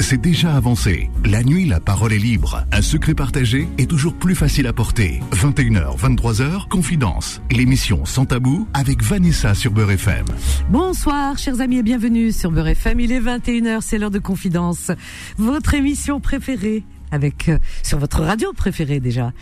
[0.00, 1.08] C'est déjà avancé.
[1.24, 2.66] La nuit, la parole est libre.
[2.72, 5.20] Un secret partagé est toujours plus facile à porter.
[5.32, 7.40] 21h, 23h, Confidence.
[7.50, 10.26] L'émission Sans Tabou avec Vanessa sur Beurre FM.
[10.68, 13.00] Bonsoir, chers amis, et bienvenue sur Beurre FM.
[13.00, 14.90] Il est 21h, c'est l'heure de Confidence.
[15.38, 19.32] Votre émission préférée avec, euh, sur votre radio préférée déjà,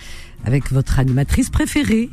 [0.44, 2.08] avec votre animatrice préférée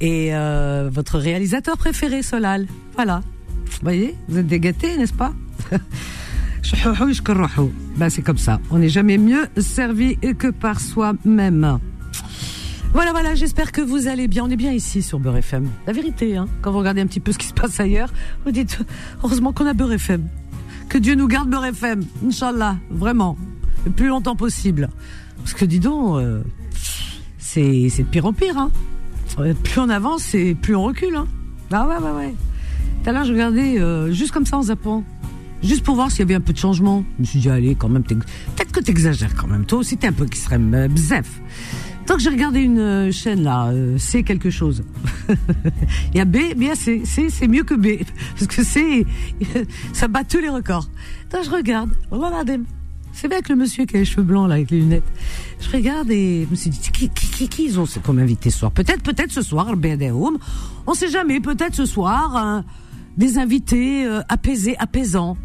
[0.00, 2.66] et euh, votre réalisateur préféré, Solal.
[2.94, 3.20] Voilà.
[3.66, 5.34] Vous voyez, vous êtes dégâtés, n'est-ce pas?
[7.96, 8.60] ben, c'est comme ça.
[8.70, 11.78] On n'est jamais mieux servi que par soi-même.
[12.92, 14.44] Voilà, voilà, j'espère que vous allez bien.
[14.44, 15.68] On est bien ici sur Beurre FM.
[15.86, 18.12] La vérité, hein, quand vous regardez un petit peu ce qui se passe ailleurs,
[18.44, 18.80] vous dites,
[19.22, 20.26] heureusement qu'on a Beurre FM.
[20.88, 22.02] Que Dieu nous garde Beurre FM.
[22.26, 23.38] Inch'Allah, vraiment.
[23.84, 24.88] Le plus longtemps possible.
[25.38, 26.42] Parce que dis donc, euh,
[27.38, 28.58] c'est de pire en pire.
[28.58, 28.70] Hein.
[29.38, 31.14] Euh, plus on avance, et plus on recule.
[31.14, 31.28] Hein.
[31.70, 32.34] Ah ouais, ouais, ouais.
[33.02, 35.04] Tout à l'heure, je regardais euh, juste comme ça en zappant
[35.62, 37.04] juste pour voir s'il y avait un peu de changement.
[37.16, 39.64] Je me suis dit, allez, quand même, peut-être que t'exagères quand même.
[39.64, 41.40] Toi aussi, t'es un peu qui serait bzef.
[42.06, 44.82] Tant que j'ai regardé une euh, chaîne là, euh, c'est quelque chose.
[46.12, 48.02] Il y a B, bien C, C c'est mieux que B
[48.36, 49.06] parce que C,
[49.92, 50.88] ça bat tous les records.
[51.30, 52.20] Donc je regarde, oh
[53.12, 55.04] c'est vrai que le monsieur qui a les cheveux blancs là avec les lunettes.
[55.60, 58.50] Je regarde et je me suis dit qui qui qui, qui ils ont comme invité
[58.50, 58.72] ce soir?
[58.72, 60.38] Peut-être peut-être ce soir le BD Home.
[60.88, 61.38] On sait jamais.
[61.38, 62.64] Peut-être ce soir
[63.16, 65.36] des invités euh, apaisés, apaisants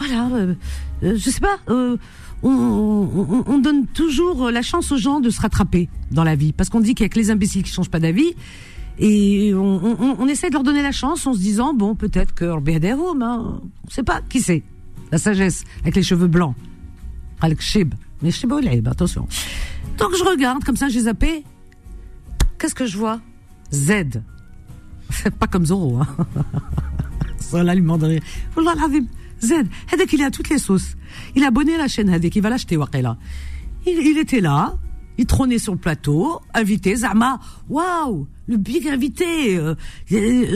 [0.00, 0.54] voilà, euh,
[1.02, 1.58] euh, je sais pas.
[1.68, 1.96] Euh,
[2.42, 6.80] on, donne toujours la chance aux gens de se rattraper dans la vie, parce qu'on
[6.80, 8.34] dit qu'il y a que les imbéciles qui changent pas d'avis.
[8.98, 13.22] Et on, essaie de leur donner la chance en se disant bon peut-être que Home,
[13.22, 14.62] hein, on sait pas qui c'est.
[15.12, 16.54] La sagesse avec les cheveux blancs,
[17.40, 18.52] avec Shib, mais Shib
[18.86, 19.26] attention.
[19.98, 21.44] Donc je regarde comme ça, j'ai zappé.
[22.58, 23.20] Qu'est-ce que je vois?
[23.72, 24.22] Z.
[25.38, 25.98] pas comme Zoro.
[25.98, 26.06] Hein.
[27.38, 27.84] Ça là lui.
[27.84, 28.74] Wallah
[29.42, 29.52] Z,
[29.92, 30.96] Hadek, il est à toutes les sauces.
[31.34, 33.16] Il a abonné à la chaîne Hadek, il va l'acheter, Waqila.
[33.86, 34.74] Il, il était là,
[35.20, 39.74] il trônait sur le plateau, invité, Zama, waouh, le big invité, euh,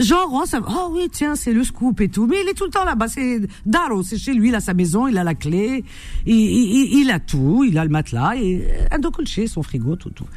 [0.01, 2.71] genre, oh, oh oui, tiens, c'est le scoop et tout, mais il est tout le
[2.71, 5.83] temps là-bas, c'est Daro, c'est chez lui, il a sa maison, il a la clé,
[6.25, 10.27] il, il, il a tout, il a le matelas, et un son frigo, tout, tout.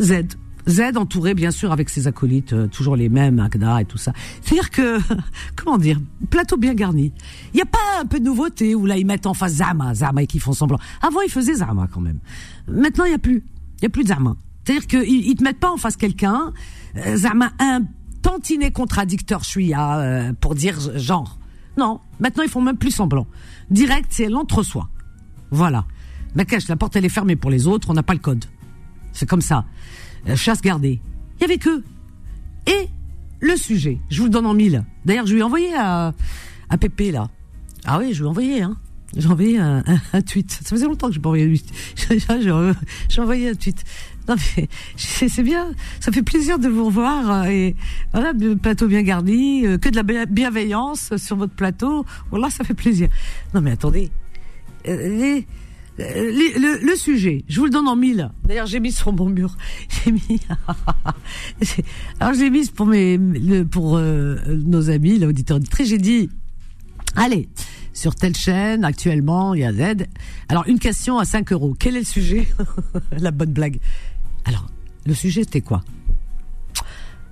[0.00, 0.12] Z,
[0.66, 4.12] Z entouré bien sûr avec ses acolytes, euh, toujours les mêmes, Akda et tout ça.
[4.42, 4.98] C'est-à-dire que,
[5.56, 7.12] comment dire, plateau bien garni.
[7.52, 9.94] Il n'y a pas un peu de nouveauté où là ils mettent en face Zama,
[9.94, 10.78] Zama et qui font semblant.
[11.02, 12.18] Avant ils faisaient Zama quand même.
[12.68, 13.44] Maintenant il n'y a plus,
[13.78, 14.34] il y a plus de Zama.
[14.64, 16.52] C'est-à-dire qu'ils ils te mettent pas en face quelqu'un,
[16.96, 17.82] euh, Zama un
[18.22, 21.38] tantinet contradicteur je suis à euh, pour dire genre.
[21.78, 23.26] Non, maintenant ils font même plus semblant.
[23.70, 24.88] Direct c'est l'entre-soi.
[25.52, 25.84] Voilà.
[26.48, 28.44] cache, la porte elle est fermée pour les autres, on n'a pas le code.
[29.12, 29.64] C'est comme ça.
[30.28, 31.00] Euh, chasse gardée.
[31.38, 31.82] Il y avait que.
[32.66, 32.88] Et
[33.40, 34.84] le sujet, je vous le donne en mille.
[35.04, 36.14] D'ailleurs, je lui ai envoyé à,
[36.68, 37.28] à Pépé, là.
[37.84, 38.76] Ah oui, je lui ai envoyé, hein.
[39.16, 39.82] J'ai envoyé un,
[40.26, 40.50] tweet.
[40.50, 41.72] Ça faisait longtemps que je pas envoyé un tweet.
[43.08, 43.84] J'ai envoyé un tweet.
[44.28, 44.34] Non
[44.96, 47.76] c'est bien, ça fait plaisir de vous revoir euh, et
[48.12, 52.04] voilà, plateau bien garni, euh, que de la bienveillance sur votre plateau.
[52.30, 53.08] Voilà, ça fait plaisir.
[53.54, 54.10] Non mais attendez,
[55.98, 58.30] euh, le, sujet, je vous le donne en mille.
[58.44, 59.56] D'ailleurs, j'ai mis sur mon mur.
[60.04, 60.40] J'ai mis.
[62.20, 63.18] Alors, j'ai mis pour mes,
[63.70, 66.28] pour euh, nos amis, l'auditeur auditrice, j'ai dit,
[67.14, 67.48] allez,
[67.92, 70.06] sur telle chaîne, actuellement, il y a Z.
[70.48, 71.74] Alors, une question à 5 euros.
[71.78, 72.46] Quel est le sujet
[73.12, 73.78] La bonne blague.
[74.44, 74.66] Alors,
[75.06, 75.82] le sujet, c'était quoi?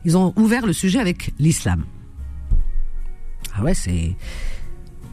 [0.04, 1.84] Ils ont ouvert le sujet avec l'islam.
[3.54, 4.16] Ah ouais, c'est.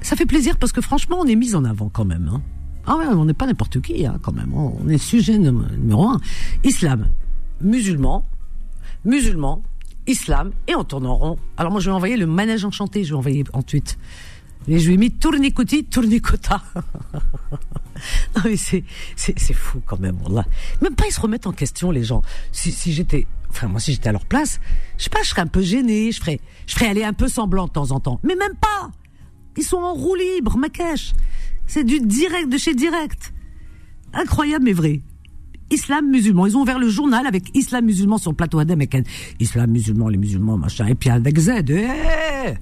[0.02, 2.30] Ça fait plaisir parce que franchement, on est mis en avant quand même.
[2.34, 2.42] Hein.
[2.86, 4.54] Ah ouais, on n'est pas n'importe qui, hein, quand même.
[4.54, 6.20] On est sujet numéro un.
[6.64, 7.08] Islam,
[7.62, 8.26] musulman,
[9.06, 9.62] musulman,
[10.08, 11.38] islam, et on tourne en rond.
[11.58, 13.98] Alors moi, je vais envoyer le manège enchanté, je vais envoyer en tweet.
[14.68, 16.62] Et je lui ai mis tournicoti, tournicota.
[18.36, 18.84] non mais c'est,
[19.16, 20.46] c'est, c'est fou quand même, là.
[20.82, 22.22] Même pas ils se remettent en question, les gens.
[22.52, 24.60] Si, si j'étais, enfin moi si j'étais à leur place,
[24.98, 27.28] je sais pas, je serais un peu gêné, je ferais, je ferais aller un peu
[27.28, 28.20] semblant de temps en temps.
[28.24, 28.92] Mais même pas!
[29.58, 31.14] Ils sont en roue libre, ma cache.
[31.68, 33.34] C'est du direct de chez direct.
[34.14, 35.02] Incroyable mais vrai.
[35.72, 36.48] Islam musulman.
[36.48, 38.96] Ils ont ouvert le journal avec Islam musulman sur le plateau Adem avec
[39.40, 40.86] Islam musulman, les musulmans, machin.
[40.88, 42.54] Et puis avec Z, eh,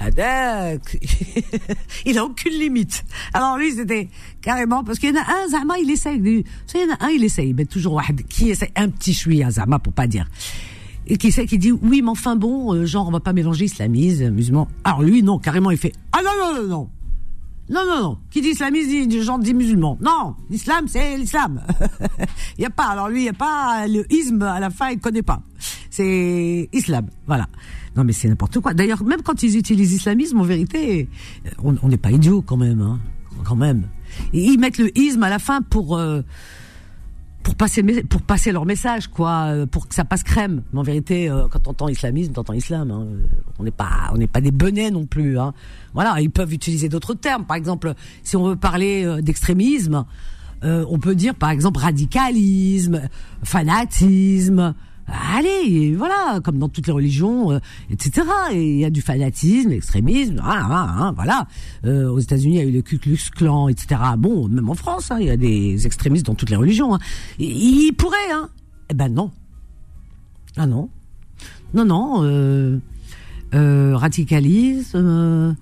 [2.06, 3.04] il a aucune limite.
[3.34, 4.08] Alors lui, c'était
[4.40, 6.18] carrément parce qu'il y en a un, Zama, il essaye.
[6.18, 6.44] il
[6.74, 9.78] y en a un, il essaye, mais toujours qui essaie un petit chui à Zama
[9.78, 10.26] pour pas dire.
[11.06, 13.66] Et qui sait, qui dit oui, mais enfin bon, euh, genre on va pas mélanger
[13.66, 14.68] islamisme, musulman.
[14.84, 16.88] Alors lui, non, carrément, il fait ah non non non non.
[17.70, 18.18] Non, non, non.
[18.30, 19.96] Qui dit islamisme dit des gens dit musulmans.
[20.00, 21.62] Non, l'islam, c'est l'islam.
[22.58, 22.86] Il y a pas.
[22.86, 25.40] Alors lui, il y a pas le isme à la fin, il connaît pas.
[25.88, 27.06] C'est islam.
[27.26, 27.46] Voilà.
[27.96, 28.74] Non, mais c'est n'importe quoi.
[28.74, 31.08] D'ailleurs, même quand ils utilisent islamisme, en vérité,
[31.62, 32.80] on n'est pas idiot quand même.
[32.80, 32.98] Hein.
[33.44, 33.86] Quand même.
[34.32, 36.22] ils mettent le isme à la fin pour euh,
[37.42, 40.62] pour passer pour passer leur message quoi, euh, pour que ça passe crème.
[40.72, 42.90] Mais en vérité, euh, quand t'entends islamisme, t'entends islam.
[42.90, 43.06] Hein.
[43.58, 45.38] On n'est pas on n'est pas des benets non plus.
[45.38, 45.52] Hein.
[45.94, 47.44] Voilà, ils peuvent utiliser d'autres termes.
[47.44, 50.04] Par exemple, si on veut parler d'extrémisme,
[50.62, 53.02] on peut dire par exemple radicalisme,
[53.42, 54.74] fanatisme.
[55.10, 57.58] Allez, voilà, comme dans toutes les religions, euh,
[57.90, 58.26] etc.
[58.52, 61.46] Et il y a du fanatisme, l'extrémisme, hein, hein, hein, voilà.
[61.84, 64.00] Euh, aux États-Unis, il y a eu le Ku Klux Klan, etc.
[64.18, 66.98] Bon, même en France, il y a des extrémistes dans toutes les religions.
[67.38, 68.48] Il pourrait, hein.
[68.90, 69.30] Eh ben non.
[70.56, 70.88] Ah non.
[71.74, 72.22] Non, non.
[72.22, 75.56] Euh, radicalisme,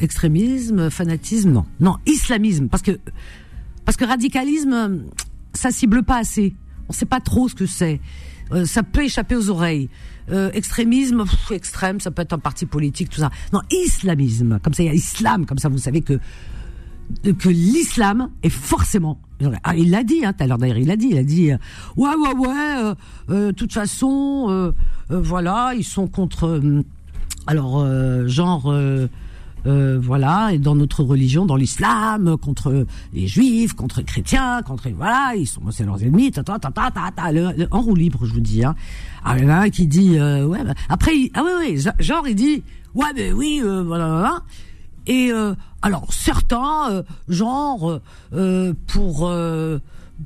[0.00, 1.66] extrémisme, fanatisme, non.
[1.80, 2.98] Non, islamisme, parce que
[3.84, 5.04] parce que radicalisme,
[5.52, 6.54] ça cible pas assez.
[6.88, 8.00] On sait pas trop ce que c'est.
[8.52, 9.88] Euh, ça peut échapper aux oreilles.
[10.30, 13.30] Euh, extrémisme, extrême, ça peut être un parti politique, tout ça.
[13.52, 16.18] Non, islamisme, comme ça, il y a islam, comme ça, vous savez que
[17.38, 19.20] que l'islam est forcément.
[19.64, 21.50] Ah, il l'a dit, hein, tout à l'heure d'ailleurs, il l'a dit, il a dit,
[21.50, 21.58] euh,
[21.96, 22.94] ouais, ouais, ouais,
[23.28, 24.72] de toute façon,
[25.10, 26.62] voilà, ils sont contre,
[27.46, 27.84] alors,
[28.28, 28.72] genre
[29.66, 34.88] euh, voilà, et dans notre religion, dans l'islam, contre les juifs, contre les chrétiens, contre
[34.96, 37.30] voilà, ils sont c'est leurs ennemis, ta ta ta ta ta,
[37.70, 38.64] en roue libre, je vous dis.
[38.64, 38.74] Hein.
[39.24, 41.84] Ah, il y en a un qui dit euh, ouais, bah, après ah oui oui,
[42.00, 42.64] genre il dit
[42.94, 44.42] ouais mais oui euh, voilà, voilà.
[45.06, 48.00] Et euh, alors certains genre
[48.86, 49.32] pour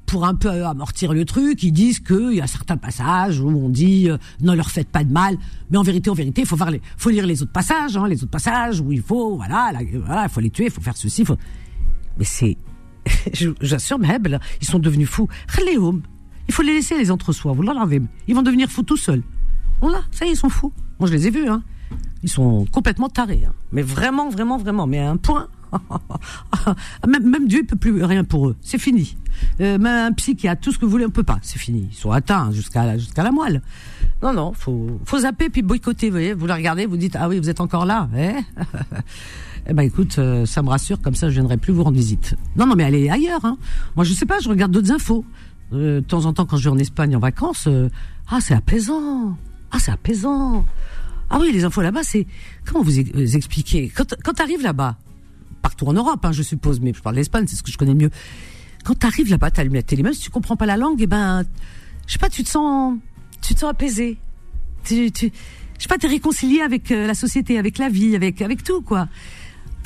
[0.06, 3.68] pour un peu amortir le truc, ils disent qu'il y a certains passages où on
[3.68, 5.36] dit euh, ne leur faites pas de mal,
[5.70, 8.22] mais en vérité, en vérité, il faut voir faut lire les autres passages, hein, les
[8.22, 11.36] autres passages où il faut, voilà, il faut les tuer, il faut faire ceci, faut...
[12.18, 12.56] mais c'est,
[13.60, 14.28] j'assure, Meheb,
[14.60, 15.28] ils sont devenus fous.
[16.48, 17.52] Il faut les laisser les entre soi.
[17.52, 19.22] Vous l'enlevez, ils vont devenir fous tout seuls.
[19.80, 20.72] Voilà, ça y est, ils sont fous.
[20.98, 21.62] Moi, je les ai vus, hein.
[22.22, 23.52] Ils sont complètement tarés, hein.
[23.70, 25.48] mais vraiment, vraiment, vraiment, mais à un point.
[27.08, 28.56] même, même Dieu ne peut plus rien pour eux.
[28.60, 29.16] C'est fini.
[29.60, 31.38] Euh, même un psychiatre, tout ce que vous voulez, on peut pas.
[31.42, 31.88] C'est fini.
[31.90, 33.62] Ils sont atteints jusqu'à la moelle.
[34.22, 36.10] Non, non, faut faut zapper puis boycotter.
[36.10, 38.08] Vous vous le regardez, vous dites ah oui, vous êtes encore là.
[38.16, 38.32] Eh,
[39.68, 41.00] eh ben écoute, euh, ça me rassure.
[41.00, 42.34] Comme ça, je viendrai plus vous rendre visite.
[42.56, 43.44] Non, non, mais allez ailleurs.
[43.44, 43.58] Hein.
[43.94, 44.38] Moi, je sais pas.
[44.40, 45.24] Je regarde d'autres infos.
[45.72, 47.68] Euh, de temps en temps, quand je vais en Espagne en vacances,
[48.28, 49.36] ah c'est apaisant.
[49.70, 50.64] Ah c'est apaisant.
[51.28, 52.26] Ah oui, les infos là-bas, c'est
[52.64, 52.98] comment vous,
[53.36, 54.96] expliquer quand quand t'arrives là-bas,
[55.62, 57.94] partout en Europe, hein, je suppose, mais je parle d'Espagne, c'est ce que je connais
[57.94, 58.10] mieux
[58.86, 61.06] quand t'arrives là-bas, t'allumes la télé, même si tu comprends pas la langue, et eh
[61.08, 61.44] ben,
[62.06, 62.96] je sais pas, tu te sens,
[63.42, 64.16] tu te sens apaisé.
[64.84, 65.32] Tu, tu,
[65.76, 68.82] je sais pas, t'es réconcilié avec euh, la société, avec la vie, avec, avec tout,
[68.82, 69.08] quoi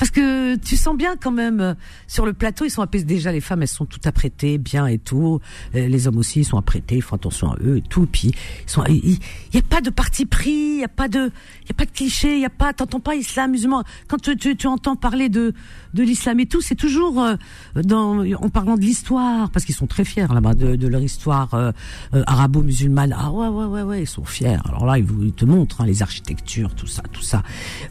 [0.01, 1.73] parce que tu sens bien quand même euh,
[2.07, 3.05] sur le plateau ils sont apaisés.
[3.05, 5.39] Déjà les femmes elles sont toutes apprêtées bien et tout.
[5.75, 8.07] Euh, les hommes aussi ils sont apprêtés ils font attention à eux et tout.
[8.11, 8.31] Puis
[8.65, 9.19] ils sont il
[9.53, 11.31] y, a pas de parti pris il y a pas de
[11.65, 13.83] il y a pas de cliché il y a pas t'entends pas islam musulman.
[14.07, 15.53] Quand tu, tu, tu entends parler de
[15.93, 17.35] de l'islam et tout c'est toujours euh,
[17.75, 21.73] dans en parlant de l'histoire parce qu'ils sont très fiers là-bas de, de leur histoire
[22.11, 23.15] arabo-musulmane.
[23.15, 24.57] Ah ouais ouais ouais ouais ils sont fiers.
[24.65, 27.43] Alors là ils, vous, ils te montrent hein, les architectures tout ça tout ça.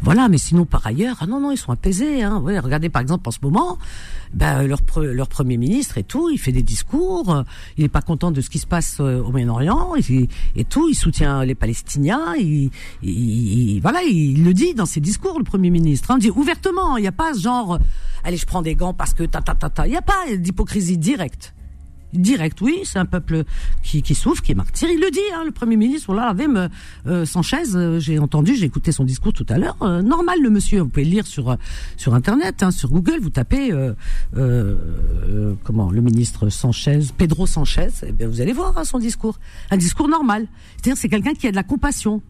[0.02, 2.42] Voilà mais sinon par ailleurs ah non non ils sont apaisés Hein.
[2.44, 3.78] regardez par exemple en ce moment,
[4.32, 7.42] ben, leur, leur premier ministre et tout, il fait des discours, euh,
[7.76, 10.94] il n'est pas content de ce qui se passe euh, au Moyen-Orient et, tout, il
[10.94, 16.16] soutient les Palestiniens, il, voilà, il le dit dans ses discours, le premier ministre, hein,
[16.18, 17.78] il dit ouvertement, il n'y a pas ce genre,
[18.24, 20.36] allez je prends des gants parce que ta ta ta ta, il n'y a pas
[20.36, 21.54] d'hypocrisie directe
[22.12, 22.60] direct.
[22.60, 23.44] Oui, c'est un peuple
[23.82, 24.88] qui, qui souffre, qui est martyr.
[24.90, 26.16] Il le dit, hein, le Premier ministre.
[26.18, 26.68] Avait me,
[27.06, 29.76] euh, Sanchez, euh, j'ai entendu, j'ai écouté son discours tout à l'heure.
[29.82, 30.80] Euh, normal, le monsieur.
[30.80, 31.56] Vous pouvez le lire sur
[31.96, 33.18] sur internet, hein, sur Google.
[33.20, 33.72] Vous tapez
[35.64, 37.88] comment le ministre Sanchez, Pedro Sanchez.
[38.06, 39.38] Eh bien, vous allez voir hein, son discours.
[39.70, 40.46] Un discours normal.
[40.76, 42.22] C'est-à-dire, c'est quelqu'un qui a de la compassion.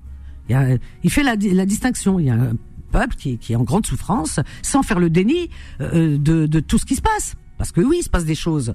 [0.49, 2.19] Il, il fait la, la distinction.
[2.19, 2.53] Il y a un
[2.93, 6.85] peuple qui, qui est en grande souffrance, sans faire le déni de, de tout ce
[6.85, 7.35] qui se passe.
[7.59, 8.75] Parce que oui, il se passe des choses.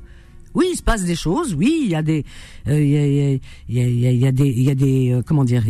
[0.56, 1.54] Oui, il se passe des choses.
[1.54, 2.26] Oui, il y a des,
[2.66, 5.64] il y, a, des, il y a des, comment dire,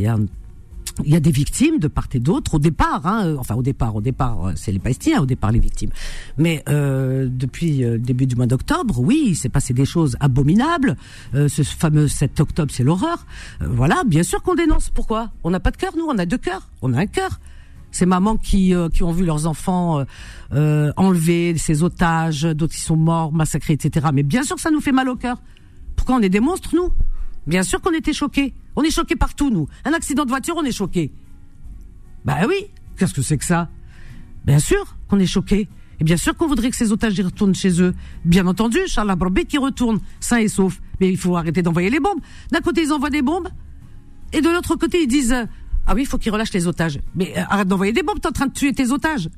[1.03, 3.95] il y a des victimes de part et d'autre au départ, hein, enfin au départ,
[3.95, 5.89] au départ c'est les Palestiniens, au départ les victimes.
[6.37, 10.95] Mais euh, depuis le début du mois d'octobre, oui, il s'est passé des choses abominables.
[11.33, 13.25] Euh, ce fameux 7 octobre, c'est l'horreur.
[13.59, 14.89] voilà, bien sûr qu'on dénonce.
[14.89, 15.31] Pourquoi?
[15.43, 16.69] On n'a pas de cœur, nous, on a deux cœurs.
[16.81, 17.39] On a un cœur
[17.95, 20.03] ces mamans qui euh, qui ont vu leurs enfants euh,
[20.53, 24.07] euh, enlevés, ces otages, d'autres qui sont morts, massacrés, etc.
[24.13, 25.41] Mais bien sûr que ça nous fait mal au cœur.
[25.95, 26.89] Pourquoi on est des monstres, nous?
[27.47, 28.53] Bien sûr qu'on était choqués.
[28.75, 29.67] On est choqués partout, nous.
[29.85, 31.13] Un accident de voiture, on est choqués.
[32.25, 32.65] Bah oui,
[32.97, 33.69] qu'est-ce que c'est que ça?
[34.43, 35.69] Bien sûr qu'on est choqués.
[36.01, 37.95] Et bien sûr qu'on voudrait que ces otages y retournent chez eux.
[38.25, 40.81] Bien entendu, Charles Abrobé qui retourne, sain et sauf.
[40.99, 42.19] Mais il faut arrêter d'envoyer les bombes.
[42.51, 43.47] D'un côté, ils envoient des bombes.
[44.33, 45.47] Et de l'autre côté, ils disent
[45.87, 46.99] ah oui, il faut qu'ils relâchent les otages.
[47.15, 49.29] Mais euh, arrête d'envoyer des bombes, t'es en train de tuer tes otages.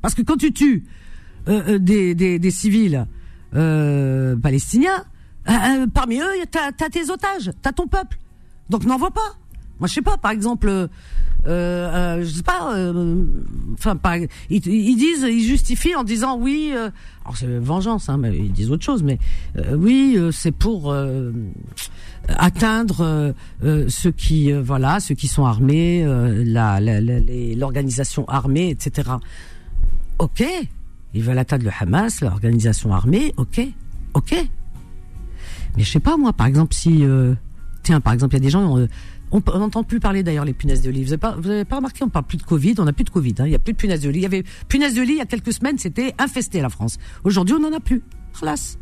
[0.00, 0.84] Parce que quand tu tues
[1.48, 3.06] euh, euh des, des, civils,
[3.52, 5.04] palestiniens,
[5.94, 8.18] parmi eux, t'as as tes otages, t'as ton peuple.
[8.70, 9.36] Donc n'envoie pas.
[9.78, 10.88] Moi, je sais pas, par exemple, euh,
[11.46, 12.72] euh, je sais pas,
[13.74, 13.98] enfin,
[14.48, 16.72] ils, disent, ils justifient en disant oui.
[16.72, 19.18] Alors c'est vengeance, hein, mais ils disent autre chose, mais
[19.74, 20.94] oui, c'est pour
[22.28, 23.34] atteindre
[23.88, 26.04] ceux qui, voilà, ceux qui sont armés,
[26.44, 29.10] la, l'organisation armée, etc.
[30.18, 30.44] Ok,
[31.14, 33.32] ils veulent atteindre le Hamas, l'organisation armée.
[33.36, 33.60] Ok,
[34.14, 34.34] ok.
[35.76, 37.04] Mais je sais pas moi, par exemple, si
[37.82, 38.86] tiens, par exemple, il y a des gens
[39.32, 41.04] on n'entend plus parler d'ailleurs les punaises de lit.
[41.04, 41.36] Vous n'avez pas,
[41.68, 43.34] pas remarqué, on parle plus de Covid, on n'a plus de Covid.
[43.38, 43.46] Hein.
[43.46, 44.20] Il n'y a plus de punaises de lit.
[44.20, 46.98] Il y avait punaises de lit il y a quelques semaines, c'était infesté la France.
[47.24, 48.02] Aujourd'hui, on n'en a plus.
[48.38, 48.78] Classe.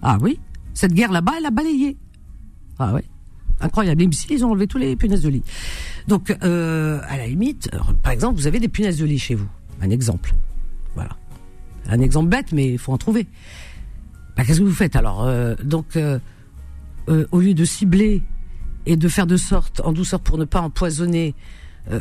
[0.00, 0.38] Ah oui,
[0.74, 1.96] cette guerre là-bas, elle a balayé.
[2.78, 3.02] Ah oui,
[3.60, 4.02] incroyable.
[4.02, 5.42] Ici, ils ont enlevé tous les punaises de lit.
[6.08, 9.34] Donc, euh, à la limite, euh, par exemple, vous avez des punaises de lit chez
[9.34, 9.48] vous.
[9.80, 10.34] Un exemple.
[10.94, 11.16] Voilà.
[11.88, 13.26] Un exemple bête, mais il faut en trouver.
[14.36, 15.98] Bah, Qu'est-ce que vous faites alors euh, Donc,
[17.08, 18.22] au lieu de cibler
[18.86, 21.34] et de faire de sorte, en douceur, pour ne pas empoisonner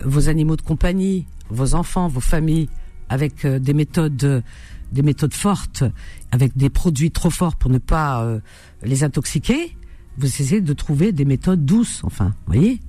[0.06, 2.70] vos animaux de compagnie, vos enfants, vos familles,
[3.10, 4.44] avec des méthodes,
[4.92, 5.84] des méthodes fortes,
[6.32, 8.40] avec des produits trop forts pour ne pas
[8.84, 9.76] les intoxiquer.
[10.18, 12.80] Vous essayez de trouver des méthodes douces, enfin, vous voyez,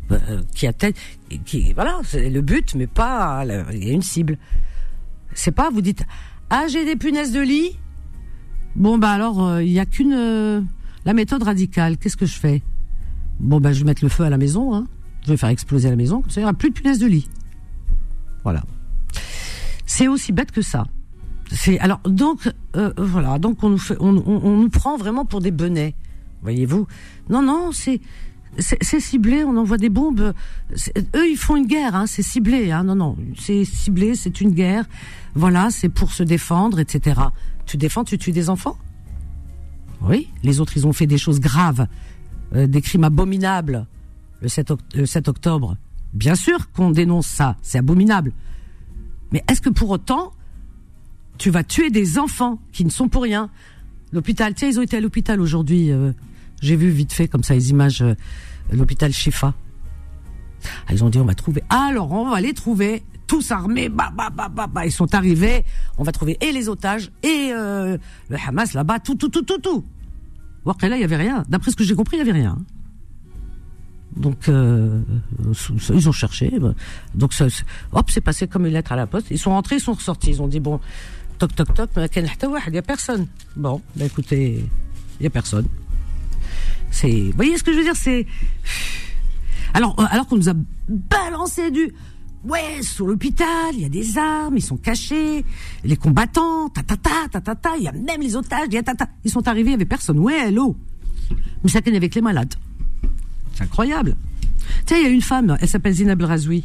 [0.55, 0.95] qui atteignent,
[1.45, 4.39] qui, voilà, c'est le but, mais pas, il y a une cible.
[5.33, 6.05] C'est pas, vous dites,
[6.51, 7.79] ah, j'ai des punaises de lit.
[8.75, 10.67] Bon, bah alors, il n'y a qu'une,
[11.05, 11.97] la méthode radicale.
[11.97, 12.63] Qu'est-ce que je fais?
[13.39, 14.87] Bon, ben, je vais mettre le feu à la maison, hein.
[15.25, 17.29] Je vais faire exploser la maison, ça, il n'y aura plus de punaises de lit.
[18.43, 18.65] Voilà.
[19.87, 20.85] C'est aussi bête que ça.
[21.53, 25.51] C'est alors donc euh, voilà donc on nous fait on, nous prend vraiment pour des
[25.51, 25.95] benets
[26.43, 26.87] voyez-vous?
[27.31, 28.01] Non non c'est
[29.01, 30.35] ciblé on envoie des bombes.
[31.17, 34.51] Eux ils font une guerre hein, c'est ciblé hein, non non c'est ciblé c'est une
[34.51, 34.85] guerre.
[35.35, 37.21] Voilà c'est pour se défendre etc
[37.65, 38.77] tu défends tu tues des enfants?
[40.03, 41.87] Oui les autres ils ont fait des choses graves
[42.55, 43.87] euh, des crimes abominables
[44.43, 45.77] le 7, octobre,
[46.13, 48.33] bien sûr qu'on dénonce ça, c'est abominable.
[49.31, 50.33] Mais est-ce que pour autant,
[51.39, 53.51] tu vas tuer des enfants qui ne sont pour rien?
[54.13, 55.91] L'hôpital, tiens, ils ont été à l'hôpital aujourd'hui.
[55.91, 56.13] Euh,
[56.63, 58.15] j'ai vu vite fait comme ça les images, euh,
[58.73, 59.55] l'hôpital Shifa.
[60.87, 61.63] Ah, ils ont dit on va trouver.
[61.69, 63.89] alors on va les trouver tous armés.
[63.89, 64.87] Bah, bah, bah, bah, bah.
[64.87, 65.65] Ils sont arrivés.
[65.99, 67.99] On va trouver et les otages et le
[68.47, 69.01] Hamas là-bas.
[69.01, 69.85] Tout, tout, tout, tout, tout.
[70.65, 71.45] Voir là, il y avait rien.
[71.49, 72.59] D'après ce que j'ai compris, il y avait rien.
[74.17, 75.01] Donc, euh,
[75.95, 76.53] ils ont cherché.
[77.15, 77.47] Donc, ça,
[77.93, 79.29] hop, c'est passé comme une lettre à la poste.
[79.31, 80.31] Ils sont rentrés, ils sont ressortis.
[80.31, 80.79] Ils ont dit, bon,
[81.39, 83.27] toc, toc, toc, il n'y a personne.
[83.57, 84.65] Bon, bah écoutez,
[85.19, 85.67] il n'y a personne.
[86.93, 88.27] C'est, vous voyez ce que je veux dire C'est,
[89.75, 90.55] alors, euh, alors qu'on nous a
[90.89, 91.93] balancé du,
[92.45, 95.45] Ouais, sur l'hôpital, il y a des armes, ils sont cachés,
[95.85, 98.75] les combattants, ta ta ta ta ta ta, il y a même les otages, il
[98.75, 99.07] y a ta ta.
[99.25, 100.19] Ils sont arrivés, il y avait personne.
[100.19, 100.77] Ouais, hello.
[101.63, 102.53] Mais ça tenait avec les malades.
[103.55, 104.17] C'est incroyable.
[104.87, 106.65] Tiens, il y a une femme, elle s'appelle Zinab Razoui.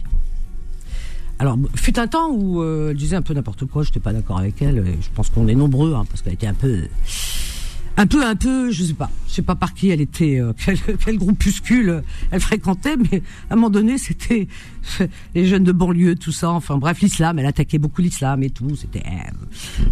[1.38, 4.14] Alors, fut un temps où euh, elle disait un peu n'importe quoi, je n'étais pas
[4.14, 6.88] d'accord avec elle, je pense qu'on est nombreux, hein, parce qu'elle était un peu
[7.98, 10.54] un peu, un peu, je sais pas, je sais pas par qui elle était, euh,
[10.66, 14.48] quel, quel, groupuscule elle fréquentait, mais à un moment donné, c'était
[15.36, 16.52] les jeunes de banlieue, tout ça.
[16.52, 18.76] Enfin bref, l'islam, elle attaquait beaucoup l'islam et tout.
[18.76, 19.32] C'était, euh,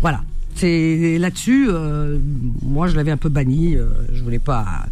[0.02, 0.24] voilà.
[0.54, 2.18] C'est là-dessus, euh,
[2.62, 3.76] moi je l'avais un peu banni.
[4.14, 4.86] je voulais pas,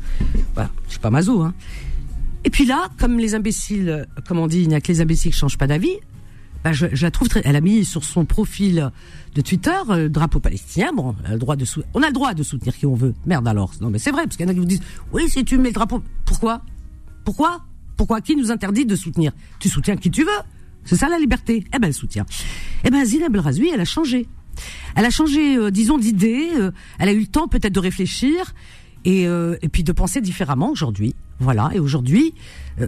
[0.55, 1.41] voilà, je suis pas mazo.
[1.41, 1.53] Hein.
[2.43, 5.32] Et puis là, comme les imbéciles, comme on dit, il n'y a que les imbéciles
[5.32, 6.00] qui changent pas d'avis.
[6.63, 7.41] Bah, je, je, la trouve très.
[7.43, 8.89] Elle a mis sur son profil
[9.36, 12.34] de Twitter, euh, drapeau palestinien, bon, on a le droit de on a le droit
[12.34, 13.13] de soutenir qui on veut.
[13.25, 13.72] Merde alors.
[13.82, 15.58] Non mais c'est vrai parce qu'il y en a qui vous disent "Oui, si tu
[15.58, 16.62] mets le drapeau, pourquoi?
[17.25, 17.62] Pourquoi?
[17.98, 19.32] Pourquoi qui nous interdit de soutenir?
[19.60, 20.29] Tu soutiens qui tu veux.
[20.86, 21.65] C'est ça la liberté.
[21.74, 22.25] Eh ben elle soutient.
[22.84, 24.27] Eh ben Zina Belrazoui, elle a changé.
[24.96, 28.53] Elle a changé euh, disons d'idée, euh, elle a eu le temps peut-être de réfléchir
[29.05, 31.15] et, et puis de penser différemment aujourd'hui.
[31.39, 32.33] Voilà, et aujourd'hui,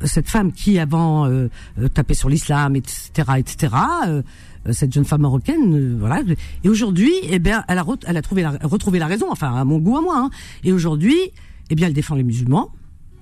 [0.05, 1.29] cette femme qui avant
[1.93, 3.73] tapait sur l'islam, etc., etc.,
[4.67, 6.21] euh, cette jeune femme marocaine, euh, voilà.
[6.63, 9.63] Et aujourd'hui, eh bien, elle a, elle a trouvé la, retrouvé la raison, enfin à
[9.63, 10.17] mon goût à moi.
[10.17, 10.29] Hein.
[10.63, 11.17] Et aujourd'hui,
[11.69, 12.71] eh bien, elle défend les musulmans.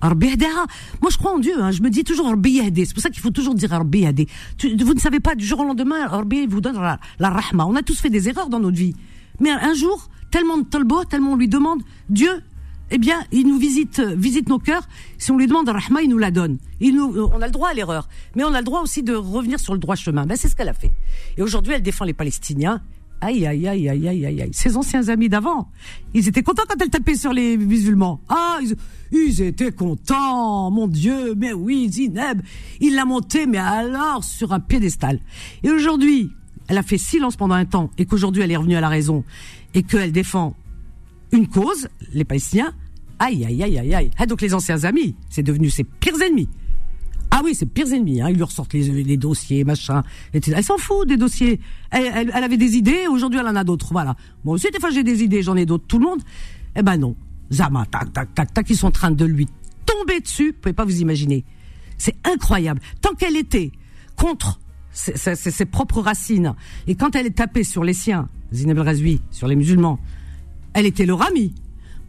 [0.02, 1.54] Moi, je crois en Dieu.
[1.58, 1.70] Hein.
[1.70, 5.34] Je me dis toujours C'est pour ça qu'il faut toujours dire Vous ne savez pas
[5.34, 7.64] du jour au lendemain, Rabbi vous donne la, la rahma.
[7.64, 8.94] On a tous fait des erreurs dans notre vie.
[9.40, 12.42] Mais un jour, tellement de tolbo, tellement on lui demande, Dieu,
[12.90, 14.86] eh bien, il nous visite, visite nos cœurs.
[15.18, 16.58] Si on lui demande rahma, il nous la donne.
[16.80, 19.14] Il nous, on a le droit à l'erreur, mais on a le droit aussi de
[19.14, 20.26] revenir sur le droit chemin.
[20.26, 20.90] Ben, c'est ce qu'elle a fait.
[21.36, 22.82] Et aujourd'hui, elle défend les Palestiniens.
[23.20, 24.50] Aïe, aïe, aïe, aïe, aïe, aïe, aïe.
[24.52, 25.70] Ses anciens amis d'avant,
[26.12, 28.20] ils étaient contents quand elle tapait sur les musulmans.
[28.28, 28.58] Ah,
[29.12, 32.42] ils, étaient contents, mon Dieu, mais oui, Zineb,
[32.80, 35.20] il l'a monté, mais alors, sur un piédestal.
[35.62, 36.32] Et aujourd'hui,
[36.68, 39.24] elle a fait silence pendant un temps, et qu'aujourd'hui, elle est revenue à la raison,
[39.72, 40.54] et qu'elle défend
[41.32, 42.72] une cause, les Palestiniens,
[43.18, 44.10] aïe, aïe, aïe, aïe, aïe.
[44.18, 46.48] Ah, donc les anciens amis, c'est devenu ses pires ennemis.
[47.30, 48.20] Ah oui, c'est pires ennemis.
[48.20, 48.28] Hein.
[48.30, 50.02] Ils lui ressortent les, dossiers, machin.
[50.32, 51.58] Elle s'en fout des dossiers.
[51.90, 53.88] Elle, avait des idées, aujourd'hui elle en a d'autres.
[53.90, 54.14] Voilà.
[54.44, 55.84] Moi aussi, des fois j'ai des idées, j'en ai d'autres.
[55.88, 56.22] Tout le monde.
[56.76, 57.16] Eh ben non.
[57.52, 59.48] Zama, tac, tac, tac, tac, ils sont en train de lui
[59.84, 60.52] tomber dessus.
[60.52, 61.44] Vous pouvez pas vous imaginer.
[61.98, 62.80] C'est incroyable.
[63.00, 63.72] Tant qu'elle était
[64.16, 64.60] contre
[64.92, 66.54] ses, propres racines,
[66.86, 69.98] et quand elle est tapée sur les siens, Zineb El sur les musulmans,
[70.74, 71.54] elle était leur amie.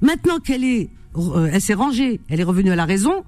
[0.01, 3.23] Maintenant qu'elle est, euh, elle s'est rangée, elle est revenue à la raison,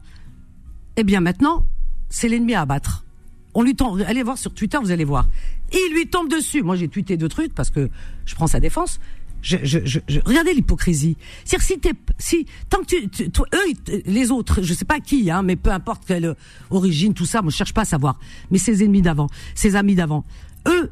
[0.97, 1.65] eh bien maintenant,
[2.09, 3.05] c'est l'ennemi à abattre.
[3.53, 5.27] On lui tombe, allez voir sur Twitter, vous allez voir.
[5.71, 6.61] Il lui tombe dessus.
[6.61, 7.89] Moi, j'ai tweeté deux trucs parce que
[8.25, 8.99] je prends sa défense.
[9.41, 11.15] Je, je, je, regardez l'hypocrisie.
[11.45, 15.43] C'est-à-dire si t'es, si tant que tu, eux, les autres, je sais pas qui, hein,
[15.43, 16.35] mais peu importe quelle
[16.69, 18.19] origine, tout ça, moi je cherche pas à savoir.
[18.51, 20.23] Mais ses ennemis d'avant, ses amis d'avant,
[20.67, 20.91] eux,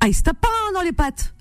[0.00, 1.33] ah ils se tapent pas dans les pattes,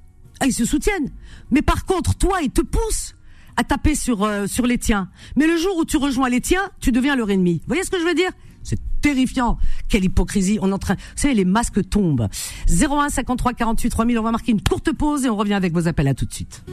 [0.43, 1.09] ah ils se soutiennent.
[1.51, 3.15] Mais par contre, toi, ils te poussent
[3.55, 5.09] à taper sur euh, sur les tiens.
[5.37, 7.59] Mais le jour où tu rejoins les tiens, tu deviens leur ennemi.
[7.59, 8.31] Vous voyez ce que je veux dire?
[8.61, 9.57] C'est terrifiant.
[9.87, 10.59] Quelle hypocrisie.
[10.61, 12.27] On est en train, vous savez, les masques tombent.
[12.69, 14.19] 01 53 48 3000.
[14.19, 16.09] On va marquer une courte pause et on revient avec vos appels.
[16.09, 16.63] À tout de suite.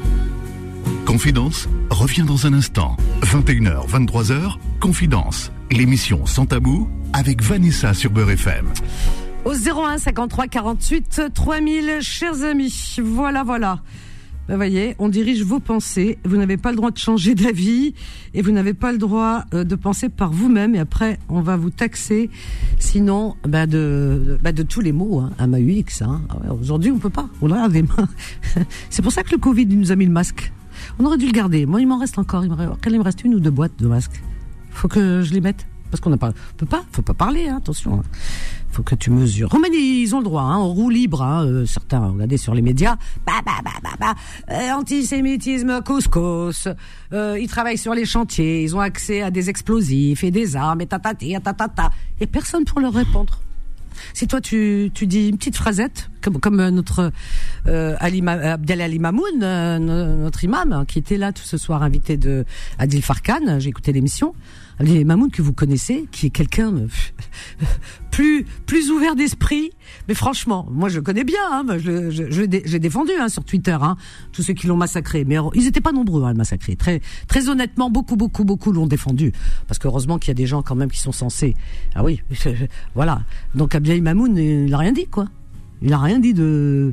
[1.07, 2.97] Confidence revient dans un instant.
[3.23, 5.53] 21h, 23h, Confidence.
[5.71, 8.67] L'émission sans tabou avec Vanessa sur Beurre FM.
[9.47, 12.97] Au 01 53 48 3000, chers amis.
[13.03, 13.81] Voilà, voilà.
[14.51, 16.19] Vous voyez, on dirige vos pensées.
[16.25, 17.95] Vous n'avez pas le droit de changer d'avis
[18.35, 20.75] et vous n'avez pas le droit euh, de penser par vous-même.
[20.75, 22.29] Et après, on va vous taxer,
[22.79, 26.03] sinon, bah de, bah de tous les mots, hein, à ma UX.
[26.03, 26.21] Hein.
[26.29, 27.29] Ah aujourd'hui, on peut pas.
[27.41, 28.09] On a des mains.
[28.91, 30.53] C'est pour ça que le Covid nous a mis le masque.
[30.99, 31.65] On aurait dû le garder.
[31.65, 32.45] Moi, il m'en reste encore.
[32.45, 34.21] Il me reste une ou deux boîtes de masques.
[34.71, 38.03] Faut que je les mette parce qu'on pas, peut pas, faut pas parler, hein, attention.
[38.81, 38.83] Hein.
[38.85, 39.51] Que tu mesures.
[39.51, 41.23] Roumanie, ils ont le droit, hein, on roue libre.
[41.23, 42.97] Hein, euh, certains, regardez sur les médias,
[43.27, 44.15] bah bah bah bah
[44.49, 46.69] bah, antisémitisme, couscous.
[47.13, 50.81] Euh, ils travaillent sur les chantiers, ils ont accès à des explosifs et des armes
[50.81, 51.55] et tatati, ta
[52.21, 53.39] Et personne pour leur répondre.
[54.15, 57.13] Si toi tu, tu dis une petite phrasette, comme, comme notre
[57.67, 62.47] euh, Ali, Abdel Ali Mamoun, notre imam, qui était là tout ce soir invité de
[62.79, 64.35] Adil Farkan, j'ai écouté l'émission,
[64.81, 66.73] les Mamoun que vous connaissez, qui est quelqu'un
[68.11, 69.71] plus plus ouvert d'esprit.
[70.09, 71.41] Mais franchement, moi je connais bien.
[71.51, 73.97] Hein, je, je, j'ai défendu hein, sur Twitter hein,
[74.33, 75.25] tous ceux qui l'ont massacré.
[75.25, 76.77] Mais ils n'étaient pas nombreux à le massacrer.
[76.77, 79.33] Très très honnêtement, beaucoup beaucoup beaucoup l'ont défendu.
[79.67, 81.55] Parce qu'heureusement qu'il y a des gens quand même qui sont censés.
[81.95, 82.23] Ah oui,
[82.95, 83.23] voilà.
[83.55, 85.27] Donc Abdel Mamoun, il a rien dit quoi.
[85.83, 86.93] Il a rien dit de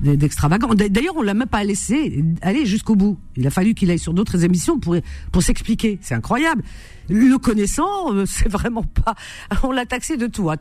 [0.00, 0.68] d'extravagant.
[0.74, 3.18] D'ailleurs, on l'a même pas laissé aller jusqu'au bout.
[3.36, 4.96] Il a fallu qu'il aille sur d'autres émissions pour
[5.32, 5.98] pour s'expliquer.
[6.02, 6.62] C'est incroyable.
[7.08, 9.14] Le connaissant, euh, c'est vraiment pas.
[9.62, 10.50] On l'a taxé de tout.
[10.50, 10.56] Hein.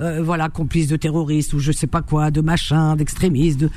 [0.00, 3.60] Euh, voilà, complice de terroristes ou je sais pas quoi, de machin, d'extrémistes.
[3.60, 3.70] De...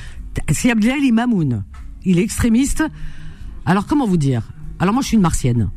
[0.51, 1.63] C'est Abdel Mamoun.
[2.05, 2.83] Il est extrémiste.
[3.65, 4.41] Alors comment vous dire?
[4.79, 5.69] Alors moi, je suis une martienne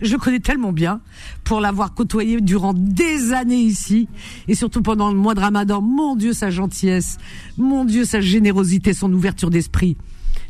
[0.00, 1.00] je connais tellement bien
[1.44, 4.08] pour l'avoir côtoyé durant des années ici
[4.48, 5.80] et surtout pendant le mois de Ramadan.
[5.80, 7.18] Mon Dieu, sa gentillesse,
[7.56, 9.96] mon Dieu, sa générosité, son ouverture d'esprit.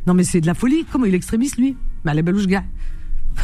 [0.06, 0.84] Non mais c'est de la folie.
[0.90, 1.76] Comment il est extrémiste lui?
[2.04, 2.64] Mais bah, gars.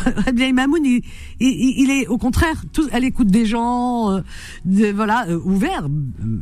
[0.35, 1.03] bien Mamoun, il,
[1.41, 4.21] il, est au contraire, tout, elle écoute des gens, euh,
[4.65, 5.89] de, voilà, euh, ouverts,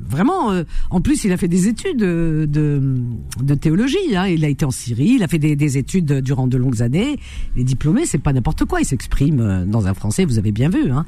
[0.09, 0.53] vraiment.
[0.53, 4.17] Euh, en plus, il a fait des études de, de, théologie.
[4.17, 6.83] Hein, il a été en Syrie, il a fait des, des études durant de longues
[6.83, 7.19] années.
[7.57, 8.81] Il est diplômé, c'est pas n'importe quoi.
[8.81, 10.91] Il s'exprime dans un français, vous avez bien vu.
[10.91, 11.05] Hein,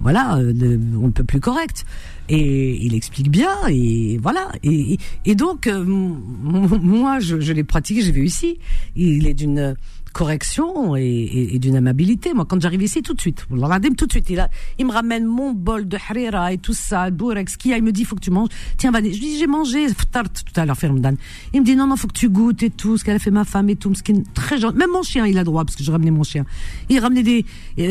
[0.00, 1.84] voilà, on ne peut plus correct.
[2.30, 4.48] Et il explique bien, et voilà.
[4.62, 8.58] Et, et donc, moi, je, je l'ai pratiqué, j'ai vu ici.
[8.96, 9.76] Il est d'une
[10.14, 12.32] correction et, d'une amabilité.
[12.32, 14.30] Moi, quand j'arrive ici, tout de suite, tout de suite,
[14.78, 17.92] il, me ramène mon bol de harira et tout ça, le bourrex, qui il me
[17.92, 18.48] dit, faut que tu manges.
[18.78, 21.16] Tiens, je lui dis, j'ai mangé, tout à l'heure, Fermdan.
[21.52, 23.32] Il me dit, non, non, faut que tu goûtes et tout, ce qu'elle a fait
[23.32, 23.92] ma femme et tout,
[24.32, 24.78] très gentil.
[24.78, 26.46] Même mon chien, il a droit, parce que je ramenais mon chien.
[26.88, 27.44] Il ramenait des,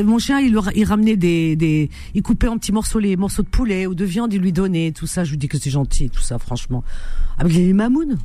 [0.03, 3.49] mon chien, il, il ramenait des, des, il coupait en petits morceaux les morceaux de
[3.49, 5.25] poulet ou de viande, il lui donnait, tout ça.
[5.25, 6.83] Je lui dis que c'est gentil, tout ça, franchement.
[7.37, 8.17] Avec les mamounes.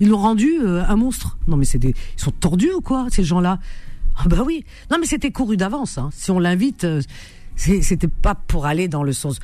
[0.00, 1.38] Ils l'ont rendu euh, un monstre.
[1.46, 3.58] Non mais c'est des, ils sont tordus ou quoi ces gens-là?
[4.16, 4.64] Ah bah oui.
[4.90, 5.98] Non mais c'était couru d'avance.
[5.98, 6.10] Hein.
[6.12, 7.02] Si on l'invite, euh,
[7.56, 9.38] c'était pas pour aller dans le sens.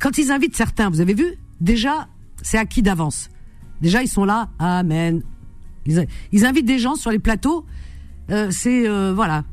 [0.00, 1.38] Quand ils invitent certains, vous avez vu?
[1.60, 2.08] Déjà,
[2.42, 3.30] c'est acquis d'avance.
[3.80, 4.50] Déjà, ils sont là.
[4.58, 5.22] Amen.
[5.86, 7.64] Ils, invitent des gens sur les plateaux.
[8.30, 9.44] Euh, c'est voilà.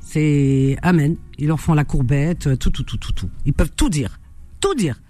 [0.00, 1.16] C'est amen.
[1.38, 3.30] Ils leur font la courbette, tout, tout, tout, tout, tout.
[3.46, 4.20] Ils peuvent tout dire,
[4.60, 5.00] tout dire.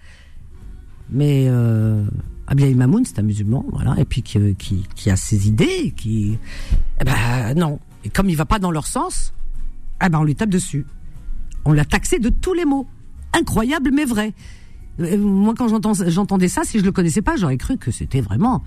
[1.10, 1.48] Mais
[2.46, 6.38] Abdel Mamoun, c'est un musulman, voilà, et puis qui, qui, qui a ses idées, qui,
[7.00, 7.80] eh ben non.
[8.04, 9.32] Et comme il va pas dans leur sens,
[10.04, 10.86] eh ben on lui tape dessus.
[11.64, 12.86] On l'a taxé de tous les mots.
[13.32, 14.34] Incroyable mais vrai.
[15.00, 18.62] Euh, moi, quand j'entendais ça, si je le connaissais pas, j'aurais cru que c'était vraiment.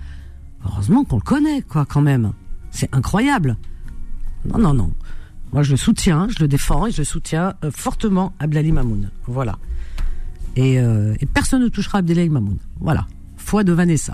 [0.64, 2.32] Heureusement qu'on le connaît, quoi, quand même.
[2.70, 3.56] C'est incroyable.
[4.44, 4.92] Non, non, non.
[5.52, 9.10] Moi, je le soutiens, je le défends et je soutiens euh, fortement Abdelali Mamoun.
[9.26, 9.58] Voilà.
[10.56, 12.58] Et, euh, et, personne ne touchera Abdelali Mamoun.
[12.80, 13.06] Voilà.
[13.48, 14.12] Foi de Vanessa.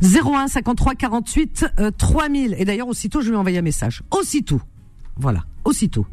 [0.00, 1.66] 01 53 48
[1.98, 2.56] 3000.
[2.56, 4.02] Et d'ailleurs, aussitôt, je lui ai un message.
[4.10, 4.62] Aussitôt.
[5.18, 5.44] Voilà.
[5.66, 6.06] Aussitôt.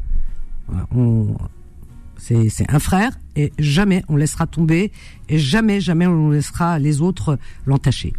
[2.18, 4.92] C'est un frère et jamais on laissera tomber
[5.30, 8.12] et jamais, jamais on laissera les autres l'entacher.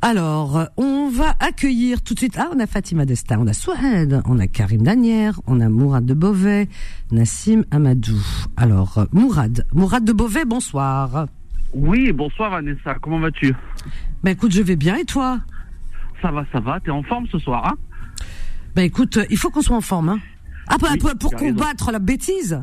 [0.00, 2.34] Alors, on va accueillir tout de suite.
[2.36, 6.04] Ah, on a Fatima Desta, on a Souhed, on a Karim Danière, on a Mourad
[6.04, 6.68] de Beauvais,
[7.12, 8.20] Nassim Amadou.
[8.56, 11.28] Alors, Mourad, Mourad de Beauvais, bonsoir.
[11.72, 13.54] Oui, bonsoir Vanessa, comment vas-tu?
[14.22, 15.40] Ben écoute, je vais bien et toi?
[16.20, 17.76] Ça va, ça va, t'es en forme ce soir, hein?
[18.74, 20.20] Ben écoute, il faut qu'on soit en forme, hein
[20.68, 22.62] ah, pour, pour combattre la bêtise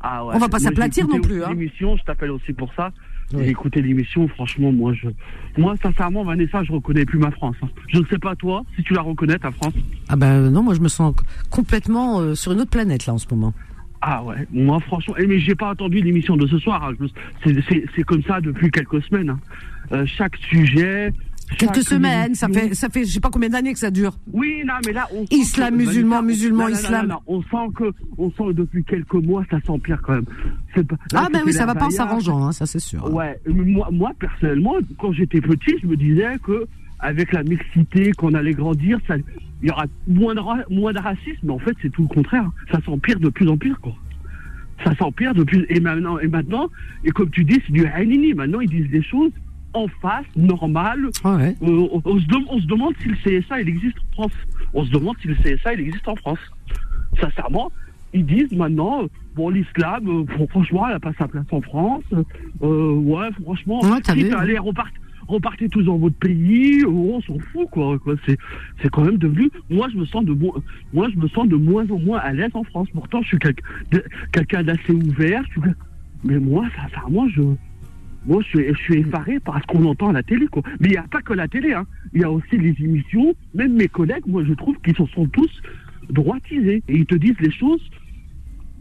[0.00, 0.34] ah ouais.
[0.36, 1.42] On va pas s'aplatir non plus.
[1.42, 1.48] Hein.
[1.50, 2.92] L'émission, je t'appelle aussi pour ça.
[3.36, 5.08] J'ai écouté l'émission, franchement, moi, je,
[5.60, 7.56] moi, sincèrement, Vanessa, je reconnais plus ma France.
[7.62, 7.68] Hein.
[7.88, 9.74] Je ne sais pas toi, si tu la reconnais, ta France.
[10.08, 11.14] Ah ben non, moi, je me sens
[11.50, 13.52] complètement euh, sur une autre planète là en ce moment.
[14.00, 16.92] Ah ouais, moi franchement, eh, mais j'ai pas attendu l'émission de ce soir.
[17.00, 17.06] Hein.
[17.44, 19.30] C'est comme ça depuis quelques semaines.
[19.30, 19.40] Hein.
[19.92, 21.12] Euh, chaque sujet,
[21.56, 24.12] Quelques semaines, ça fait, ça fait, je sais pas combien d'années que ça dure.
[24.32, 27.16] Oui, non, mais là, on islam, musulman, musulman, islam.
[27.26, 30.26] on sent que, on sent que depuis quelques mois, ça s'empire quand même.
[31.14, 33.12] ah ben oui, ça va pas en s'arrangeant, hein, ça c'est sûr.
[33.12, 36.66] Ouais, moi, moi personnellement, quand j'étais petit, je me disais que
[37.00, 40.40] avec la mixité, qu'on allait grandir, ça, il y aura moins de,
[40.74, 42.50] moins de racisme, mais en fait, c'est tout le contraire.
[42.72, 43.94] Ça s'empire de plus en plus, quoi
[44.84, 46.68] ça s'empire de plus et maintenant et maintenant
[47.02, 49.32] et comme tu dis c'est du hainini maintenant ils disent des choses
[49.74, 51.10] en face, normal.
[51.24, 54.32] Ah euh, on, se demande si le CSA il existe en France.
[54.74, 56.38] On se demande si le CSA il existe en France.
[57.20, 57.70] Sincèrement,
[58.12, 59.02] ils disent maintenant,
[59.34, 62.04] bon, l'islam, euh, franchement, elle n'a pas sa place en France.
[62.62, 63.80] Euh, ouais, franchement,
[64.38, 67.98] allez, repartez, repartez tous dans votre pays, on s'en fout, quoi.
[68.26, 68.38] C'est,
[68.82, 69.50] c'est quand même devenu.
[69.70, 72.50] Moi, je me sens de moi, je me sens de moins en moins à l'aise
[72.54, 72.88] en France.
[72.92, 73.38] Pourtant, je suis
[74.32, 75.44] quelqu'un d'assez ouvert.
[76.24, 76.66] Mais moi,
[77.28, 77.42] je
[78.26, 80.62] moi, je suis, je suis effaré par ce qu'on entend à la télé, quoi.
[80.80, 81.86] Mais il n'y a pas que la télé, hein.
[82.12, 83.34] Il y a aussi les émissions.
[83.54, 85.62] Même mes collègues, moi, je trouve qu'ils se sont tous
[86.10, 86.82] droitisés.
[86.88, 87.80] Et ils te disent les choses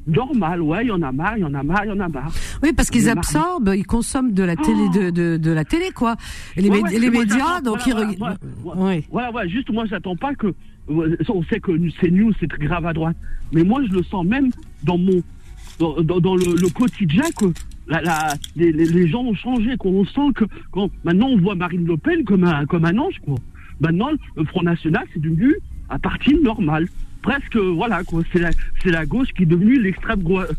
[0.08, 0.62] normales.
[0.62, 2.08] Ouais, il y en a marre, il y en a marre, il y en a
[2.08, 2.32] marre.
[2.64, 5.92] Oui, parce qu'ils absorbent, ils consomment de la télé, oh de, de, de, la télé,
[5.94, 6.16] quoi.
[6.56, 9.06] Et les, les médias, donc ils voilà, oui.
[9.12, 10.54] voilà, voilà, juste, moi, j'attends pas que,
[10.90, 13.18] on sait que c'est news, c'est grave à droite.
[13.52, 14.50] Mais moi, je le sens même
[14.84, 15.22] dans mon,
[15.80, 17.46] dans, dans, le, le, quotidien que
[17.88, 21.86] la, la, les, les, gens ont changé, qu'on sent que quand, maintenant on voit Marine
[21.86, 23.20] Le Pen comme un, comme un ange.
[23.24, 23.36] Quoi.
[23.80, 25.56] Maintenant, le Front National, c'est devenu
[25.90, 26.88] un parti normal.
[27.28, 28.22] Presque, voilà, quoi.
[28.32, 30.50] C'est la, c'est la gauche qui est devenue l'extrême droite,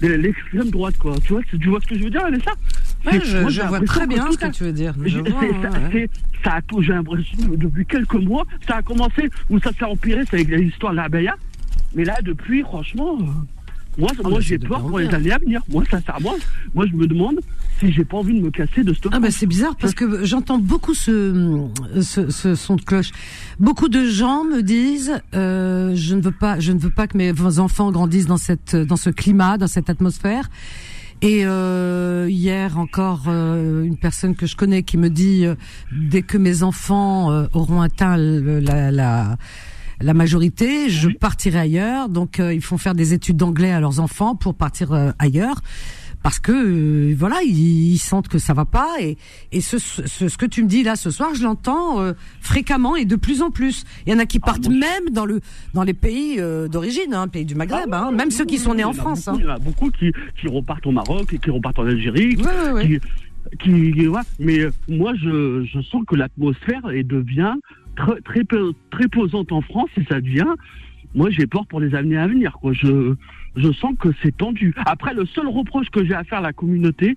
[0.00, 1.14] l'extrême droite, quoi.
[1.24, 4.28] Tu vois, tu vois ce que je veux dire, ouais, Je, je vois très bien
[4.32, 4.92] ce que tu veux dire.
[5.04, 5.18] J'ai
[6.92, 10.96] l'impression, depuis quelques mois, ça a commencé, où ça s'est empiré, c'est avec l'histoire de
[10.96, 11.36] la Béa.
[11.94, 13.24] Mais là, depuis, franchement, euh,
[13.96, 15.60] moi, ah, moi j'ai peur pour les années à venir.
[15.68, 16.34] Moi, sincèrement,
[16.74, 17.38] moi, je me demande
[17.80, 20.24] si j'ai pas envie de me casser de ce Ah, bah, c'est bizarre parce que
[20.24, 21.66] j'entends beaucoup ce,
[22.02, 23.10] ce, ce, son de cloche.
[23.58, 27.16] Beaucoup de gens me disent, euh, je ne veux pas, je ne veux pas que
[27.16, 30.50] mes enfants grandissent dans cette, dans ce climat, dans cette atmosphère.
[31.22, 35.54] Et euh, hier encore, euh, une personne que je connais qui me dit, euh,
[35.92, 39.36] dès que mes enfants euh, auront atteint la, la
[40.02, 42.08] la majorité, je partirai ailleurs.
[42.08, 45.60] Donc ils font faire des études d'anglais à leurs enfants pour partir ailleurs
[46.22, 49.16] parce que euh, voilà ils, sentent que ça va pas et,
[49.52, 51.98] et ce, ce, ce, que tu me dis là ce soir je l'entends
[52.40, 55.24] fréquemment et de plus en plus il y en a qui ah, partent même dans
[55.24, 55.40] le
[55.74, 58.84] dans les pays d'origine hein, pays du Maghreb ah, hein, même ceux qui sont nés
[58.84, 59.34] en France hein.
[59.38, 62.36] il y en a beaucoup qui, qui repartent au Maroc et qui repartent en Algérie
[62.36, 62.98] qui,
[63.58, 67.54] qui, qui mais moi je, je sens que l'atmosphère devient
[67.96, 68.58] très, très,
[68.90, 70.54] très posante en France et ça devient.
[71.14, 72.52] Moi, j'ai peur pour les années à venir.
[72.60, 72.72] Quoi.
[72.72, 73.14] Je,
[73.56, 74.74] je sens que c'est tendu.
[74.86, 77.16] Après, le seul reproche que j'ai à faire à la communauté,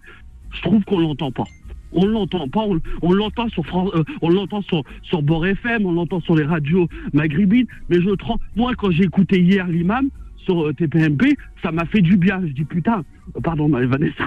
[0.52, 1.46] je trouve qu'on l'entend pas.
[1.92, 2.66] On l'entend pas,
[3.04, 6.44] on, l'entend sur France, euh, on l'entend sur sur Bord FM, on l'entend sur les
[6.44, 8.10] radios maghrébines, mais je.
[8.56, 12.42] Moi, quand j'ai écouté hier l'imam sur euh, TPMP, ça m'a fait du bien.
[12.42, 13.04] Je dis putain,
[13.36, 14.24] euh, pardon Vanessa,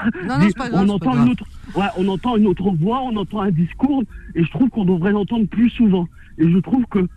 [0.73, 4.05] on entend une autre, ouais, on entend une autre voix, on entend un discours,
[4.37, 6.07] et je trouve qu'on devrait l'entendre plus souvent.
[6.39, 7.09] Et je trouve que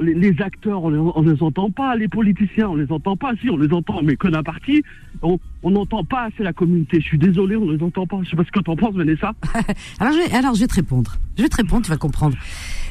[0.00, 3.32] les, acteurs, on les, les entend pas, les politiciens, on les entend pas.
[3.40, 4.82] Si, on les entend, mais que d'un parti.
[5.22, 7.00] On n'entend pas assez la communauté.
[7.00, 8.18] Je suis désolé, on les entend pas.
[8.22, 9.32] Je sais pas ce que t'en penses, Vanessa.
[9.98, 11.16] alors, je vais, alors, je vais te répondre.
[11.36, 12.36] Je vais te répondre, tu vas comprendre.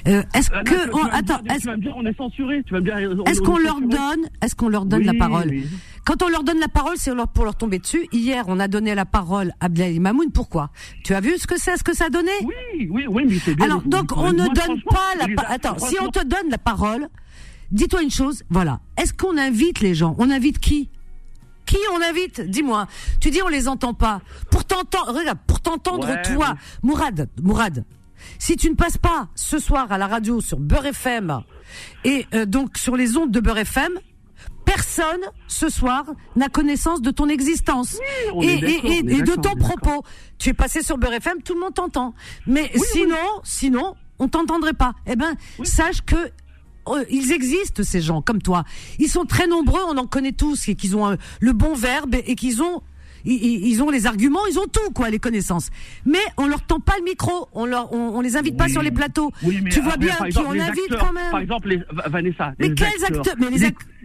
[0.08, 2.62] Euh, est-ce que, on, attends, tu vas me dire, on est censuré.
[2.66, 5.52] Tu vas me dire, est-ce qu'on leur donne, est-ce qu'on leur donne la parole
[6.06, 8.08] Quand on leur donne la parole, c'est pour leur tomber dessus.
[8.12, 10.32] Hier, on a donné la parole à Abdelali Mamoun.
[10.32, 10.70] Pourquoi?
[11.04, 12.32] Tu as vu ce que c'est, ce que ça a donné?
[12.44, 13.66] Oui, oui, oui, mais c'est bien.
[13.66, 15.50] Alors, donc, on ne donne pas la.
[15.50, 17.08] Attends, si on te donne la parole,
[17.72, 18.80] dis-toi une chose, voilà.
[18.98, 20.16] Est-ce qu'on invite les gens?
[20.20, 20.90] On invite qui?
[21.66, 22.42] Qui on invite?
[22.42, 22.86] Dis-moi.
[23.20, 24.22] Tu dis on les entend pas.
[24.52, 27.84] Pour t'entendre, regarde, pour t'entendre toi, Mourad, Mourad.
[28.40, 31.42] Si tu ne passes pas ce soir à la radio sur Beurre FM
[32.04, 34.00] et euh, donc sur les ondes de Beurre FM,
[34.66, 37.98] personne ce soir n'a connaissance de ton existence
[38.42, 40.04] et, de ton propos.
[40.38, 42.14] Tu es passé sur Beurre FM, tout le monde t'entend.
[42.46, 44.94] Mais sinon, sinon, on t'entendrait pas.
[45.08, 46.16] Eh ben, sache que
[46.88, 48.64] euh, ils existent ces gens comme toi.
[49.00, 52.16] Ils sont très nombreux, on en connaît tous, et qu'ils ont euh, le bon verbe
[52.16, 52.82] et qu'ils ont
[53.26, 55.70] ils, ont les arguments, ils ont tout, quoi, les connaissances.
[56.06, 58.92] Mais on leur tend pas le micro, on leur, on, les invite pas sur les
[58.92, 59.32] plateaux.
[59.72, 61.32] tu vois bien qui on invite quand même.
[61.32, 62.54] Par exemple, les, Vanessa.
[62.60, 63.48] Mais quels acteurs, mais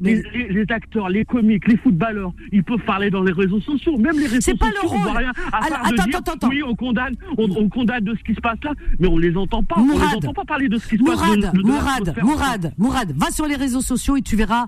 [0.00, 4.18] les, les, acteurs, les comiques, les footballeurs, ils peuvent parler dans les réseaux sociaux, même
[4.18, 4.52] les réseaux sociaux.
[4.52, 5.16] C'est pas leur rôle.
[5.16, 6.48] Rien attends, attends, attends.
[6.48, 9.62] Oui, on condamne, on, condamne de ce qui se passe là, mais on les entend
[9.62, 9.76] pas.
[9.78, 11.20] Mourad, on les entend pas parler de ce qui se passe.
[11.20, 14.66] Mourad, Mourad, Mourad, Mourad, va sur les réseaux sociaux et tu verras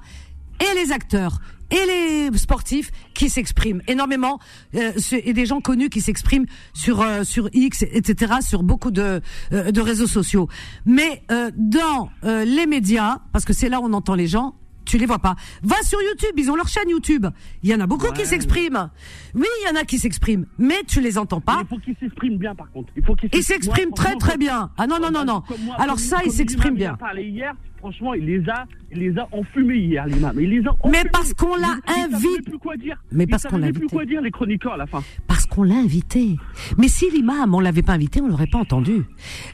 [0.61, 1.41] et les acteurs
[1.73, 4.39] et les sportifs qui s'expriment énormément
[4.75, 9.21] euh, et des gens connus qui s'expriment sur euh, sur X etc sur beaucoup de
[9.53, 10.49] euh, de réseaux sociaux
[10.85, 11.23] mais
[11.57, 14.55] dans les médias parce que c'est là où on entend les gens
[14.85, 15.37] tu les vois pas.
[15.63, 17.27] Va sur YouTube, ils ont leur chaîne YouTube.
[17.63, 18.91] Il y en a beaucoup qui s'expriment.
[19.35, 21.63] Oui, il y en a qui s'expriment, mais tu les entends pas.
[21.63, 22.93] il faut qu'ils s'expriment bien, par contre.
[22.97, 24.71] Il faut qu'ils s'expriment très très bien.
[24.77, 25.43] Ah non non non non.
[25.79, 26.97] Alors ça, ils s'expriment bien.
[27.17, 30.38] hier, franchement, il les a, il les a enfumés hier, l'imam.
[30.38, 32.42] Il les a Mais parce qu'on l'a invité.
[32.42, 32.97] plus quoi dire.
[33.11, 33.81] Mais parce qu'on l'a invité.
[33.81, 35.03] plus quoi dire, les chroniqueurs, à la fin.
[35.27, 36.37] Parce qu'on l'a invité.
[36.79, 39.03] Mais si l'imam, on l'avait pas invité, on l'aurait pas entendu.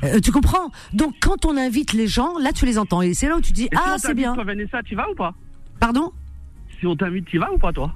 [0.05, 0.71] Euh, tu comprends?
[0.93, 3.01] Donc, quand on invite les gens, là, tu les entends.
[3.01, 4.35] Et c'est là où tu dis, ah, c'est bien.
[4.35, 5.35] Toi, Vanessa, tu vas ou pas?
[5.81, 6.13] Pardon?
[6.79, 7.95] Si on t'invite, tu vas ou pas, toi?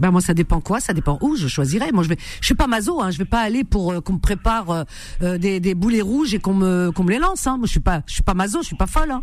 [0.00, 1.92] Ben moi ça dépend quoi, ça dépend où je choisirais.
[1.92, 4.14] Moi je vais, je suis pas mazo, hein, je vais pas aller pour euh, qu'on
[4.14, 4.82] me prépare euh,
[5.22, 7.46] euh, des, des boulets rouges et qu'on me qu'on me les lance.
[7.46, 7.58] Hein.
[7.58, 9.12] Moi je suis pas, je suis pas mazo, je suis pas folle.
[9.12, 9.20] Hein.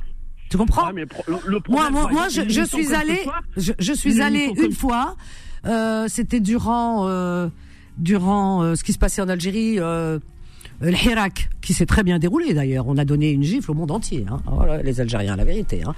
[0.51, 3.19] Tu comprends Moi, moi, moi je, je, suis allé,
[3.57, 5.15] je, je, suis allé une fois.
[5.65, 7.07] Euh, C'était durant
[7.97, 9.79] durant ce qui se passait en Algérie.
[9.79, 12.87] Euh, le Hirak, qui s'est très bien déroulé d'ailleurs.
[12.87, 14.25] On a donné une gifle au monde entier.
[14.29, 14.39] Hein.
[14.51, 15.83] Oh les Algériens, la vérité.
[15.85, 15.93] Hein.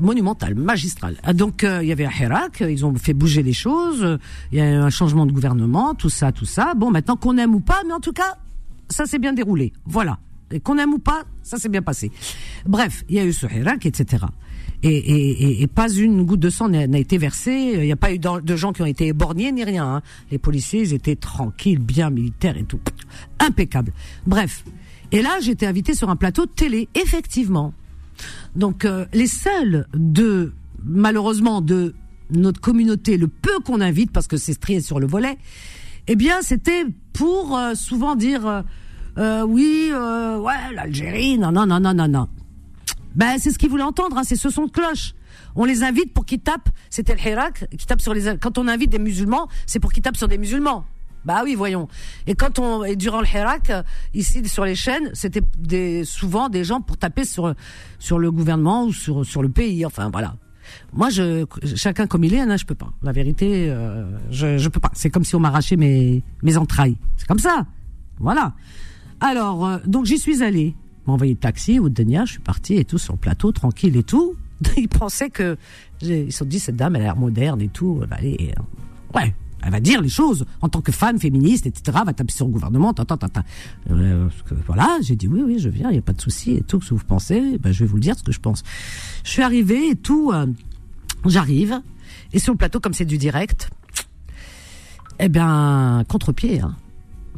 [0.00, 1.16] Monumental, magistral.
[1.24, 4.18] Ah, donc euh, il y avait un Hirak, ils ont fait bouger les choses.
[4.52, 6.74] Il y a eu un changement de gouvernement, tout ça, tout ça.
[6.76, 8.38] Bon, maintenant qu'on aime ou pas, mais en tout cas,
[8.88, 9.72] ça s'est bien déroulé.
[9.86, 10.18] Voilà.
[10.60, 12.10] Qu'on aime ou pas, ça s'est bien passé.
[12.66, 14.26] Bref, il y a eu ce Hirak, etc
[14.82, 17.74] et, et, et, pas une goutte de sang n'a été versée.
[17.76, 19.86] Il n'y a pas eu de gens qui ont été éborgnés ni rien.
[19.86, 20.02] Hein.
[20.30, 22.80] Les policiers, ils étaient tranquilles, bien militaires et tout.
[23.38, 23.92] Impeccable.
[24.26, 24.64] Bref.
[25.12, 27.74] Et là, j'étais invité sur un plateau de télé, effectivement.
[28.56, 31.94] Donc, euh, les seuls de, malheureusement, de
[32.30, 35.38] notre communauté, le peu qu'on invite, parce que c'est strié sur le volet,
[36.08, 38.62] eh bien, c'était pour euh, souvent dire, euh,
[39.16, 42.28] oui, ouais, l'Algérie, non, non, non, non, non, non.
[43.14, 45.14] Ben, c'est ce qu'ils voulaient entendre, hein, c'est ce son de cloche.
[45.54, 48.68] On les invite pour qu'ils tapent, c'était le Hirak, qui tape sur les, quand on
[48.68, 50.84] invite des musulmans, c'est pour qu'ils tapent sur des musulmans.
[51.24, 51.88] Bah oui, voyons.
[52.26, 53.70] Et quand on, et durant le Hirak,
[54.14, 57.54] ici sur les chaînes, c'était des, souvent des gens pour taper sur,
[57.98, 59.86] sur le gouvernement ou sur, sur le pays.
[59.86, 60.34] Enfin, voilà.
[60.92, 61.44] Moi, je,
[61.76, 62.92] chacun comme il est, hein, je peux pas.
[63.02, 64.90] La vérité, euh, je, je peux pas.
[64.94, 66.96] C'est comme si on m'arrachait mes, mes entrailles.
[67.16, 67.66] C'est comme ça.
[68.18, 68.54] Voilà.
[69.22, 70.74] Alors, euh, donc j'y suis allée
[71.06, 73.96] m'a envoyé le taxi au Denia, je suis parti et tout sur le plateau, tranquille
[73.96, 74.34] et tout.
[74.76, 75.56] Ils pensaient que,
[76.00, 79.18] ils se sont dit, cette dame, elle a l'air moderne et tout, va aller, euh,
[79.18, 81.98] ouais, elle va dire les choses en tant que femme féministe, etc.
[82.06, 83.18] Va taper sur le gouvernement, tant, tant.
[83.90, 84.28] Euh,
[84.66, 86.80] voilà, j'ai dit oui, oui, je viens, il y a pas de souci et tout.
[86.80, 88.62] Ce que vous pensez, ben, je vais vous le dire ce que je pense.
[89.24, 90.46] Je suis arrivée et tout, euh,
[91.26, 91.80] j'arrive
[92.32, 93.70] et sur le plateau comme c'est du direct,
[95.18, 96.76] eh bien contre-pied, hein,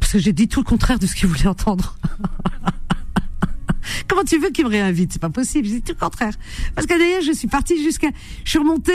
[0.05, 1.97] parce que j'ai dit tout le contraire de ce qu'ils voulaient entendre.
[4.07, 5.11] Comment tu veux qu'il me réinvite?
[5.11, 5.67] C'est pas possible.
[5.67, 6.35] C'est tout le contraire.
[6.75, 8.09] Parce que d'ailleurs, je suis partie jusqu'à,
[8.43, 8.93] je suis remontée.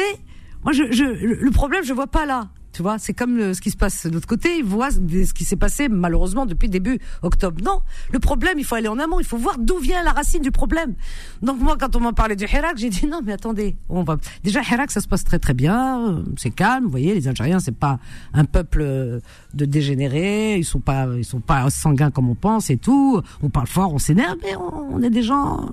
[0.62, 2.49] Moi, je, je, le problème, je vois pas là.
[2.72, 4.59] Tu vois, c'est comme euh, ce qui se passe de l'autre côté.
[4.59, 7.61] Ils voient ce qui s'est passé malheureusement depuis début octobre.
[7.64, 7.80] Non,
[8.12, 9.18] le problème, il faut aller en amont.
[9.18, 10.94] Il faut voir d'où vient la racine du problème.
[11.42, 14.18] Donc moi, quand on m'a parlé du Hirak, j'ai dit non, mais attendez, on va
[14.44, 16.85] déjà Hirak, ça se passe très très bien, c'est calme.
[16.85, 17.98] Vous voyez, les Algériens, c'est pas
[18.33, 19.20] un peuple euh,
[19.54, 20.56] de dégénérés.
[20.56, 23.20] Ils sont pas, ils sont pas sanguins comme on pense et tout.
[23.42, 25.70] On parle fort, on s'énerve, mais on, est des gens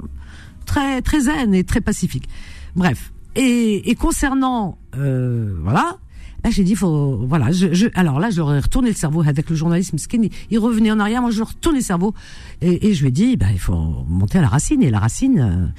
[0.65, 2.27] très très zen et très pacifiques.
[2.75, 3.12] Bref.
[3.36, 5.99] Et, et concernant, euh, voilà
[6.43, 9.21] Là, j'ai dit, faut, voilà, je, je, alors là, je leur ai retourné le cerveau
[9.21, 10.30] avec le journalisme skinny.
[10.52, 12.13] Il revenait en arrière, moi, je leur retourné le cerveau.
[12.62, 14.82] Et, et je lui ai dit, bah, il faut monter à la racine.
[14.84, 15.71] Et la racine,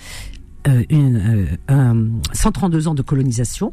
[0.66, 3.72] euh, euh une, euh, 132 ans de colonisation,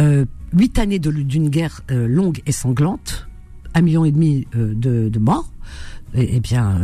[0.00, 0.24] euh,
[0.54, 3.28] 8 années d'une guerre euh, longue et sanglante,
[3.74, 5.52] un million et demi euh, de, de morts,
[6.14, 6.78] eh bien,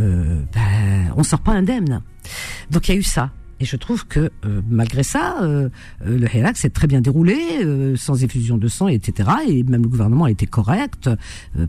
[0.55, 2.01] ben, on sort pas indemne.
[2.71, 3.31] Donc il y a eu ça.
[3.61, 5.69] Et je trouve que euh, malgré ça, euh,
[6.07, 7.37] euh, le Hirak s'est très bien déroulé,
[7.97, 9.29] sans effusion de sang, etc.
[9.49, 11.11] Et même le gouvernement a été correct,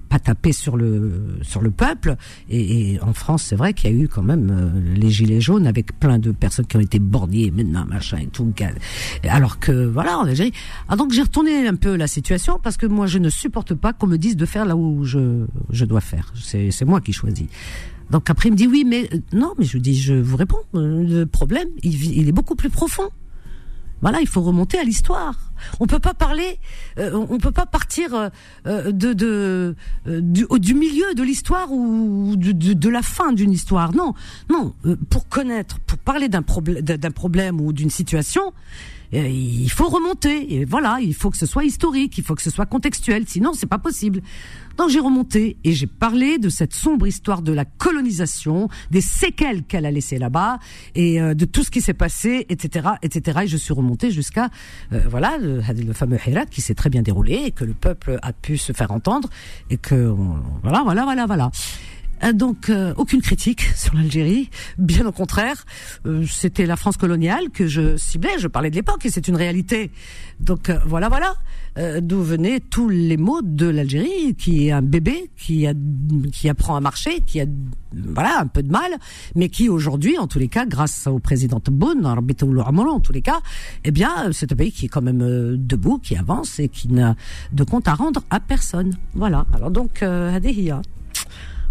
[0.10, 2.16] pas tapé sur le sur le peuple.
[2.50, 5.68] Et, et en France, c'est vrai qu'il y a eu quand même les gilets jaunes
[5.68, 8.54] avec plein de personnes qui ont été bornées, maintenant machin et tout.
[9.24, 10.54] Alors que voilà, en Algérie.
[10.88, 13.94] Ah, donc j'ai retourné un peu la situation parce que moi je ne supporte pas
[13.94, 16.32] qu'on me dise de faire là où je je dois faire.
[16.36, 17.48] C'est c'est moi qui choisis.
[18.10, 20.60] Donc après, il me dit oui, mais euh, non, mais je dis, je vous réponds,
[20.76, 23.10] euh, le problème, il, est beaucoup plus profond.
[24.02, 25.52] Voilà, il faut remonter à l'histoire.
[25.82, 26.58] On peut pas parler,
[27.00, 28.32] euh, on peut pas partir
[28.66, 33.94] de, de du, milieu de l'histoire ou de, de, la fin d'une histoire.
[33.94, 34.14] Non,
[34.50, 34.74] non.
[35.10, 38.54] pour connaître, pour parler d'un problème, d'un problème ou d'une situation,
[39.12, 40.66] il faut remonter.
[40.66, 43.24] Voilà, il faut que ce soit historique, il faut que ce soit contextuel.
[43.28, 44.22] Sinon, c'est pas possible.
[44.78, 49.64] Donc j'ai remonté et j'ai parlé de cette sombre histoire de la colonisation, des séquelles
[49.64, 50.60] qu'elle a laissées là-bas
[50.96, 53.40] et euh, de tout ce qui s'est passé, etc., etc.
[53.44, 54.50] Et je suis remonté jusqu'à
[54.94, 58.32] euh, voilà le, fameux Hirat qui s'est très bien déroulé et que le peuple a
[58.32, 59.30] pu se faire entendre
[59.70, 60.16] et que
[60.64, 61.52] voilà, voilà, voilà, voilà.
[62.24, 65.66] Euh, donc aucune critique sur l'Algérie, bien au contraire,
[66.28, 69.92] c'était la France coloniale que je ciblais, je parlais de l'époque et c'est une réalité.
[70.40, 71.36] Donc voilà, voilà.
[71.78, 75.74] Euh, d'où venaient tous les mots de l'Algérie, qui est un bébé qui a,
[76.32, 77.46] qui apprend à marcher, qui a
[77.94, 78.92] voilà un peu de mal,
[79.36, 83.40] mais qui aujourd'hui, en tous les cas, grâce au président Tebboune, en tous les cas,
[83.86, 86.90] eh bien, c'est un pays qui est quand même euh, debout, qui avance et qui
[86.90, 87.16] n'a
[87.54, 88.96] de compte à rendre à personne.
[89.14, 89.46] Voilà.
[89.54, 90.32] Alors donc, euh,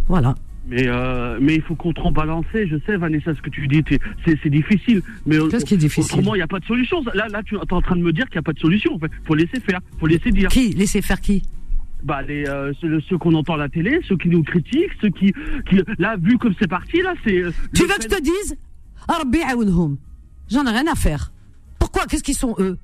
[0.08, 0.34] Voilà.
[0.68, 2.66] Mais, euh, mais il faut contrebalancer.
[2.66, 3.82] Je sais, Vanessa, ce que tu dis,
[4.26, 5.02] c'est difficile.
[5.24, 6.18] Mais Qu'est-ce qui est difficile?
[6.18, 7.02] Autrement, il n'y a pas de solution.
[7.14, 8.98] Là, là tu es en train de me dire qu'il n'y a pas de solution.
[9.02, 9.80] Il faut laisser faire.
[9.98, 10.50] faut laisser dire.
[10.50, 10.72] Qui?
[10.72, 11.42] Laisser faire qui?
[12.04, 15.32] Bah, les, euh, ceux, qu'on entend à la télé, ceux qui nous critiquent, ceux qui.
[15.68, 17.42] qui là, vu comme c'est parti, là, c'est.
[17.42, 18.56] Euh, tu veux que je te dise?
[20.50, 21.32] J'en ai rien à faire.
[21.78, 22.04] Pourquoi?
[22.06, 22.76] Qu'est-ce qu'ils sont, eux?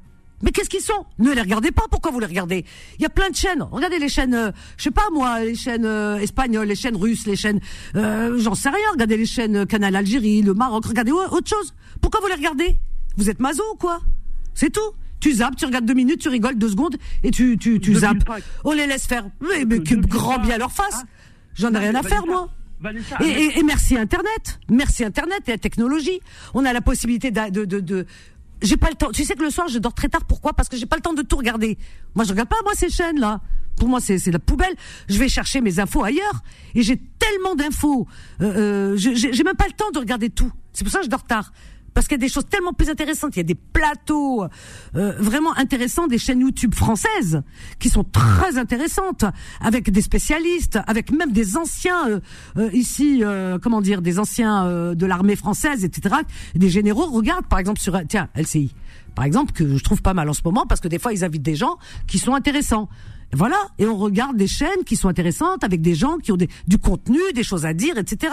[0.45, 1.07] Mais qu'est-ce qu'ils sont?
[1.19, 1.85] Ne les regardez pas.
[1.91, 2.65] Pourquoi vous les regardez?
[2.99, 3.63] Il y a plein de chaînes.
[3.71, 7.27] Regardez les chaînes, euh, je sais pas moi, les chaînes euh, espagnoles, les chaînes russes,
[7.27, 7.61] les chaînes,
[7.97, 8.91] euh, j'en sais rien.
[8.93, 10.85] Regardez les chaînes Canal Algérie, le Maroc.
[10.87, 11.75] Regardez autre chose.
[12.01, 12.77] Pourquoi vous les regardez?
[13.17, 14.01] Vous êtes mazo ou quoi?
[14.55, 14.93] C'est tout.
[15.21, 18.29] Tu zappes, tu regardes deux minutes, tu rigoles deux secondes et tu tu tu zappes.
[18.65, 19.25] On les laisse faire.
[19.41, 20.97] Mais, mais que grand bien leur face.
[20.97, 21.07] Hein
[21.55, 22.51] j'en ai rien à faire moi.
[23.23, 26.21] Et, et, merci Internet, merci Internet et la technologie.
[26.53, 28.07] On a la possibilité de, de, de,
[28.65, 29.11] j'ai pas le temps.
[29.13, 30.25] Tu sais que le soir, je dors très tard.
[30.25, 30.53] Pourquoi?
[30.55, 31.79] Parce que j'ai pas le temps de tout regarder.
[32.15, 33.41] Moi, je regarde pas moi ces chaînes là.
[33.77, 34.75] Pour moi, c'est la poubelle.
[35.09, 36.43] Je vais chercher mes infos ailleurs.
[36.75, 38.07] Et j'ai tellement d'infos.
[38.41, 40.51] Euh, euh, j'ai même pas le temps de regarder tout.
[40.73, 41.53] C'est pour ça que je dors tard
[41.95, 43.37] parce qu'il y a des choses tellement plus intéressantes.
[43.37, 44.45] Il y a des plateaux
[44.97, 47.43] euh, vraiment intéressants, des chaînes YouTube françaises
[47.79, 49.25] qui sont très intéressantes,
[49.61, 52.21] avec des spécialistes, avec même des anciens euh,
[52.57, 53.23] euh, ici,
[53.63, 56.17] comment dire, des anciens de l'armée française, etc.
[56.55, 57.07] Des généraux.
[57.07, 58.75] Regarde, par exemple, sur tiens LCI,
[59.15, 61.25] par exemple, que je trouve pas mal en ce moment, parce que des fois ils
[61.25, 62.89] invitent des gens qui sont intéressants.
[63.33, 66.79] Voilà, et on regarde des chaînes qui sont intéressantes avec des gens qui ont du
[66.79, 68.33] contenu, des choses à dire, etc.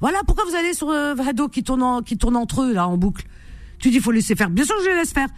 [0.00, 2.96] Voilà, pourquoi vous allez sur euh, Vado qui tourne, qui tourne entre eux, là, en
[2.96, 3.26] boucle?
[3.78, 4.50] Tu dis, faut laisser faire.
[4.50, 5.28] Bien sûr, je les laisse faire.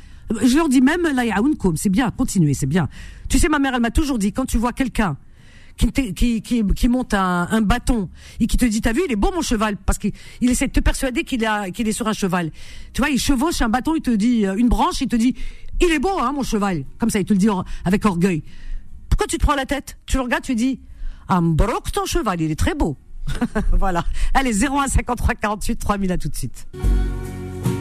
[0.42, 1.22] Je leur dis même, là,
[1.76, 2.88] c'est bien, continuez, c'est bien.
[3.28, 5.16] Tu sais, ma mère, elle m'a toujours dit, quand tu vois quelqu'un
[5.76, 9.12] qui, qui, qui, qui, monte un, un, bâton et qui te dit, t'as vu, il
[9.12, 11.92] est beau mon cheval, parce qu'il il essaie de te persuader qu'il a, qu'il est
[11.92, 12.50] sur un cheval.
[12.92, 15.34] Tu vois, il chevauche un bâton, il te dit, euh, une branche, il te dit,
[15.80, 16.84] il est beau, hein, mon cheval.
[16.98, 17.48] Comme ça, il te le dit
[17.84, 18.42] avec orgueil.
[19.08, 19.96] Pourquoi tu te prends la tête?
[20.06, 20.80] Tu le regardes, tu dis,
[21.28, 22.96] ah, broc ton cheval, il est très beau.
[23.72, 24.04] voilà.
[24.34, 26.66] Allez, 01 53 48 3000 à tout de suite.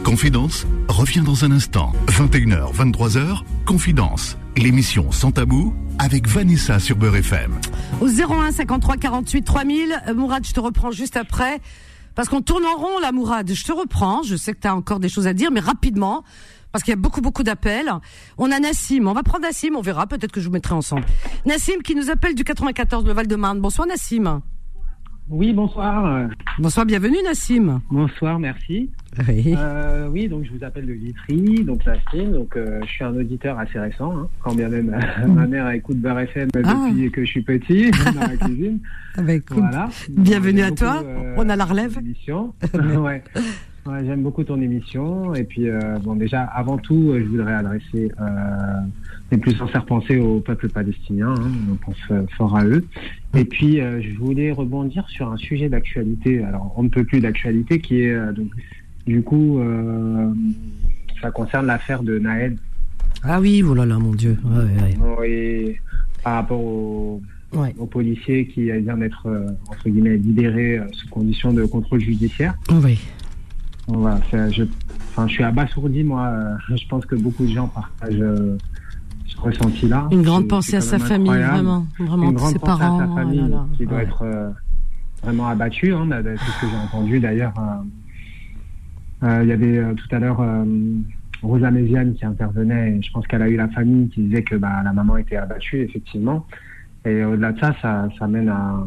[0.03, 1.91] Confidence revient dans un instant.
[2.07, 4.37] 21h, 23h, Confidence.
[4.55, 7.53] L'émission Sans Tabou avec Vanessa sur Beurre FM.
[7.99, 11.59] Au 01 53 48 3000, Mourad, je te reprends juste après.
[12.15, 13.51] Parce qu'on tourne en rond là, Mourad.
[13.53, 14.23] Je te reprends.
[14.23, 16.23] Je sais que tu as encore des choses à dire, mais rapidement.
[16.71, 17.91] Parce qu'il y a beaucoup, beaucoup d'appels.
[18.39, 19.05] On a Nassim.
[19.07, 19.75] On va prendre Nassim.
[19.75, 20.07] On verra.
[20.07, 21.05] Peut-être que je vous mettrai ensemble.
[21.45, 23.59] Nassim qui nous appelle du 94, le Val-de-Marne.
[23.59, 24.41] Bonsoir, Nassim.
[25.29, 26.29] Oui, bonsoir.
[26.57, 27.81] Bonsoir, bienvenue Nassim.
[27.91, 28.89] Bonsoir, merci.
[29.27, 29.53] Oui.
[29.57, 33.13] Euh, oui, donc je vous appelle de Litry, donc Nassim, donc euh, je suis un
[33.13, 36.87] auditeur assez récent, hein, quand bien même euh, ma mère écoute Beurre FM ah.
[36.89, 38.79] depuis que je suis petit dans la cuisine.
[39.17, 39.89] Ah bah, voilà.
[40.09, 41.03] Bienvenue à toi,
[41.35, 41.99] on a la relève.
[42.97, 43.23] ouais.
[44.05, 45.33] J'aime beaucoup ton émission.
[45.33, 48.25] Et puis, euh, bon, déjà, avant tout, euh, je voudrais adresser euh,
[49.31, 51.33] mes plus sincères pensées au peuple palestinien.
[51.37, 52.85] Hein, on pense euh, fort à eux.
[53.35, 56.43] Et puis, je voulais rebondir sur un sujet d'actualité.
[56.43, 58.49] Alors, on ne peut plus d'actualité, qui est donc,
[59.05, 59.59] du coup,
[61.21, 62.55] ça concerne l'affaire de Naël.
[63.23, 64.37] Ah oui, voilà, mon Dieu.
[65.19, 65.75] Oui,
[66.23, 67.21] par rapport au,
[67.53, 69.27] aux policiers qui vient d'être
[69.69, 72.55] entre guillemets libérés sous condition de contrôle judiciaire.
[72.83, 72.97] Oui.
[73.87, 74.63] Voilà, je,
[75.09, 76.33] enfin, je suis abasourdi, moi.
[76.69, 78.23] je pense que beaucoup de gens partagent
[79.25, 80.07] ce ressenti-là.
[80.11, 81.85] Une grande pensée à sa famille, vraiment.
[81.99, 82.99] Vraiment, Une grande ses pensée parents.
[82.99, 83.65] à sa famille oh là là.
[83.77, 84.49] qui doit être euh,
[85.23, 85.93] vraiment abattue.
[85.93, 87.53] Hein, de- de tout ce que j'ai entendu d'ailleurs.
[87.59, 90.65] euh, euh, Il y avait euh, tout à l'heure euh,
[91.43, 92.97] Rosa Méziane qui intervenait.
[92.97, 95.37] Et je pense qu'elle a eu la famille qui disait que bah, la maman était
[95.37, 96.45] abattue, effectivement.
[97.05, 98.85] Et au-delà de ça, ça, ça mène à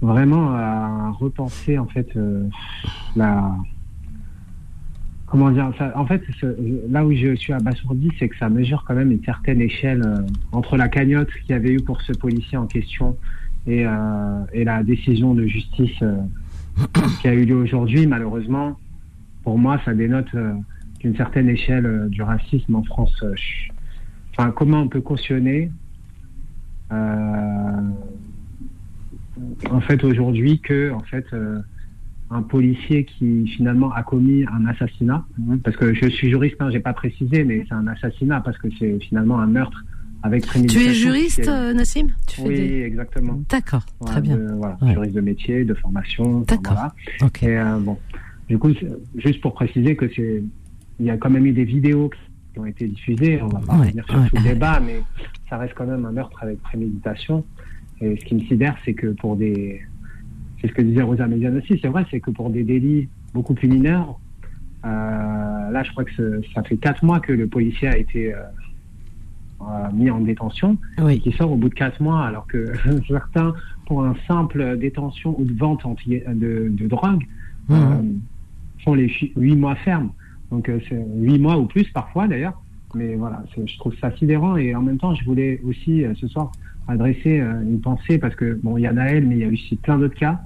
[0.00, 2.46] vraiment à repenser en fait euh,
[3.16, 3.56] la
[5.26, 6.22] comment dire ça, en fait
[6.88, 10.18] là où je suis abasourdi c'est que ça mesure quand même une certaine échelle euh,
[10.52, 13.16] entre la cagnotte qu'il y avait eu pour ce policier en question
[13.66, 16.18] et, euh, et la décision de justice euh,
[17.20, 18.06] qui a eu lieu aujourd'hui.
[18.06, 18.78] Malheureusement
[19.42, 20.54] pour moi ça dénote euh,
[21.02, 23.24] une certaine échelle euh, du racisme en France
[24.32, 25.70] enfin comment on peut cautionner
[26.92, 27.80] euh,
[29.70, 31.58] en fait aujourd'hui que en fait euh,
[32.30, 35.24] un policier qui finalement a commis un assassinat
[35.62, 38.68] parce que je suis juriste hein, j'ai pas précisé mais c'est un assassinat parce que
[38.78, 39.84] c'est finalement un meurtre
[40.22, 42.06] avec Tu préméditation es juriste, est- euh, Nassim?
[42.26, 44.36] Tu fais oui des- exactement D'accord, très bien.
[44.38, 44.92] de- voilà, Ouais.
[44.94, 46.72] juriste de métier de formation enfin, D'accord.
[46.74, 46.94] voilà.
[47.22, 47.42] Ok.
[47.42, 47.98] Et euh, bon,
[48.48, 48.70] du coup,
[49.16, 50.42] juste pour préciser que c'est,
[50.98, 52.08] il y a quand même eu des vidéos
[52.54, 53.42] qui ont été diffusées.
[53.42, 54.48] On va pas Ouais, revenir sur ouais, tout le ouais.
[54.54, 55.02] débat, mais
[55.50, 57.44] ça reste quand même un meurtre avec préméditation.
[58.04, 59.80] Et ce qui me sidère, c'est que pour des,
[60.60, 63.54] c'est ce que disait Rosa Méziane aussi, c'est vrai, c'est que pour des délits beaucoup
[63.54, 64.18] plus mineurs,
[64.84, 64.88] euh,
[65.70, 68.38] là, je crois que ce- ça fait quatre mois que le policier a été euh,
[69.62, 71.18] euh, mis en détention Oui.
[71.20, 72.72] qui sort au bout de quatre mois, alors que
[73.08, 73.54] certains,
[73.86, 77.24] pour un simple détention ou de vente de, de drogue,
[77.70, 77.74] euh,
[78.84, 80.10] font les hu- huit mois fermes.
[80.50, 82.60] Donc c'est huit mois ou plus parfois d'ailleurs.
[82.94, 86.52] Mais voilà, je trouve ça sidérant et en même temps, je voulais aussi ce soir
[86.88, 89.48] adresser euh, une pensée parce que bon, il y a Naël, mais il y a
[89.48, 90.40] aussi plein d'autres cas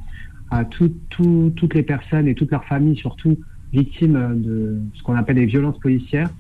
[0.51, 3.37] à tout- tout- toutes les personnes et toutes leurs familles, surtout
[3.73, 6.31] victimes de ce qu'on appelle les violences policières.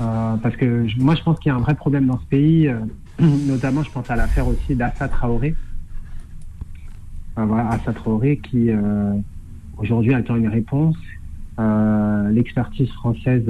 [0.00, 2.68] Euh, parce que moi, je pense qu'il y a un vrai problème dans ce pays.
[2.68, 2.78] euh,
[3.20, 5.54] notamment, je pense à l'affaire aussi d'Assa Traoré.
[7.38, 8.70] Euh, voilà, Assa Traoré qui
[9.78, 10.96] aujourd'hui attend une réponse.
[12.30, 13.44] L'expertise française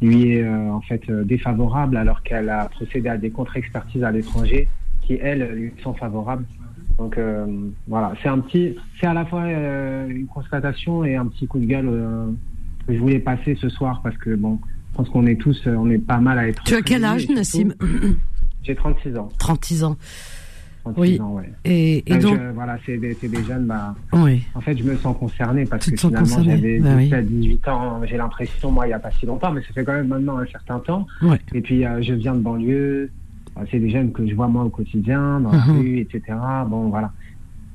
[0.00, 4.12] lui est euh, en fait euh, défavorable alors qu'elle a procédé à des contre-expertises à
[4.12, 4.68] l'étranger
[5.02, 6.44] qui elles lui sont favorables.
[6.98, 7.46] Donc euh,
[7.86, 11.58] voilà, c'est un petit, c'est à la fois euh, une constatation et un petit coup
[11.58, 12.26] de gueule euh,
[12.86, 14.58] que je voulais passer ce soir parce que bon,
[14.92, 16.62] je pense qu'on est tous, euh, on est pas mal à être.
[16.64, 17.72] Tu as quel âge, Nassim?
[18.64, 19.28] J'ai 36 ans.
[19.38, 19.96] 36 ans.
[20.92, 21.20] 36 Oui.
[21.20, 21.50] ans, ouais.
[21.64, 24.44] Et, et donc, voilà, c'est des, des jeunes, bah, oui.
[24.54, 27.04] en fait, je me sens concerné parce Tu que finalement, j'avais bah oui.
[27.04, 29.84] 17, 18 ans, j'ai l'impression, moi, il n'y a pas si longtemps, mais ça fait
[29.84, 31.06] quand même maintenant un certain temps.
[31.22, 31.38] Ouais.
[31.54, 33.10] Et puis, euh, je viens de banlieue,
[33.58, 35.78] euh, c'est des jeunes que je vois moi au quotidien, dans la Mhm.
[35.78, 36.36] rue, etc.
[36.68, 37.12] Bon, voilà.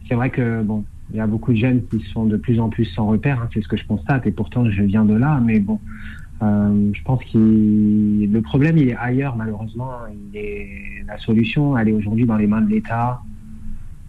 [0.07, 2.69] C'est vrai que, bon, il y a beaucoup de jeunes qui sont de plus en
[2.69, 5.39] plus sans repère, hein, c'est ce que je constate, et pourtant, je viens de là,
[5.43, 5.79] mais bon,
[6.41, 9.91] euh, je pense que le problème, il est ailleurs, malheureusement.
[10.31, 10.67] Il est...
[11.07, 13.21] La solution, elle est aujourd'hui dans les mains de l'État,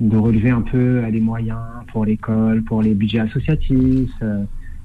[0.00, 1.58] de relever un peu euh, les moyens
[1.92, 4.42] pour l'école, pour les budgets associatifs, euh,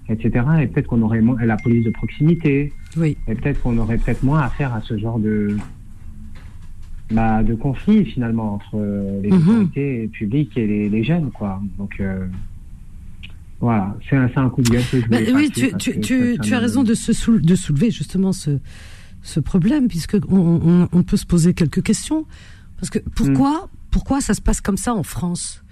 [0.10, 0.46] etc.
[0.62, 3.18] Et peut-être qu'on aurait moins la police de proximité, Oui.
[3.28, 5.58] et peut-être qu'on aurait peut-être moins affaire à ce genre de
[7.12, 8.78] bah, de conflit finalement entre
[9.24, 9.38] les Mhm.
[9.50, 11.60] autorités publiques et les, les jeunes, quoi.
[11.80, 12.28] Donc euh,
[13.62, 16.54] voilà, c'est un, un coup de gueule que je Bah, oui, tu, tu, tu, tu
[16.54, 18.60] as raison de, se soul- de soulever justement ce,
[19.22, 22.26] ce problème, puisque on, on, on peut se poser quelques questions.
[22.80, 25.64] Parce que pourquoi, pourquoi ça se passe comme ça en France?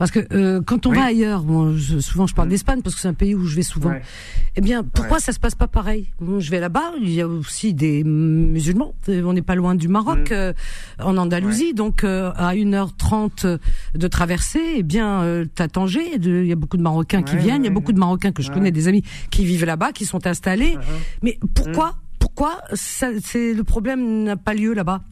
[0.00, 0.96] Parce que euh, quand on Oui.
[0.96, 2.50] va ailleurs, bon, je- souvent je parle Mm.
[2.52, 3.90] d'Espagne parce que c'est un pays où je vais souvent.
[3.90, 4.02] Ouais.
[4.56, 5.22] Eh bien, pourquoi Ouais.
[5.22, 6.08] ça se passe pas pareil?
[6.20, 8.94] Bon, Je vais là-bas, il y a aussi des musulmans.
[9.08, 10.32] On n'est pas loin du Maroc, Mm.
[10.32, 10.52] euh,
[11.00, 13.46] en Andalousie, donc euh, à 1h30
[13.94, 17.62] de traversée, eh bien, euh, t'as Tanger, il y a beaucoup de Marocains qui viennent,
[17.62, 20.06] il y a beaucoup de Marocains que je connais, des amis qui vivent là-bas, qui
[20.06, 20.76] sont installés.
[20.76, 20.80] Uh-huh.
[21.22, 25.02] Mais pourquoi, pourquoi ça, c'est le problème n'a pas lieu là-bas?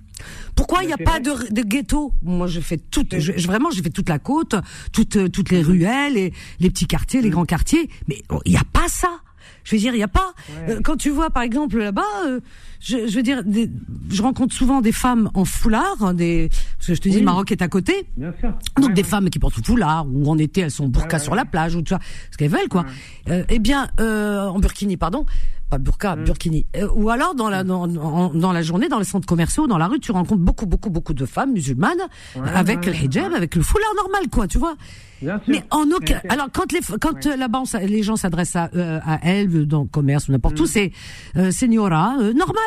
[0.55, 2.13] Pourquoi il n'y a pas de, de ghetto?
[2.23, 4.55] Moi, je fais toute, je- vraiment, j'ai fait toute la côte,
[4.93, 7.89] toutes, euh, toutes les ruelles, et les petits quartiers, les grands quartiers.
[8.09, 9.21] Mais oh, il n'y a pas ça.
[9.65, 10.33] Je veux dire, il n'y a pas.
[10.67, 10.75] Ouais.
[10.77, 12.41] euh, quand tu vois, par exemple, là-bas, euh,
[12.81, 13.71] je, je veux dire, des-
[14.09, 16.49] je rencontre souvent des femmes en foulard, hein, des,
[16.79, 17.21] parce que je te dis, Oui.
[17.21, 18.07] le Maroc est à côté.
[18.17, 18.51] Bien sûr.
[18.77, 19.09] Donc Ouais, des ouais.
[19.09, 21.83] femmes qui portent sous foulard ou en été elles sont burqa sur la plage ou
[21.83, 22.01] tout ça,
[22.31, 22.87] ce qu'elles veulent quoi.
[23.29, 25.27] Euh, eh bien euh, en burkini pardon,
[25.71, 26.25] pas burqa, Mm.
[26.25, 26.67] burkini.
[26.77, 29.79] Euh, ou alors dans la dans, en- dans la journée dans les centres commerciaux, dans
[29.79, 31.99] la rue, tu rencontres beaucoup beaucoup beaucoup de femmes musulmanes
[32.37, 33.37] Ouais, avec ouais, le hijab, ouais.
[33.37, 34.77] avec le foulard normal quoi, tu vois.
[35.21, 35.49] Bien sûr.
[35.49, 36.21] Mais en aucun.
[36.29, 39.83] Alors quand les quand euh, là-bas les gens s'adressent à euh, à elles euh, dans
[39.83, 40.93] le commerce ou n'importe où, c'est
[41.37, 42.63] euh, señora euh, normal.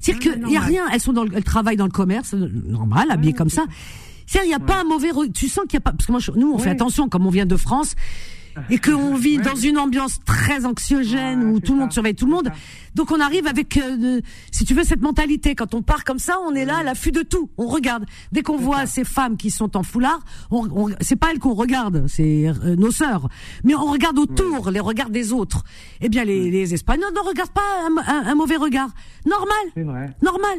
[0.00, 0.84] C'est-à-dire Ouais, qu'il y a rien.
[0.92, 3.64] Elles sont dans le, elles travaillent dans le commerce normal, habillées comme ça.
[4.26, 5.08] C'est-à-dire il y a pas un mauvais.
[5.34, 7.26] Tu sens qu'il y a pas parce que moi je- nous on fait attention comme
[7.26, 7.94] on vient de France.
[8.70, 12.32] Et qu'on vit dans une ambiance très anxiogène où tout le monde surveille tout le
[12.32, 12.50] monde.
[12.94, 15.54] Donc on arrive avec, euh, si tu veux, cette mentalité.
[15.54, 17.48] Quand on part comme ça, on est là à l'affût de tout.
[17.56, 18.04] On regarde.
[18.32, 22.06] Dès qu'on voit ces femmes qui sont en foulard, on, c'est pas elles qu'on regarde,
[22.08, 23.28] c'est euh, nos sœurs.
[23.62, 25.62] Mais on regarde autour, les regards des autres.
[26.00, 27.60] Eh bien, les, les Espagnols ne regardent pas
[28.06, 28.90] un, un, mauvais regard.
[29.24, 29.56] Normal.
[29.74, 30.10] C'est vrai.
[30.22, 30.58] Normal.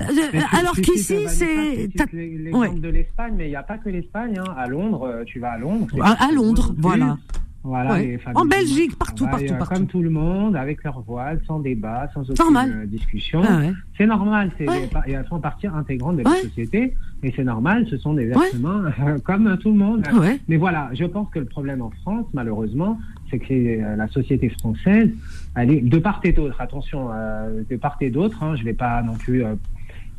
[0.00, 1.88] Euh, alors qu'ici, c'est...
[2.12, 4.38] L'exemple de l'Espagne, mais il n'y a pas que l'Espagne.
[4.38, 4.54] Hein.
[4.56, 5.96] À Londres, tu vas à Londres.
[6.02, 7.16] À, Londres, voilà.
[7.64, 7.98] Voilà,
[8.34, 9.74] en Belgique, partout, partout, euh, partout.
[9.74, 13.42] Comme tout le monde, avec leur voile, sans débat, sans aucune euh, discussion.
[13.44, 13.62] Ah
[13.96, 16.94] c'est normal, c'est et elles font partie intégrante de la société.
[17.24, 18.92] Et c'est normal, ce sont des êtres humains
[19.24, 20.06] comme tout le monde.
[20.46, 22.98] Mais voilà, je pense que le problème en France, malheureusement,
[23.28, 25.10] c'est que euh, la société française,
[25.56, 26.60] elle est de part et d'autre.
[26.60, 28.42] Attention, de part et d'autre.
[28.42, 29.44] Hein, je vais pas non plus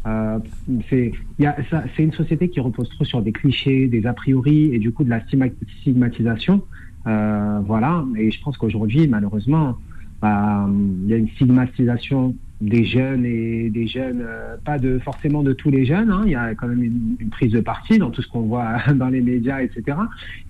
[0.08, 0.40] euh,
[0.90, 1.12] c'est
[1.98, 5.10] une société qui repose trop sur des clichés, des a priori et du coup de
[5.10, 6.64] la stigmatisation.
[7.08, 9.78] Euh, voilà, et je pense qu'aujourd'hui, malheureusement,
[10.22, 10.68] bah,
[11.04, 15.54] il y a une stigmatisation des jeunes et des jeunes, euh, pas de forcément de
[15.54, 16.12] tous les jeunes.
[16.12, 18.78] Hein, il y a quand même une, prise de parti dans tout ce qu'on voit
[18.96, 19.98] dans les médias, etc.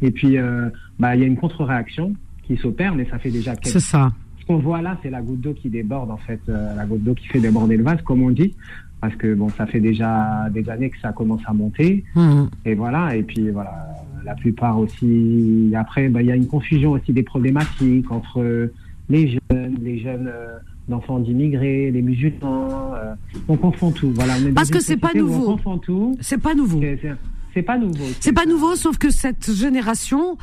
[0.01, 0.69] Et puis, euh,
[0.99, 3.67] bah, il y a une contre-réaction qui s'opère, mais ça fait déjà quelques.
[3.67, 4.11] C'est ça.
[4.39, 7.13] Ce qu'on voit là, c'est la goutte d'eau qui déborde, en fait, la goutte d'eau
[7.13, 8.55] qui fait déborder le vase, comme on dit
[9.01, 12.03] parce que bon, ça fait déjà des années que ça commence à monter.
[12.15, 12.43] Mmh.
[12.65, 13.87] Et voilà, et puis voilà,
[14.25, 15.71] la plupart aussi.
[15.75, 18.69] Après, bah, il y a une confusion aussi des problématiques entre
[19.09, 20.57] les jeunes, les jeunes euh,
[20.87, 22.93] d'enfants d'immigrés, les musulmans.
[22.95, 23.13] Euh,
[23.47, 24.11] on confond tout.
[24.13, 25.49] Voilà, on est Parce que c'est pas nouveau.
[25.49, 26.17] On confond tout.
[26.21, 26.81] C'est pas nouveau.
[27.53, 28.05] C'est pas nouveau.
[28.19, 30.37] C'est pas nouveau, sauf que cette génération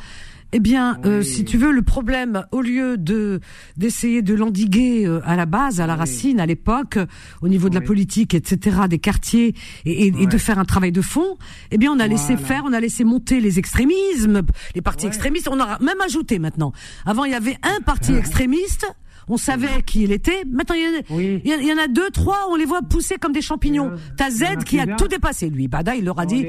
[0.53, 3.41] eh bien, euh, si tu veux, le problème, au lieu de
[3.75, 6.97] d'essayer de l'endiguer euh, à la base, à la racine, à l'époque,
[7.41, 11.37] au niveau de la politique, etc., des quartiers, et, de faire un travail de fond,
[11.71, 14.41] eh bien, on a laissé faire, on a laissé monter les extrémismes,
[14.73, 15.49] les partis extrémistes.
[15.51, 16.71] On a même ajouté maintenant.
[17.05, 18.87] Avant, il y avait un parti extrémiste
[19.29, 20.43] on savait qui il était.
[20.49, 23.91] Maintenant, il y, en a deux, trois, on les voit pousser comme des champignons.
[24.15, 25.67] T'as Z qui a tout dépassé, lui.
[25.67, 26.47] Bada, il leur a dit,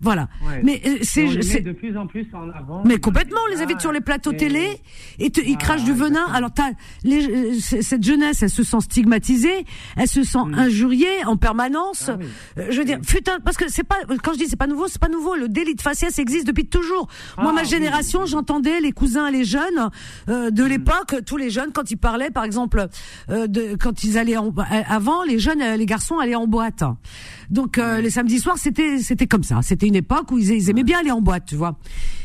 [0.00, 0.28] voilà.
[0.62, 2.82] Mais euh, c'est de plus en plus en avant.
[2.84, 4.80] Mais complètement, on les invite sur les plateaux télé
[5.18, 6.26] et ils ah, crachent du venin.
[6.32, 6.70] Alors t'as
[7.06, 9.64] euh, cette jeunesse, elle se sent stigmatisée,
[9.96, 10.54] elle se sent mm.
[10.54, 12.10] injuriée en permanence.
[12.12, 12.18] Ah
[12.58, 14.88] euh, je veux dire, putain, parce que c'est pas quand je dis c'est pas nouveau,
[14.88, 15.36] c'est pas nouveau.
[15.36, 17.08] Le délit de faciès existe depuis toujours.
[17.38, 19.90] Moi, ma ah, génération, j'entendais les cousins, les jeunes
[20.26, 20.66] de mm.
[20.66, 21.96] l'époque, tous les jeunes quand ils
[22.32, 22.86] par exemple,
[23.30, 24.52] euh, de quand ils allaient en,
[24.88, 26.84] avant, les jeunes, les garçons allaient en boîte.
[27.50, 29.60] Donc euh, les samedis soirs, c'était c'était comme ça.
[29.62, 31.78] C'était une époque où ils, aimaient bien aller en boîte, tu vois.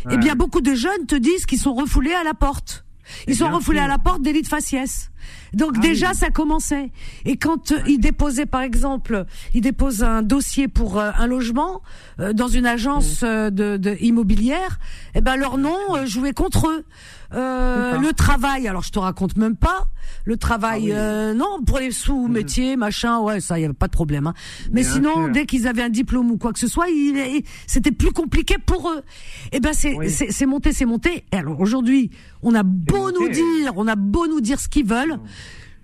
[0.09, 2.86] Et eh bien beaucoup de jeunes te disent qu'ils sont refoulés à la porte.
[3.27, 5.11] Ils sont refoulés à la porte délit de faciès.
[5.53, 6.91] Donc ah déjà ça commençait.
[7.25, 11.81] Et quand euh, ils déposaient par exemple, ils déposent un dossier pour euh, un logement
[12.19, 14.79] euh, dans une agence de, de, immobilière,
[15.15, 16.86] eh ben leur nom jouait contre eux.
[17.34, 19.88] Le travail, alors je te raconte même pas.
[20.25, 24.27] Le travail, ah non, pour les sous-métiers, machin, ouais, ça, y avait pas de problème.
[24.27, 24.34] Hein.
[24.71, 28.11] Mais sinon, dès qu'ils avaient un diplôme ou quoi que ce soit, il, c'était plus
[28.11, 29.01] compliqué pour eux.
[29.51, 31.25] Et eh ben c'est c'est monté, c'est monté.
[31.31, 32.11] Et alors aujourd'hui,
[32.41, 35.19] on a beau nous dire, on a beau nous dire ce qu'ils veulent.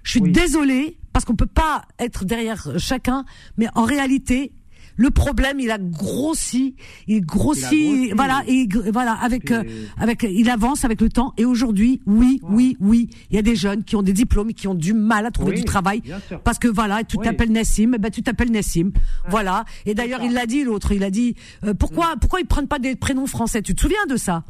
[0.03, 3.25] Je suis désolée parce qu'on peut pas être derrière chacun,
[3.57, 4.53] mais en réalité,
[4.99, 6.75] le problème, il a grossi,
[7.07, 9.63] il grossit, voilà, et voilà, avec, euh,
[9.97, 11.33] avec, il avance avec le temps.
[11.37, 14.53] Et aujourd'hui, oui, oui, oui, il y a des jeunes qui ont des diplômes et
[14.53, 16.01] qui ont du mal à trouver du travail
[16.43, 18.91] parce que voilà, tu t'appelles Nassim, eh ben tu t'appelles Nassim,
[19.29, 19.63] voilà.
[19.85, 21.33] Et d'ailleurs, il l'a dit l'autre, il a dit
[21.63, 22.19] euh, pourquoi, mm.
[22.19, 24.43] pourquoi ils prennent pas des prénoms français Tu te souviens de ça?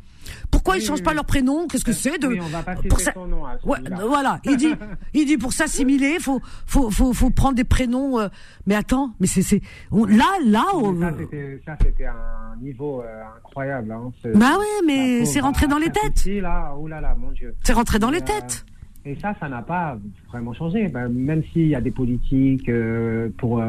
[0.52, 1.68] Pourquoi ils changent pas leur prénom?
[1.68, 3.14] Qu'est-ce que c'est de oui, on va pour ça...
[3.16, 4.74] nom à ouais, Voilà, il dit,
[5.14, 8.20] il dit pour s'assimiler, faut, faut, faut, faut prendre des prénoms.
[8.20, 8.28] Euh,
[8.66, 9.62] mais attends, mais c'est, c'est,
[9.92, 10.66] là, là,
[11.66, 13.92] ça c'était un niveau euh, incroyable.
[13.92, 16.26] Hein, bah oui, mais c'est rentré dans les têtes.
[16.26, 17.56] là, oh là là, mon Dieu.
[17.64, 18.66] C'est rentré dans les euh, têtes.
[19.06, 19.98] Et ça, ça n'a pas
[20.28, 20.88] vraiment changé.
[20.90, 22.70] Ben, même s'il y a des politiques
[23.38, 23.64] pour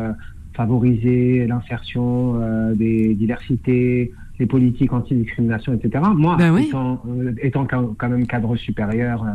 [0.55, 6.03] favoriser l'insertion des diversités les politiques anti-discrimination, etc.
[6.17, 9.29] Moi, ben étant, euh, étant, quand même cadre supérieur, euh,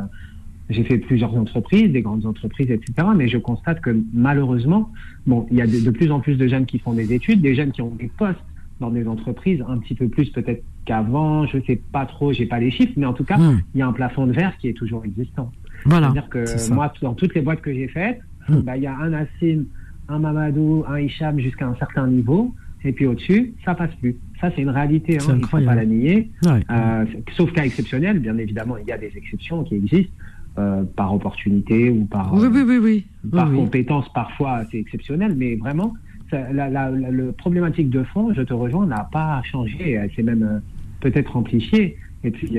[0.70, 3.08] j'ai fait plusieurs entreprises, des grandes entreprises, etc.
[3.16, 4.92] Mais je constate que malheureusement,
[5.28, 7.54] bon, il y a de, plus en plus de jeunes qui font des études, des
[7.54, 8.40] jeunes qui ont des postes
[8.82, 12.60] dans des entreprises, un petit peu plus peut-être qu'avant, je sais pas trop, j'ai pas
[12.60, 13.62] les chiffres, mais en tout cas, hmm.
[13.76, 15.52] il y a un plafond de verre qui est toujours existant.
[15.86, 16.08] Voilà.
[16.08, 18.58] C'est-à-dire que moi, dans toutes les boîtes que j'ai faites, hmm.
[18.62, 19.66] bah, il y a un Nassim,
[20.08, 22.54] un Mamadou, un Hicham jusqu'à un certain niveau,
[22.84, 24.16] et puis au-dessus, ça passe plus.
[24.40, 26.30] Ça, c'est une réalité, hein, il ne faut pas la nier.
[26.46, 30.14] Euh, sauf cas exceptionnel, bien évidemment, il y a des exceptions qui existent.
[30.58, 35.94] Euh, par opportunité ou par, oui, oui, oui, par compétence, parfois c'est exceptionnel, mais vraiment,
[36.32, 40.44] la, la, le problématique de fond, je te rejoins, n'a pas changé, elle s'est même
[40.44, 40.60] euh,
[41.02, 41.98] peut-être amplifiée.
[42.24, 42.58] Et puis,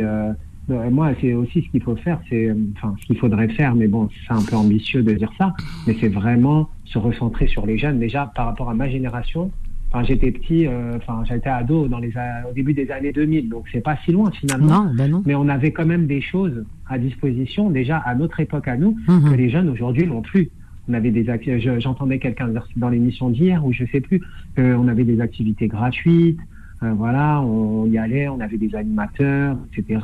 [0.68, 4.10] moi, c'est aussi ce qu'il faut faire, c'est, enfin, ce qu'il faudrait faire, mais bon,
[4.26, 5.54] c'est un peu ambitieux de dire ça,
[5.86, 7.98] mais c'est vraiment se recentrer sur les jeunes.
[7.98, 9.50] Déjà, par rapport à ma génération,
[9.92, 12.12] enfin, j'étais petit, euh, enfin, j'étais ado dans les,
[12.48, 14.84] au début des années 2000, donc c'est pas si loin finalement.
[14.84, 15.22] Non, ben non.
[15.26, 18.96] Mais on avait quand même des choses à disposition, déjà à notre époque à nous,
[19.08, 19.30] Mhm.
[19.30, 20.50] que les jeunes aujourd'hui n'ont plus.
[20.88, 24.20] On avait des je- j'entendais quelqu'un dans l'émission d'hier ou je sais plus,
[24.58, 26.38] euh, on avait des activités gratuites.
[26.82, 30.00] Euh, voilà, on y allait, on avait des animateurs, etc.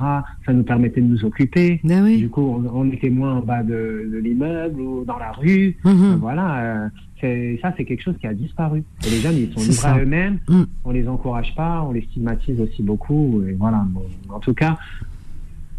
[0.47, 1.81] Ça nous permettait de nous occuper.
[1.85, 2.19] Ben oui.
[2.19, 5.77] Du coup, on, on était moins en bas de, de l'immeuble ou dans la rue.
[5.85, 5.91] Mhm.
[6.13, 6.89] Euh, Voilà, euh,
[7.21, 8.83] c'est- ça c'est quelque chose qui a disparu.
[9.07, 10.39] Et les jeunes, ils sont livrés à eux-mêmes.
[10.49, 10.63] Mm.
[10.85, 13.43] On les encourage pas, on les stigmatise aussi beaucoup.
[13.47, 13.85] Et voilà.
[13.91, 14.03] Bon,
[14.35, 14.79] en tout cas,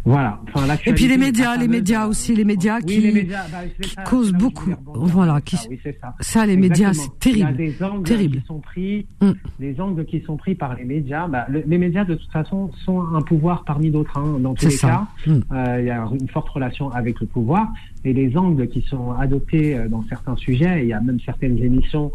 [0.04, 0.40] voilà.
[0.54, 3.44] Enfin, Et puis les médias, les médias euh, aussi, les médias oui, qui, les médias,
[3.50, 4.70] bah, c'est qui ça, causent beaucoup.
[4.84, 6.14] Voilà, qui, ça, oui, c'est ça.
[6.20, 7.56] ça, les médias, c'est Il y a terrible.
[7.56, 8.36] des angles Terrible.
[8.40, 9.30] qui sont pris, Mm.
[9.60, 11.26] les angles qui sont pris par les médias.
[11.26, 14.18] Bah, le- les médias, de toute façon, sont un pouvoir parmi d'autres.
[14.18, 14.88] hein, dans tous les ça.
[15.24, 15.40] cas, Mm.
[15.52, 17.68] Euh, il y a une forte relation avec le pouvoir.
[18.04, 21.56] Et les angles qui sont adoptés euh, dans certains sujets, il y a même certaines
[21.58, 22.12] émissions,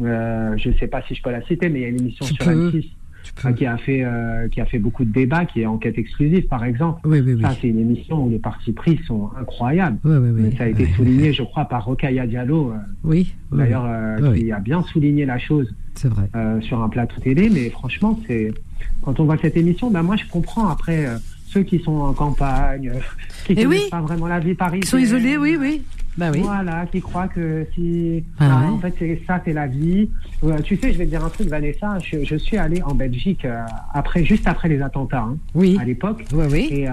[0.00, 2.00] euh, je ne sais pas si je peux la citer, mais il y a une
[2.00, 2.50] émission Tu sur peux.
[2.70, 2.88] M6 Tu
[3.34, 3.48] peux.
[3.48, 6.46] euh, qui, a fait, euh, qui a fait beaucoup de débats, qui est Enquête exclusive,
[6.48, 7.00] par exemple.
[7.04, 7.42] Oui, oui, oui.
[7.42, 9.98] Ça, c'est une émission où les partis pris sont incroyables.
[10.04, 14.50] Mais ça a été souligné, je crois, par Rokaya Diallo, euh, Oui, d'ailleurs, euh, qui
[14.52, 16.28] a bien souligné la chose c'est vrai.
[16.62, 17.48] sur un plateau télé.
[17.50, 18.52] Mais franchement, c'est
[19.02, 21.06] quand on voit cette émission, ben moi, je comprends après
[21.46, 22.92] ceux qui sont en campagne,
[23.46, 23.76] qui Eh ne oui.
[23.76, 24.82] connaissent pas vraiment la vie parisienne.
[24.84, 25.82] Ils sont isolés, oui, oui.
[26.18, 26.40] Bah oui.
[26.40, 28.24] Voilà, qui croient que si.
[28.40, 28.70] Ah ah, ouais.
[28.72, 30.10] En fait, c'est ça, c'est la vie.
[30.42, 31.96] Euh, tu sais, je vais te dire un truc, Vanessa.
[32.00, 33.62] Je, je suis allé en Belgique euh,
[33.94, 35.78] après, juste après les attentats, hein, Oui.
[35.80, 36.24] à l'époque.
[36.34, 36.68] Oui, oui.
[36.72, 36.92] Et euh,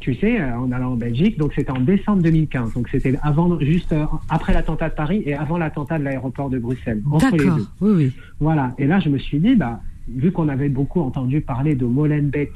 [0.00, 2.74] tu sais, on allait en Belgique, donc c'était en décembre 2015.
[2.74, 3.94] Donc c'était avant, juste
[4.28, 7.02] après l'attentat de Paris et avant l'attentat de l'aéroport de Bruxelles.
[7.10, 7.66] Entre les deux.
[7.80, 8.12] Oui, oui.
[8.40, 8.74] Voilà.
[8.78, 12.52] Et là, je me suis dit, bah, vu qu'on avait beaucoup entendu parler de Molenbeek,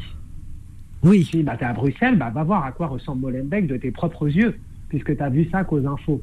[1.02, 1.12] Oui.
[1.14, 3.66] je me suis dit, bah, t'es à Bruxelles, bah, va voir à quoi ressemble Molenbeek
[3.66, 4.56] de tes propres yeux,
[4.90, 6.20] puisque tu as vu ça qu'aux infos.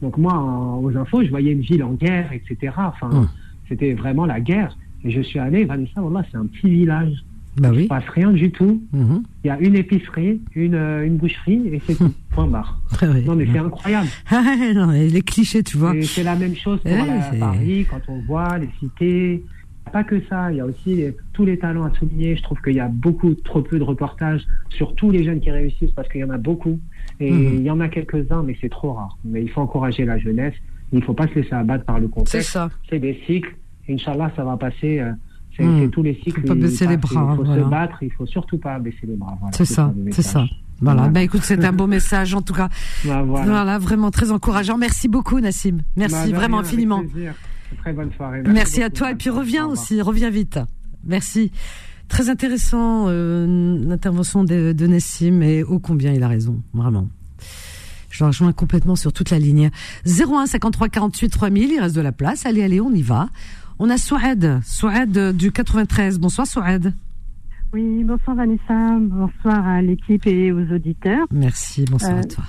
[0.00, 2.72] Donc moi, en- aux infos, je voyais une ville en guerre, etc.
[2.76, 3.28] Enfin, Hum.
[3.68, 4.78] c'était vraiment la guerre.
[5.04, 7.12] Et je suis allé, Vanessa, voilà, c'est un petit village.
[7.56, 7.82] Bah Il oui.
[7.84, 8.80] se passe rien du tout.
[8.92, 9.22] Mhm.
[9.42, 12.12] Il y a une épicerie, une, euh, une boucherie, et c'est tout.
[12.30, 12.80] Point barre.
[13.02, 13.22] Ouais.
[13.22, 14.06] Non, mais c'est incroyable.
[14.30, 15.92] Ah, non, mais les clichés, tu vois.
[16.02, 19.42] C'est la même chose pour Ouais, Paris, quand on voit les cités.
[19.92, 22.36] Pas que ça, il y a aussi les- tous les talents à souligner.
[22.36, 25.50] Je trouve qu'il y a beaucoup, trop peu de reportages sur tous les jeunes qui
[25.50, 26.78] réussissent parce qu'il y en a beaucoup.
[27.20, 27.54] Et Mhm.
[27.56, 29.18] il y en a quelques-uns, mais c'est trop rare.
[29.24, 30.54] Mais il faut encourager la jeunesse.
[30.92, 32.50] Il ne faut pas se laisser abattre par le C'est contexte.
[32.50, 32.70] ça.
[32.88, 33.54] C'est des cycles.
[33.90, 35.00] Inch'Allah, ça va passer.
[35.00, 35.12] euh,
[35.56, 35.80] C'est Mhm.
[35.80, 36.40] c'est tous les cycles.
[36.42, 37.64] Faut pas baisser les bras, Il faut voilà.
[37.64, 37.98] se battre.
[38.02, 39.36] Il faut surtout pas baisser les bras.
[39.40, 39.92] Voilà, C'est ça.
[40.12, 40.44] C'est ça.
[40.80, 40.98] Voilà.
[41.00, 41.08] Voilà.
[41.12, 42.68] Bah écoute, c'est un beau message en tout cas.
[43.04, 43.76] Bah, voilà.
[43.78, 44.78] Vraiment très encourageant.
[44.78, 45.78] Merci beaucoup, Nassim.
[45.96, 47.02] Merci Bah, de vraiment rien, infiniment.
[47.78, 48.42] Très bonne soirée.
[48.46, 50.60] Merci, à toi et puis reviens aussi, reviens vite.
[51.04, 51.50] Merci.
[52.08, 57.08] Très intéressant euh, l'intervention de, de Nassim et ô combien il a raison, vraiment.
[58.10, 59.70] Je rejoins complètement sur toute la ligne.
[60.06, 62.46] 01 53 48 3000, il reste de la place.
[62.46, 63.28] Allez, allez, on y va.
[63.78, 66.18] On a Souad, Souad euh, du 93.
[66.18, 66.94] Bonsoir Souad.
[67.74, 71.26] Oui, bonsoir Vanessa, bonsoir à l'équipe et aux auditeurs.
[71.30, 72.44] Merci, bonsoir Euh, à toi.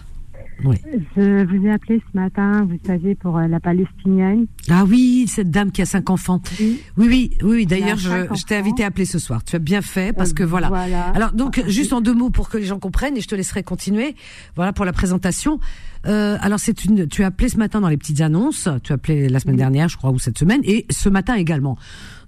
[0.63, 4.45] Je vous ai appelé ce matin, vous savez, pour euh, la Palestinienne.
[4.69, 6.41] Ah oui, cette dame qui a cinq enfants.
[6.59, 6.81] Oui.
[6.97, 7.65] Oui, oui, oui, oui.
[7.65, 9.43] D'ailleurs, je, je t'ai invité à appeler ce soir.
[9.43, 10.67] Tu as bien fait parce que Euh, voilà.
[10.67, 11.05] voilà.
[11.09, 13.63] Alors donc, juste en deux mots pour que les gens comprennent et je te laisserai
[13.63, 14.15] continuer.
[14.55, 15.59] Voilà pour la présentation.
[16.05, 18.69] Euh, alors c'est une, tu as appelé ce matin dans les petites annonces.
[18.83, 21.77] Tu as appelé la semaine dernière, je crois, ou cette semaine, et ce matin également.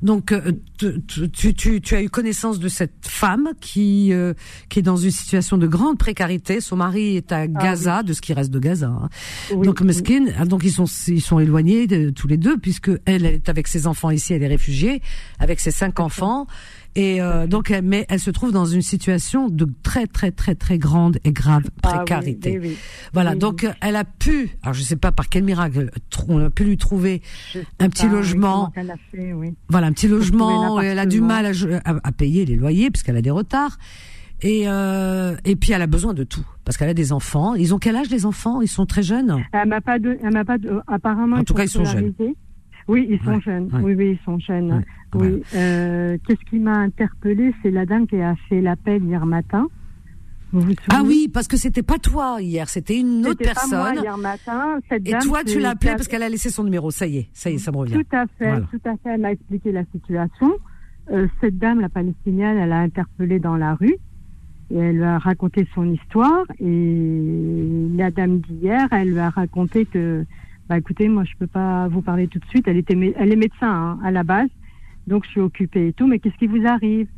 [0.02, 4.34] Donc euh, tu, tu, tu, tu as eu connaissance de cette femme qui euh,
[4.70, 6.60] qui est dans une situation de grande précarité.
[6.60, 8.88] Son mari est à Gaza, de ce qui reste de Gaza.
[8.88, 9.10] hein.
[9.54, 9.82] Oui, donc.
[9.82, 13.36] Meskin, ah, donc ils sont ils sont éloignés de, tous les deux puisque elle, elle
[13.36, 15.02] est avec ses enfants ici, elle est réfugiée
[15.40, 16.48] avec ses cinq enfants.
[16.96, 20.56] Et euh, donc, elle- mais elle se trouve dans une situation de très très très
[20.56, 22.60] très grande et grave Ah oui, précarité.
[22.60, 22.78] oui, oui.
[23.14, 25.90] Voilà, Oui, donc euh, elle a pu, alors je sais pas par quel miracle,
[26.28, 27.22] on a pu lui trouver
[27.80, 28.74] un petit pas, logement.
[28.76, 29.34] elle a fait,
[29.70, 30.82] voilà un petit logement.
[30.82, 31.50] Et elle a du mal
[31.86, 33.78] à, payer les loyers puisqu'elle a des retards.
[34.42, 37.54] Et euh, et puis elle a besoin de tout parce qu'elle a des enfants.
[37.56, 38.62] Ils ont quel âge les enfants?
[38.62, 39.38] Ils sont très jeunes?
[39.54, 41.38] Elle m'a pas de, elle m'a pas de, apparemment.
[41.38, 42.14] En tout cas, ils sont jeunes.
[42.88, 43.70] Oui, ils sont Ouais, jeunes.
[43.74, 43.82] ouais.
[43.82, 44.72] Oui, oui, ils sont jeunes.
[44.74, 44.84] Ouais,
[45.16, 45.44] Oui.
[45.56, 49.68] Euh, Qu'est-ce qui m'a interpellée, c'est la dame qui a fait l'appel hier matin.
[50.54, 53.68] Vous vous Ah oui, parce que c'était pas toi hier, c'était une autre C'était pas
[53.70, 54.04] moi personne.
[54.04, 54.80] hier matin.
[54.90, 56.92] Cette Et dame toi, tu l'as appelée parce qu'elle a laissé son numéro.
[56.92, 57.94] Ça y est, ça y est, ça me revient.
[57.94, 58.66] Tout à fait, Voilà.
[58.72, 59.10] tout à fait.
[59.14, 60.52] Elle m'a expliqué la situation.
[61.12, 63.96] Euh, cette dame, la palestinienne, elle a interpellé dans la rue
[64.72, 66.44] et elle lui a raconté son histoire.
[66.60, 70.26] Et la dame d'hier, elle lui a raconté que,
[70.72, 72.66] bah écoutez, moi je peux pas vous parler tout de suite.
[72.66, 74.48] Elle était, elle est médecin hein, à la base,
[75.06, 76.08] donc je suis occupée et tout.
[76.08, 77.10] Mais qu'est-ce qui vous arrive?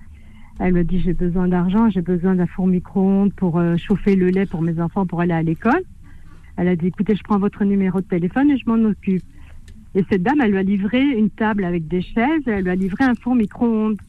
[0.60, 4.32] Elle me dit j'ai besoin d'argent, j'ai besoin d'un four micro-ondes pour euh, chauffer le
[4.32, 5.84] lait pour mes enfants pour aller à l'école.
[6.58, 9.22] Elle a dit écoutez, je prends votre numéro de téléphone et je m'en occupe.
[9.94, 12.72] Et cette dame, elle lui a livré une table avec des chaises, et elle lui
[12.72, 14.02] a livré un four micro-ondes.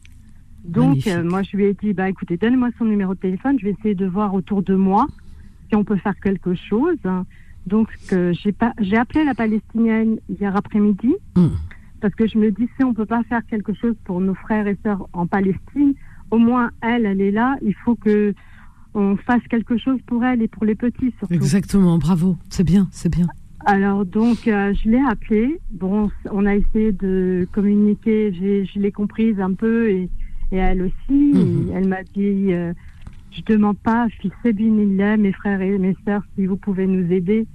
[0.63, 3.65] Donc, euh, moi, je lui ai dit, bah, écoutez, donnez-moi son numéro de téléphone, je
[3.65, 5.05] vais essayer de voir autour de moi
[5.69, 6.97] si on peut faire quelque chose.
[7.65, 11.47] Donc, euh, j'ai pas, j'ai appelé la Palestinienne hier après-midi, hmm.
[12.01, 14.67] parce que je me dis, si on peut pas faire quelque chose pour nos frères
[14.67, 15.93] et sœurs en Palestine,
[16.31, 18.33] au moins elle, elle est là, il faut que
[18.93, 21.33] on fasse quelque chose pour elle et pour les petits surtout.
[21.33, 23.27] Exactement, bravo, c'est bien, c'est bien.
[23.65, 25.59] Alors donc euh, je l'ai appelée.
[25.71, 28.31] Bon, on a essayé de communiquer.
[28.33, 30.09] Je l'ai comprise un peu et,
[30.51, 31.33] et elle aussi.
[31.33, 31.71] Mhm.
[31.73, 32.73] elle m'a dit euh,
[33.35, 37.47] je demande pas, fils mes frères et mes sœurs, si vous pouvez nous aider,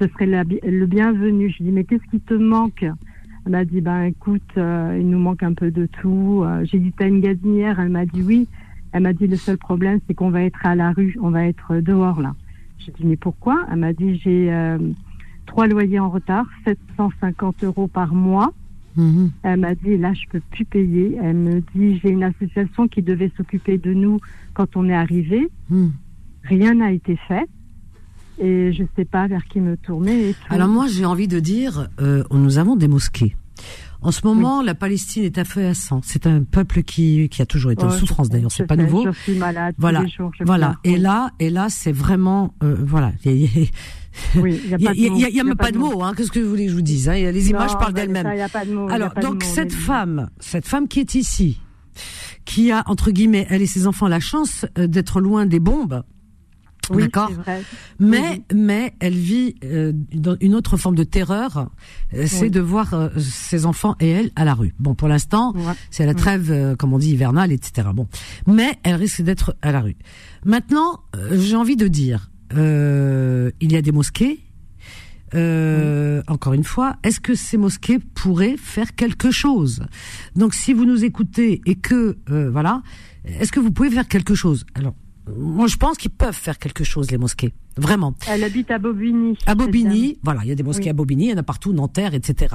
[0.00, 1.50] ce serait le bienvenu.
[1.50, 2.82] Je dis mais qu'est-ce qui te manque?
[2.82, 6.44] Elle m'a dit ben écoute, euh, il nous manque un peu de tout.
[6.64, 8.48] J'ai dit t'as une gazinière Elle m'a dit oui.
[8.92, 11.46] Elle m'a dit le seul problème c'est qu'on va être à la rue, on va
[11.46, 12.34] être dehors là.
[12.78, 13.66] J'ai dit mais pourquoi?
[13.70, 14.50] Elle m'a dit j'ai
[15.46, 18.52] trois loyers en retard, 750 euros par mois.
[18.96, 19.30] Mhm.
[19.42, 21.18] Elle m'a dit, là, je peux plus payer.
[21.22, 24.20] Elle me dit, j'ai une association qui devait s'occuper de nous
[24.54, 25.48] quand on est arrivé.
[25.70, 25.92] Mhm.
[26.44, 27.46] Rien n'a été fait.
[28.38, 30.34] Et je ne sais pas vers qui me tourner.
[30.50, 33.34] Alors moi, j'ai envie de dire, euh, nous avons des mosquées.
[34.06, 36.00] En ce moment, la Palestine est à feu et à sang.
[36.04, 38.28] C'est un peuple qui, qui a toujours été en souffrance.
[38.28, 39.04] D'ailleurs, c'est pas nouveau.
[39.04, 39.74] Je suis malade.
[39.78, 40.76] Voilà, tous les jours, voilà.
[40.84, 43.10] Et là, et là, c'est vraiment, euh, voilà.
[44.36, 46.02] Oui, il n'y a, même pas de mots.
[46.02, 46.14] Hein.
[46.16, 47.14] Qu'est-ce que vous voulez que je vous dise hein?
[47.14, 48.26] Les images parlent d'elles-mêmes.
[48.88, 51.60] Alors, donc cette femme, cette femme qui est ici,
[52.46, 56.02] qui a entre guillemets, elle et ses enfants la chance euh, d'être loin des bombes.
[56.90, 57.30] Oui, D'accord.
[57.98, 61.70] Mais mais elle vit euh, dans une autre forme de terreur,
[62.14, 64.74] euh, c'est de voir ses enfants et elle à la rue.
[64.78, 65.54] Bon, pour l'instant,
[65.90, 67.88] c'est la trêve, comme on dit, hivernale, etc.
[67.94, 68.06] Bon,
[68.46, 69.96] mais elle risque d'être à la rue.
[70.44, 71.00] Maintenant,
[71.32, 74.40] j'ai envie de dire, euh, il y a des mosquées.
[75.34, 79.82] Euh, encore une fois, est-ce que ces mosquées pourraient faire quelque chose?
[80.36, 82.82] Donc, si vous nous écoutez et que euh, voilà,
[83.24, 84.64] est-ce que vous pouvez faire quelque chose?
[84.74, 84.94] Alors,
[85.34, 87.52] moi, je pense qu'ils peuvent faire quelque chose, les mosquées.
[87.76, 88.14] Vraiment.
[88.28, 89.36] Elle habite à Bobigny.
[89.46, 91.72] À Bobigny, voilà, il y a des mosquées à Bobigny, il y en a partout,
[91.72, 92.54] Nanterre, etc.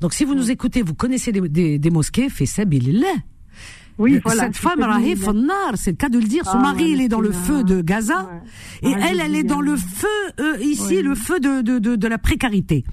[0.00, 2.64] Donc, si vous nous écoutez, vous connaissez des, des, des mosquées, fait ça,
[3.98, 4.84] oui, voilà, cette femme,
[5.74, 6.44] c'est le cas de le dire.
[6.44, 8.28] Son ah, mari, il est dans le feu de Gaza,
[8.82, 10.06] et elle, elle est dans le feu
[10.38, 12.84] euh, ici, le feu de, de, de, de la précarité.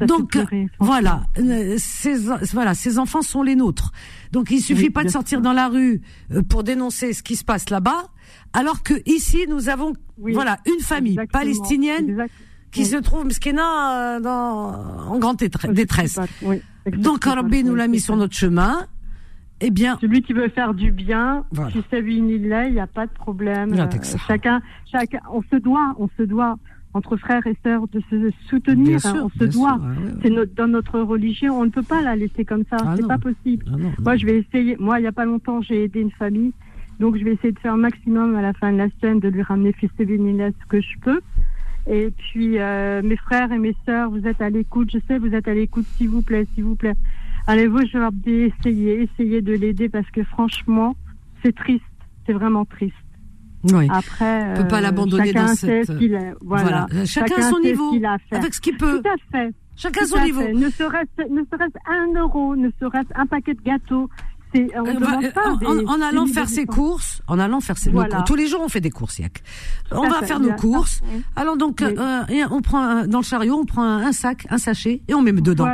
[0.00, 0.36] Donc
[0.80, 2.16] voilà, euh, ces,
[2.52, 3.92] voilà, ces enfants sont les nôtres.
[4.32, 6.02] Donc il suffit pas de sortir dans la rue
[6.32, 8.08] euh, pour dénoncer ce qui se passe là-bas,
[8.52, 12.26] alors que ici nous avons voilà une famille palestinienne
[12.70, 15.38] qui se trouve mskena dans en grande
[15.70, 16.18] détresse.
[16.86, 18.86] Donc Rabbi nous l'a mis sur notre chemin.
[19.60, 23.12] Eh bien, celui qui veut faire du bien, si c'est il n'y a pas de
[23.12, 23.72] problème.
[23.72, 23.86] Euh,
[24.26, 24.60] chacun,
[24.90, 26.56] chacun, on se doit, on se doit
[26.92, 29.00] entre frères et sœurs de se soutenir.
[29.04, 29.80] on se doit.
[30.22, 32.76] c'est dans notre religion, on ne peut pas la laisser comme ça.
[32.80, 33.64] Ah c'est pas possible.
[33.68, 34.76] Ah moi, je vais essayer.
[34.78, 36.52] Moi, il n'y a pas longtemps, j'ai aidé une famille,
[37.00, 39.28] donc je vais essayer de faire un maximum à la fin de la scène de
[39.28, 41.20] lui ramener fils et ce que je peux.
[41.86, 44.90] Et puis, euh, mes frères et mes sœurs, vous êtes à l'écoute.
[44.92, 46.94] Je sais, vous êtes à l'écoute, s'il vous plaît, s'il vous plaît.
[47.46, 50.96] Allez-vous, je vais essayer, essayer de l'aider parce que franchement,
[51.42, 51.84] c'est triste,
[52.26, 52.94] c'est vraiment triste.
[53.72, 53.86] Oui.
[53.90, 55.92] Après, on peut pas euh, l'abandonner dans cette.
[56.40, 56.86] Voilà.
[57.04, 57.92] Chacun, son niveau,
[58.30, 59.00] avec ce qu'il peut.
[59.02, 59.54] Tout à fait.
[59.76, 60.42] Chacun son niveau.
[60.42, 64.08] Ne serait-ce, ne serait-ce un euro, ne serait-ce un paquet de gâteaux,
[65.86, 67.92] en, allant faire ses courses, en allant faire ses
[68.26, 69.42] tous les jours on fait des courses, Yac.
[69.90, 71.02] On va faire nos courses.
[71.36, 75.14] Alors donc euh, on prend dans le chariot, on prend un, sac, un sachet et
[75.14, 75.68] on met dedans.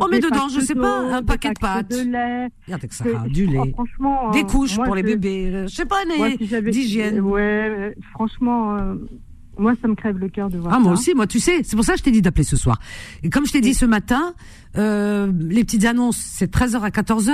[0.00, 1.90] on met dedans, je sais pas, un paquet de pâtes.
[1.90, 2.48] De lait.
[2.66, 3.74] Regardez que ça, du lait.
[4.32, 6.02] des couches pour les bébés, je sais pas,
[6.70, 7.20] d'hygiène.
[7.20, 8.76] Ouais, franchement.
[8.76, 8.94] Euh,
[9.58, 11.76] moi, ça me crève le cœur de voir ah, moi aussi, moi, tu sais, c'est
[11.76, 12.78] pour ça que je t'ai dit d'appeler ce soir.
[13.22, 14.34] Et comme je t'ai dit ce matin,
[14.78, 17.32] euh, les petites annonces, c'est 13h à 14h.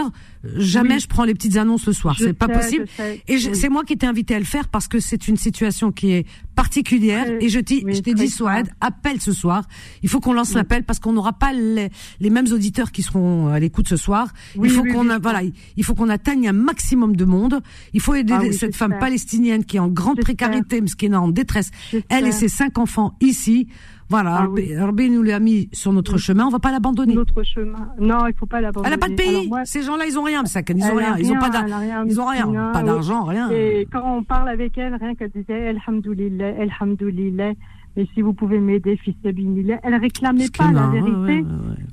[0.56, 2.16] Jamais je prends les petites annonces le soir.
[2.18, 2.86] C'est pas possible.
[3.28, 6.12] Et c'est moi qui t'ai invité à le faire parce que c'est une situation qui
[6.12, 7.26] est particulière.
[7.40, 9.64] et je t'ai t'ai dit, Souad, appelle ce soir.
[10.02, 11.90] Il faut qu'on lance l'appel parce qu'on n'aura pas les,
[12.20, 14.32] les, mêmes auditeurs qui seront à l'écoute ce soir.
[14.62, 15.42] il faut qu'on voilà,
[15.76, 17.60] il faut qu'on atteigne un maximum de monde.
[17.92, 21.14] Il faut aider ah cette femme palestinienne qui est en grande précarité, mais qui est
[21.14, 21.70] en détresse.
[22.08, 23.68] Elle et ses cinq enfants ici.
[24.12, 27.14] Voilà, ah nous l'a mis sur notre chemin, on va pas l'abandonner.
[27.14, 27.88] Notre chemin.
[27.98, 28.92] Non, il faut pas l'abandonner.
[28.92, 29.50] Elle n'a pas de pays.
[29.64, 30.60] Ces gens-là, ils ont rien, ça.
[30.68, 31.16] Ils ont rien.
[31.16, 31.50] Ils ont pas
[32.06, 32.72] Ils ont rien.
[32.74, 33.48] Pas d'argent, rien.
[33.50, 37.52] Et quand on parle avec elle, rien qu'elle disait, Alhamdoulilah, Alhamdoulilah.
[37.96, 41.44] Et si vous pouvez m'aider, fils elle réclamait pas la vérité.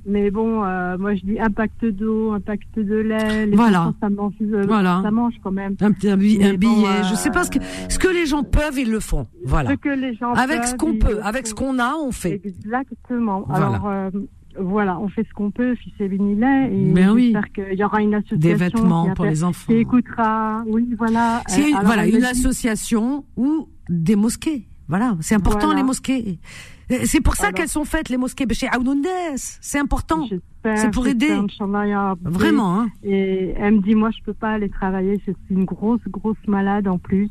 [0.05, 3.45] Mais bon, euh, moi je dis impact d'eau, impact de lait.
[3.47, 3.93] Les Voilà.
[3.99, 5.01] ça mange, euh, Voilà.
[5.03, 5.75] ça mange quand même.
[5.81, 6.71] Un, petit- un bi- Mais un billet.
[6.71, 9.27] bon, je sais pas ce que, euh, ce que les gens peuvent, ils le font.
[9.45, 9.71] Voilà.
[9.71, 12.39] Ce que les gens Avec ce qu'on peut, avec ce qu'on a, on fait.
[12.45, 13.43] Exactement.
[13.47, 13.65] Voilà.
[13.67, 14.09] Alors euh,
[14.57, 17.33] voilà, on fait ce qu'on peut, fils et Benilet, et Ben oui.
[17.33, 19.71] j'espère qu'il y aura une association Des vêtements qui, pour les enfants.
[19.73, 20.63] qui écoutera.
[20.65, 21.41] Oui, voilà.
[21.47, 24.65] C'est Euh, une- alors, voilà une association ou des mosquées.
[24.89, 25.77] Voilà, c'est important Voilà.
[25.81, 26.39] les mosquées.
[27.05, 27.53] C'est pour ça Voilà.
[27.53, 28.45] qu'elles sont faites les mosquées.
[28.51, 28.67] Chez
[29.61, 30.25] c'est important.
[30.27, 31.37] J'espère, C'est pour aider.
[32.23, 32.79] Vraiment.
[32.79, 32.89] Hein.
[33.03, 35.21] Et elle me dit, moi, je peux pas aller travailler.
[35.27, 37.29] Je suis une grosse, grosse malade en plus.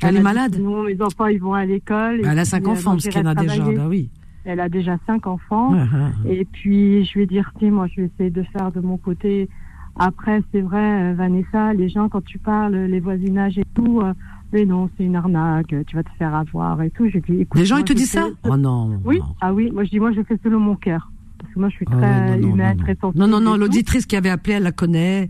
[0.00, 2.20] Elle est dit, malade Sinon, mes enfants, ils vont à l'école.
[2.20, 3.64] et Elle a cinq euh, enfants, parce qu'elle en a déjà.
[3.64, 4.08] Bah oui.
[4.44, 5.72] Elle a déjà cinq enfants.
[5.72, 5.80] Ouais,
[6.24, 6.36] ouais.
[6.36, 9.48] Et puis, je vais dire, tiens, moi, je vais essayer de faire de mon côté.
[9.96, 14.12] Après, c'est vrai, euh, Vanessa, les gens, quand tu parles, les voisinages et tout, euh,
[14.52, 17.08] mais non, c'est une arnaque, tu vas te faire avoir et tout.
[17.08, 19.00] Je dis, écoute, Les gens moi, ils te disent ça Oh non.
[19.04, 19.24] Oui, non.
[19.40, 21.10] ah oui, moi, je dis, moi, je fais selon mon cœur.
[21.38, 23.00] Parce que moi, je suis Ah très non, humaine, non, très non.
[23.00, 23.20] sensible.
[23.24, 25.28] Non, non, non, l'auditrice qui avait appelé, elle la connaît.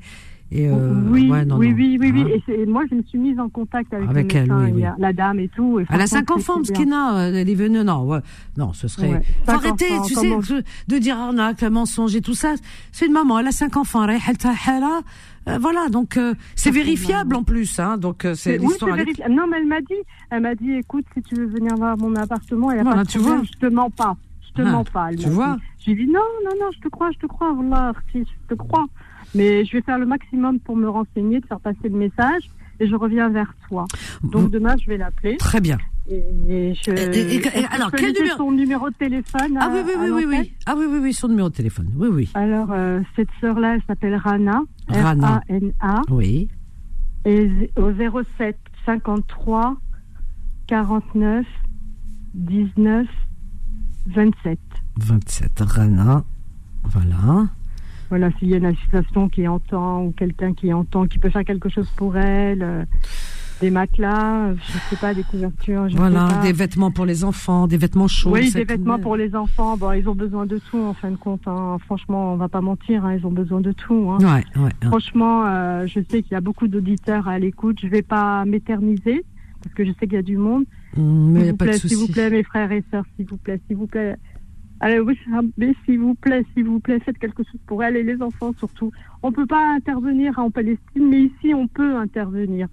[0.54, 1.74] Et euh, oui, ouais, non, oui, non.
[1.78, 2.24] oui, oui, oui.
[2.36, 2.52] Hein?
[2.52, 5.40] Et, moi, je me suis mise en contact avec, Avec le elle, oui, la dame
[5.40, 5.80] et tout.
[5.80, 6.58] et Elle a cinq enfants.
[6.60, 8.18] Mskina, euh, elle est venue, non, ouais.
[8.58, 12.14] non, ce serait, Ouais, faut arrêter, enfants, tu sais, comment- de, de dire arnaque, mensonge
[12.16, 12.52] et tout ça.
[12.92, 15.00] C'est une maman, elle a cinq enfants, elle a hala,
[15.48, 19.34] euh, voilà, donc, euh, c'est vérifiable en plus, hein, donc, euh, c'est Oui, elle vérifiable.
[19.34, 19.94] Non, mais elle m'a dit,
[20.30, 23.04] elle m'a dit, écoute, si tu veux venir voir mon appartement, y a Voilà, pas
[23.04, 23.48] de tu problème, vois.
[23.52, 24.16] je te mens pas.
[24.48, 25.08] Je te Ah, mens pas.
[25.10, 25.56] elle tu vois.
[25.56, 25.62] dit.
[25.86, 28.54] J'ai dit, non, non, non, je te crois, je te crois, Wallah, si, je te
[28.54, 28.86] crois.
[29.34, 32.86] Mais je vais faire le maximum pour me renseigner, de faire passer le message, et
[32.86, 33.86] je reviens vers toi.
[34.22, 35.36] Donc demain, je vais l'appeler.
[35.38, 35.78] Très bien.
[36.10, 36.16] Et,
[36.48, 39.80] et je, Et- et- que alors, quel numéro son numéro de téléphone Ah à- oui,
[39.86, 40.52] oui, oui, oui, oui.
[40.66, 41.88] Ah oui, oui, oui, son numéro de téléphone.
[41.96, 42.30] Oui, oui.
[42.34, 44.62] Alors, euh, cette sœur-là, elle s'appelle Rana.
[44.88, 45.42] Rana.
[45.48, 46.02] R-A-N-A.
[46.10, 46.48] Oui.
[47.24, 47.92] Et au
[48.38, 49.76] 07 53
[50.66, 51.46] 49
[52.34, 53.06] 19
[54.08, 54.58] 27.
[54.98, 56.24] 27, Rana.
[56.84, 57.46] Voilà.
[58.08, 61.44] Voilà, s'il y a une association qui entend ou quelqu'un qui entend, qui peut faire
[61.44, 62.84] quelque chose pour elle, euh,
[63.62, 66.42] des matelas, euh, je sais pas, des couvertures, je sais Voilà, pas.
[66.42, 68.32] des vêtements pour les enfants, des vêtements chauds.
[68.32, 69.76] Oui, des vêtements pour les enfants.
[69.76, 71.46] Bon, ils ont besoin de tout en fin de compte.
[71.46, 71.78] hein.
[71.86, 74.10] Franchement, on va pas mentir, hein, ils ont besoin de tout.
[74.10, 74.18] hein.
[74.58, 74.70] Ouais.
[74.88, 77.78] Franchement, euh, je sais qu'il y a beaucoup d'auditeurs à l'écoute.
[77.80, 79.24] Je vais pas m'éterniser
[79.62, 80.64] parce que je sais qu'il y a du monde.
[80.96, 81.94] Mm, Mais il S'il vous plaît, s'il souci.
[82.06, 84.16] vous plaît, mes frères et sœurs, s'il vous plaît, s'il vous plaît.
[84.80, 85.16] Allez, oui,
[85.56, 88.52] mais s'il vous plaît, s'il vous plaît, faites quelque chose pour elle et les enfants
[88.58, 88.90] surtout.
[89.22, 92.66] On peut pas intervenir en Palestine, mais ici on peut intervenir.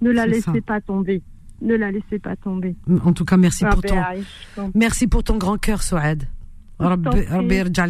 [0.00, 0.52] Ne la laissez ça.
[0.66, 1.22] pas tomber.
[1.60, 2.76] Ne la laissez pas tomber.
[3.04, 4.24] En tout cas, merci pour Rabbi
[4.54, 5.82] ton, merci pour ton grand cœur,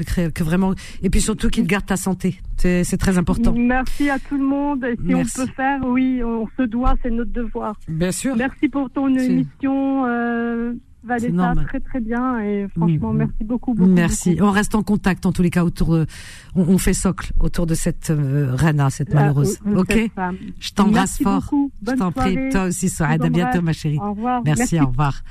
[0.05, 2.41] khair, que vraiment, et puis surtout qu'il garde ta santé.
[2.57, 3.53] C'est, très important.
[3.53, 4.85] Merci à tout le monde.
[4.85, 5.41] Et si Merci.
[5.41, 7.79] on peut faire, oui, on se doit, c'est notre devoir.
[7.87, 8.35] Bien sûr.
[8.37, 10.73] Merci pour ton émission, euh,
[11.05, 11.67] Normal.
[11.67, 12.41] très très bien.
[12.41, 13.75] Et franchement, merci beaucoup.
[13.75, 14.35] beaucoup Merci.
[14.35, 14.45] beaucoup.
[14.47, 15.95] On reste en contact en tous les cas autour.
[15.95, 16.07] de-
[16.55, 19.59] on, on fait socle autour de cette euh, Rana, cette malheureuse.
[19.65, 19.87] Ah, euh, ok?
[19.93, 20.37] cette femme.
[20.61, 21.41] Je t'embrasse fort.
[21.43, 21.71] beaucoup.
[21.87, 22.37] Je t'en prie.
[22.51, 23.21] Toi aussi, Souad.
[23.21, 23.99] Je À bientôt, ma chérie.
[23.99, 24.43] Au revoir.
[24.45, 25.23] Merci, au revoir.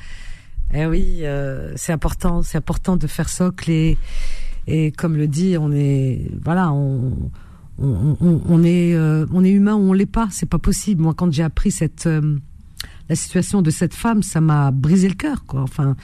[0.74, 3.97] Eh oui, euh, c'est important, c'est important de faire socle et
[4.68, 7.32] et comme le dit, on est voilà, on
[7.80, 11.01] on, on, on est euh, on est humain ou on l'est pas, c'est pas possible.
[11.03, 12.38] Moi, quand j'ai appris cette euh,
[13.09, 15.61] la situation de cette femme, ça m'a brisé le cœur, quoi.
[15.61, 15.95] Enfin,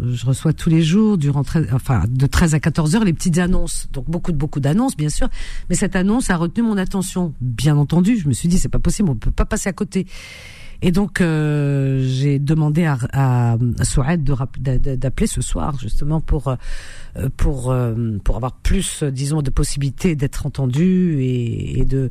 [0.00, 3.38] je reçois tous les jours durant 13, enfin de 13 à 14 heures les petites
[3.38, 3.88] annonces.
[3.92, 5.28] Donc beaucoup beaucoup d'annonces bien sûr,
[5.68, 7.34] mais cette annonce a retenu mon attention.
[7.40, 10.06] Bien entendu, je me suis dit c'est pas possible, on peut pas passer à côté.
[10.80, 16.56] Et donc euh, j'ai demandé à, à, à d'appeler ce soir justement pour euh,
[17.36, 22.10] pour euh, pour avoir plus euh, disons de possibilités d'être entendu et, et de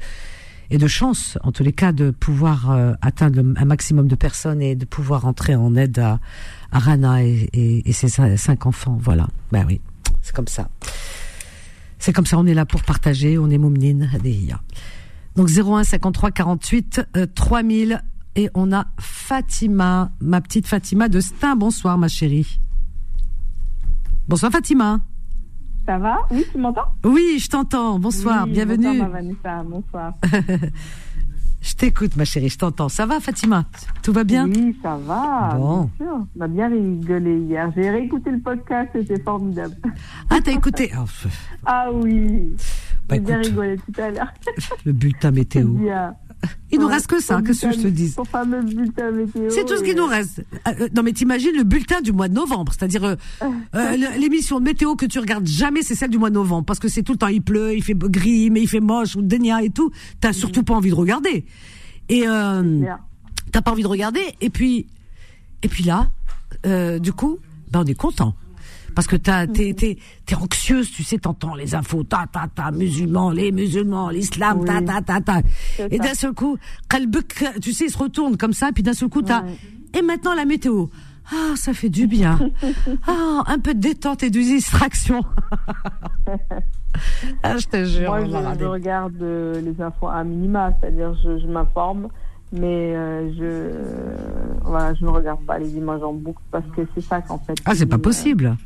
[0.70, 4.62] et de chance en tous les cas de pouvoir euh, atteindre un maximum de personnes
[4.62, 6.20] et de pouvoir entrer en aide à,
[6.72, 8.98] à Rana et, ses cin- cinq enfants.
[9.02, 9.28] Voilà.
[9.52, 9.80] Ben oui,
[10.22, 10.70] c'est comme ça.
[12.00, 14.10] C'est comme ça, on est là pour partager, on est Moumnine.
[15.36, 18.02] Donc 01 53 48 euh, 3000
[18.36, 21.56] et on a Fatima, ma petite Fatima de Stein.
[21.56, 22.60] Bonsoir ma chérie.
[24.28, 25.00] Bonsoir Fatima.
[25.88, 27.98] Ça va Oui, tu m'entends Oui, je t'entends.
[27.98, 28.88] Bonsoir, Oui, bienvenue.
[29.00, 30.14] Bonsoir, Vanessa, bonsoir.
[31.60, 32.88] Je t'écoute ma chérie, je t'entends.
[32.88, 33.66] Ça va Fatima?
[34.02, 34.48] Tout va bien?
[34.48, 35.54] Oui, ça va.
[35.58, 35.90] Bon.
[36.00, 36.26] Bien sûr.
[36.38, 37.70] On a bien rigolé hier.
[37.76, 39.76] J'ai réécouté le podcast, c'était formidable.
[40.30, 40.92] Ah, t'as écouté?
[40.96, 41.04] Ah,
[41.66, 42.56] Ah oui.
[43.10, 44.32] Bah, J'ai bien rigolé tout à l'heure.
[44.86, 45.68] Le bulletin météo.
[45.74, 46.16] Bien.
[46.72, 48.10] Il nous Ouais, reste que ça, qu'est-ce que je te dis.
[49.50, 50.40] C'est tout ce qui et- nous reste.
[50.68, 53.16] Euh, euh, non mais t'imagines le bulletin du mois de novembre, c'est-à-dire euh,
[53.76, 56.80] euh, l'émission de météo que tu regardes jamais, c'est celle du mois de novembre parce
[56.80, 59.22] que c'est tout le temps il pleut, il fait gris, mais il fait moche ou
[59.22, 59.92] dénia et tout.
[60.20, 61.46] T'as surtout pas envie de regarder.
[62.10, 62.84] Et euh,
[63.52, 64.22] t'as pas envie de regarder.
[64.42, 64.88] Et puis
[65.64, 66.12] et puis là,
[66.66, 67.38] euh, du coup,
[67.72, 68.36] ben on est content
[68.98, 72.72] parce que t'as, t'es, t'es, t'es anxieuse, tu sais, t'entends les infos, ta, ta, ta,
[72.72, 75.42] musulmans, les musulmans, l'islam, ta, ta, ta, ta.
[75.92, 76.58] Et d'un seul coup,
[77.62, 79.44] tu sais, il se retourne comme ça, puis d'un seul coup, t'as,
[79.94, 80.88] et maintenant la météo.
[81.32, 82.40] Ah, ça fait du bien.
[83.06, 85.24] Ah, un peu de détente et de distraction.
[87.44, 88.10] ah, je te jure.
[88.10, 92.08] Moi, je, regarde euh, les infos à minima, c'est-à-dire je, je m'informe,
[92.52, 97.02] mais euh, je, voilà, je ne regarde pas les images en boucle parce que c'est
[97.02, 97.54] ça qu'en fait.
[97.64, 98.58] Ah, c'est pas possible.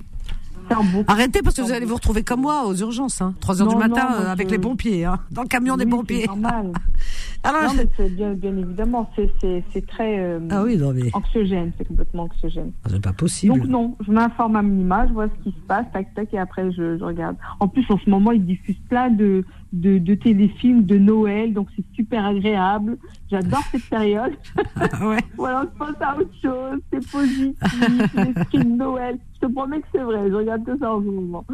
[1.08, 3.76] Arrêtez parce que vous allez vous retrouver comme moi aux urgences, hein, 3 heures du
[3.76, 6.26] matin euh, avec les pompiers, hein, dans le camion des pompiers.
[6.28, 6.72] Normal.
[7.44, 11.10] Alors, non, mais bien, bien, évidemment, c'est très euh, ah oui, non, mais...
[11.14, 12.72] anxiogène, c'est complètement anxiogène.
[12.86, 13.56] Ah, c'est pas possible.
[13.56, 16.40] Donc non, je m'informe à minima, je vois ce qui se passe, tac tac, et
[16.40, 17.36] après je, je regarde.
[17.60, 19.44] En plus, en ce moment, ils diffusent plein de,
[19.74, 22.98] de, de téléfilms de Noël, donc c'est super agréable.
[23.30, 24.34] J'adore cette période.
[24.94, 25.20] Ah ouais.
[25.38, 29.18] voilà, je pense à autre chose, c'est positif, l'esprit de Noël.
[29.36, 31.46] Je te promets que c'est vrai, je regarde que ça en ce moment.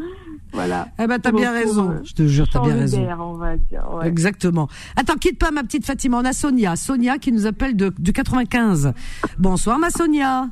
[0.53, 0.87] Voilà.
[0.99, 1.91] Eh ben, t'as bien raison.
[1.91, 3.07] Euh, je te jure, t'as bien raison.
[3.19, 4.07] on va dire, ouais.
[4.07, 4.67] Exactement.
[4.95, 6.75] Attends, quitte pas ma petite Fatima, on a Sonia.
[6.75, 8.93] Sonia qui nous appelle de, du 95.
[9.37, 10.47] Bonsoir, ma Sonia.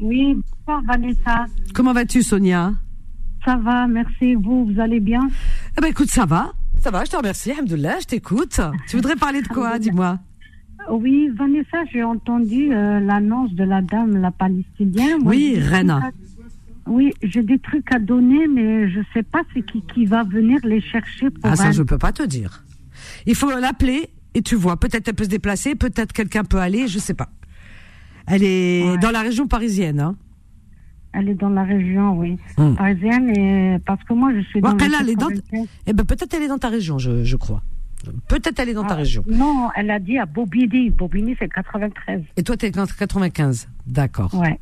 [0.00, 1.46] Oui, bonsoir, Vanessa.
[1.74, 2.72] Comment vas-tu, Sonia?
[3.44, 4.34] Ça va, merci.
[4.34, 5.28] Vous, vous allez bien?
[5.76, 6.52] Eh ben, écoute, ça va.
[6.84, 8.60] Ça va, je te remercie, Alhamdoulilah, je t'écoute.
[8.86, 10.18] Tu voudrais parler de quoi, dis-moi?
[10.90, 15.20] Oui, Vanessa, j'ai entendu euh, l'annonce de la dame, la palestinienne.
[15.24, 16.10] oui, Rena.
[16.86, 20.24] Oui, j'ai des trucs à donner, mais je ne sais pas c'est qui qui va
[20.24, 22.62] venir les chercher pour Ah, ça, je ne peux pas te dire.
[23.24, 26.86] Il faut l'appeler et tu vois, peut-être elle peut se déplacer, peut-être quelqu'un peut aller,
[26.86, 27.30] je ne sais pas.
[28.26, 30.16] Elle est dans la région parisienne, hein
[31.14, 32.38] elle est dans la région, oui.
[32.58, 32.74] Hmm.
[32.74, 35.28] Parisienne, et parce que moi, je suis dans elle, elle est dans...
[35.86, 37.62] Eh ben, peut-être elle est dans ta région, je, je crois.
[38.28, 39.24] Peut-être elle est dans ta ah, région.
[39.26, 40.90] Non, elle a dit à Bobigny.
[40.90, 42.22] Bobigny, c'est 93.
[42.36, 43.68] Et toi, tu es dans 95.
[43.86, 44.34] D'accord.
[44.34, 44.58] Ouais.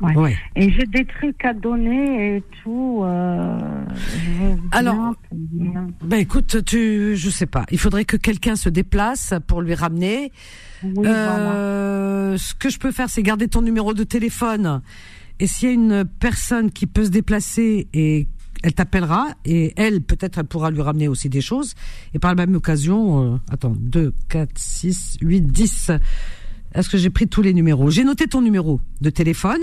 [0.00, 0.36] Ouais.
[0.56, 3.00] Et j'ai des trucs à donner et tout.
[3.02, 3.58] Euh,
[4.70, 5.14] Alors,
[6.02, 7.64] ben écoute, tu, je sais pas.
[7.70, 10.32] Il faudrait que quelqu'un se déplace pour lui ramener.
[10.84, 14.82] Oui, euh, Ce que je peux faire, c'est garder ton numéro de téléphone
[15.38, 18.26] et s'il y a une personne qui peut se déplacer et
[18.62, 21.74] elle t'appellera et elle peut-être elle pourra lui ramener aussi des choses.
[22.14, 25.90] Et par la même occasion euh, attends 2 4 6 8 10
[26.74, 27.90] est-ce que j'ai pris tous les numéros?
[27.90, 29.62] J'ai noté ton numéro de téléphone.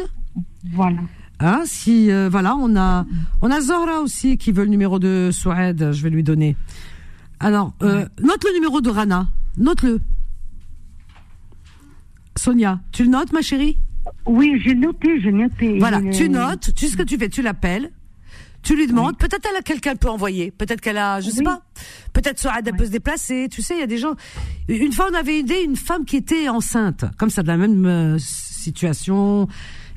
[0.72, 1.02] Voilà.
[1.40, 3.06] Hein, si euh, voilà on a
[3.42, 6.56] on a Zora aussi qui veut le numéro de Souad je vais lui donner.
[7.40, 9.28] Alors euh, note le numéro de Rana.
[9.58, 10.00] Note-le.
[12.36, 13.78] Sonia tu le notes ma chérie?
[14.26, 15.80] Oui, j'ai noté, j'ai noté.
[15.80, 17.92] Voilà, tu notes, tu sais ce que tu fais, tu l'appelles,
[18.62, 21.62] tu lui demandes, peut-être elle a quelqu'un peut envoyer, peut-être qu'elle a, je sais pas,
[22.14, 24.16] peut-être Soad elle peut se déplacer, tu sais, il y a des gens.
[24.70, 27.86] Une fois on avait aidé une femme qui était enceinte, comme ça, de la même
[27.86, 29.48] euh, situation,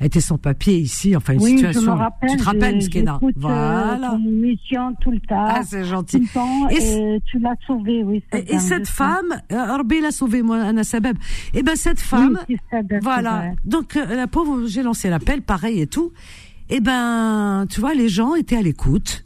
[0.00, 1.80] était sans papier ici, enfin une oui, situation.
[1.80, 4.18] Je me rappelle, tu te rappelles, Skena euh, Voilà.
[4.18, 5.46] Mission tout le temps.
[5.48, 6.28] Ah, c'est gentil.
[6.70, 8.22] et, tu l'as sauvée, oui.
[8.32, 11.16] et, cette femme, euh, l'a sauvée, moi, Anna Sabeb.
[11.54, 12.38] Et ben cette femme,
[13.02, 13.52] voilà.
[13.64, 16.12] Donc euh, la pauvre, j'ai lancé l'appel, pareil et tout.
[16.68, 19.24] Et ben, tu vois, les gens étaient à l'écoute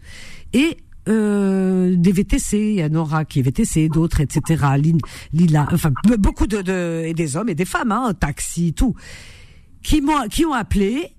[0.53, 0.77] et
[1.09, 4.65] euh, des VTC, il y a Nora qui est VTC, d'autres, etc.
[5.33, 8.95] Lila, enfin beaucoup de, de, et des hommes et des femmes, hein, taxi, tout
[9.83, 11.15] qui m'ont qui ont appelé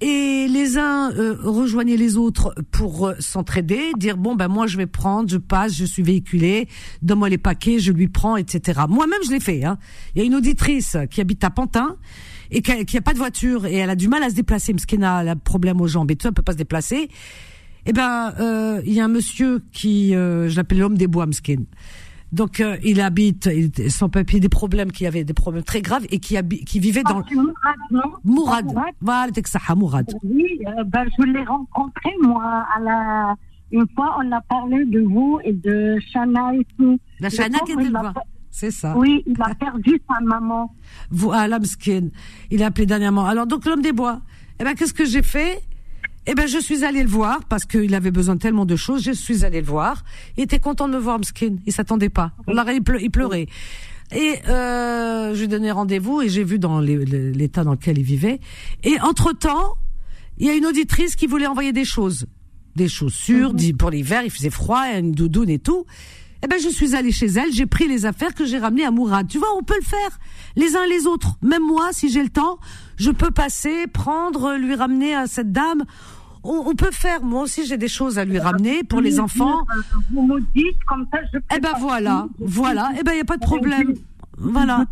[0.00, 4.76] et les uns euh, rejoignaient les autres pour euh, s'entraider, dire bon ben moi je
[4.76, 6.68] vais prendre, je passe, je suis véhiculé,
[7.00, 8.82] donne-moi les paquets, je lui prends, etc.
[8.88, 9.64] Moi-même je l'ai fait.
[9.64, 9.78] Hein.
[10.14, 11.96] Il y a une auditrice qui habite à Pantin
[12.50, 14.86] et qui a, pas de voiture et elle a du mal à se déplacer, parce
[14.86, 17.08] qu'elle a un problème aux jambes et tout, elle peut pas se déplacer.
[17.86, 21.26] Eh ben, euh, il y a un monsieur qui, euh, je l'appelle l'homme des bois,
[21.26, 21.64] Mskin.
[22.34, 23.48] Donc euh, il habite
[23.88, 27.20] sans papier des problèmes qui avait des problèmes très graves et qui qui vivait dans
[27.20, 28.02] ah, Mourad, non?
[28.24, 28.66] Mourad.
[29.00, 30.12] Voilà, Mourad.
[30.24, 33.36] Oui, euh, ben, je l'ai rencontré moi à la
[33.70, 36.98] une fois on a parlé de vous et de Shana et tout.
[37.20, 37.88] La Shana qui était
[38.50, 38.98] C'est ça.
[38.98, 40.74] Oui, il a perdu sa maman.
[41.10, 42.08] Voilà, Mskin.
[42.50, 43.26] Il a appelé dernièrement.
[43.26, 44.22] Alors donc l'homme des bois.
[44.58, 45.62] Eh ben qu'est-ce que j'ai fait?
[46.26, 49.02] Eh ben, je suis allée le voir parce qu'il avait besoin de tellement de choses.
[49.02, 50.04] Je suis allée le voir.
[50.36, 51.56] Il était content de me voir, Mskin.
[51.66, 52.32] Il s'attendait pas.
[52.48, 53.46] Il, pleurait.
[54.14, 58.04] Et euh, je lui ai donné rendez-vous et j'ai vu dans l'état dans lequel il
[58.04, 58.40] vivait.
[58.84, 59.74] Et entre-temps,
[60.38, 62.26] il y a une auditrice qui voulait envoyer des choses.
[62.74, 63.76] Des chaussures, mhm.
[63.76, 65.84] pour l'hiver, il faisait froid, une doudoune et tout.
[66.44, 68.90] Eh ben, je suis allée chez elle, j'ai pris les affaires que j'ai ramenées à
[68.90, 69.26] Mourad.
[69.26, 70.18] Tu vois, on peut le faire,
[70.56, 71.38] les uns les autres.
[71.40, 72.58] Même moi, si j'ai le temps,
[72.96, 75.84] je peux passer, prendre, lui ramener à cette dame
[76.44, 77.22] on, peut faire.
[77.22, 79.66] Moi aussi, j'ai des choses à lui ramener pour les enfants.
[80.12, 81.38] Vous me dites comme ça, je.
[81.56, 82.90] Eh ben voilà, voilà.
[82.98, 83.94] Eh ben il y a pas de problème.
[84.36, 84.84] voilà.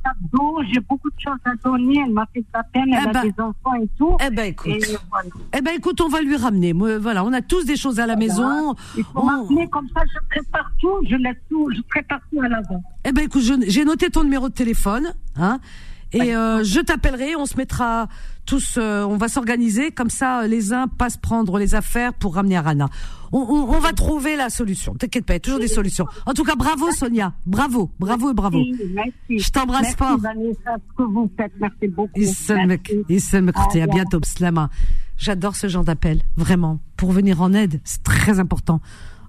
[0.73, 2.03] J'ai beaucoup de choses à donner.
[2.07, 2.85] Elle m'a fait sa peine.
[2.93, 4.17] Elle Eh a ben- des enfants et tout.
[4.25, 5.29] Eh ben écoute, Et voilà.
[5.57, 6.73] eh ben écoute, on va lui ramener.
[6.73, 8.75] Moi, Voilà, on a tous des choses à la maison.
[8.97, 12.49] Il faut On- comme ça, je prépare tout, je laisse tout, je prépare tout à
[12.49, 12.83] l'avant.
[13.05, 15.59] Eh ben écoute, j'ai noté ton numéro de téléphone, hein,
[16.13, 17.37] et euh, je t'appellerai.
[17.37, 18.09] On se mettra
[18.47, 20.47] tous, euh, on va s'organiser comme ça.
[20.47, 22.89] Les uns passent prendre les affaires pour ramener Arana.
[23.33, 24.95] On, on, on va trouver la solution.
[24.95, 26.07] T'inquiète pas, il y a toujours des solutions.
[26.27, 28.59] En tout cas, bravo Sonia, bravo, bravo et bravo.
[28.95, 29.39] Merci.
[29.39, 30.19] Je t'embrasse fort.
[30.19, 32.13] Vanessa, ce que vous faites, merci beaucoup.
[32.15, 33.81] Merci.
[33.81, 34.69] À bientôt, Slama.
[35.17, 36.81] J'adore ce genre d'appel, vraiment.
[36.97, 38.81] Pour venir en aide, c'est très important.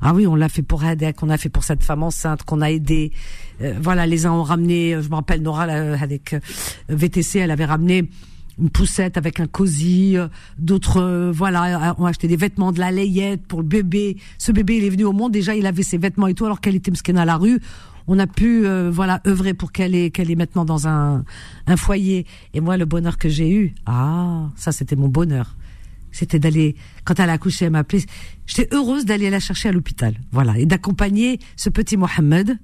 [0.02, 2.60] Ah oui, on l'a fait pour Hadek, on a fait pour cette femme enceinte qu'on
[2.62, 3.14] a aidé.
[3.62, 6.40] Euh, voilà, les uns ont ramené, euh, je me rappelle Nora là, avec euh,
[6.90, 8.10] VTC, elle avait ramené
[8.60, 10.28] une poussette avec un cosy, euh,
[10.58, 14.18] d'autres euh, voilà, euh, ont acheté des vêtements, de la layette pour le bébé.
[14.38, 16.62] Ce bébé, il est venu au monde déjà, il avait ses vêtements et tout alors
[16.62, 17.60] qu'elle était mskena à la rue.
[18.06, 21.24] On a pu euh, voilà œuvrer pour qu'elle est qu'elle est maintenant dans un
[21.68, 22.26] un foyer.
[22.54, 25.56] Et moi, le bonheur que j'ai eu, ah, ça c'était mon bonheur
[26.14, 26.76] c'était d'aller
[27.06, 28.04] quand elle a accouché, elle m'a appelé.
[28.46, 32.58] J'étais heureuse d'aller la chercher à l'hôpital, voilà, et d'accompagner ce petit Mohamed.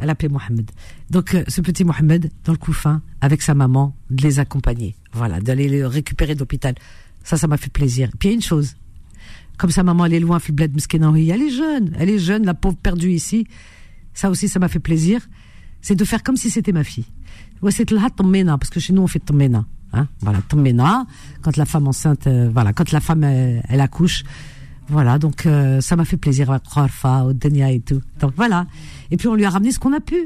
[0.00, 0.70] Elle appelait Mohamed.
[1.10, 5.40] Donc euh, ce petit Mohamed dans le couffin avec sa maman, de les accompagner, voilà,
[5.40, 6.74] d'aller le récupérer de l'hôpital.
[7.22, 8.10] Ça, ça m'a fait plaisir.
[8.18, 8.76] Puis il y a une chose,
[9.58, 12.54] comme sa maman elle est loin, Fibled Mskenaoui, elle est jeune, elle est jeune, la
[12.54, 13.46] pauvre perdue ici.
[14.14, 15.20] Ça aussi, ça m'a fait plaisir.
[15.82, 17.06] C'est de faire comme si c'était ma fille.
[17.62, 19.66] Ouais, c'est le tommena, parce que chez nous on fait tommena.
[19.92, 21.06] Hein, voilà, tommena,
[21.42, 24.22] quand la femme enceinte, euh, voilà, quand la femme euh, elle accouche,
[24.90, 28.00] voilà, donc euh, ça m'a fait plaisir avec Kharfa, Odenia et tout.
[28.20, 28.66] Donc voilà.
[29.10, 30.16] Et puis on lui a ramené ce qu'on a pu.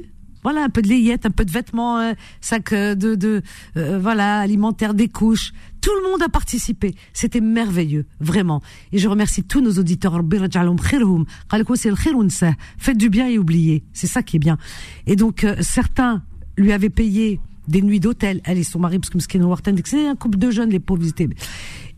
[0.42, 2.12] Voilà, un peu de layette, un peu de vêtements,
[2.42, 3.40] sac euh, de, de
[3.78, 5.52] euh, voilà, alimentaire, des couches.
[5.80, 6.94] Tout le monde a participé.
[7.14, 8.60] C'était merveilleux, vraiment.
[8.92, 10.20] Et je remercie tous nos auditeurs.
[12.78, 13.84] Faites du bien et oubliez.
[13.94, 14.58] C'est ça qui est bien.
[15.06, 16.22] Et donc, euh, certains
[16.58, 18.42] lui avaient payé des nuits d'hôtel.
[18.44, 21.04] Elle et son mari, parce que Mskin Warten, c'est un couple de jeunes, les pauvres.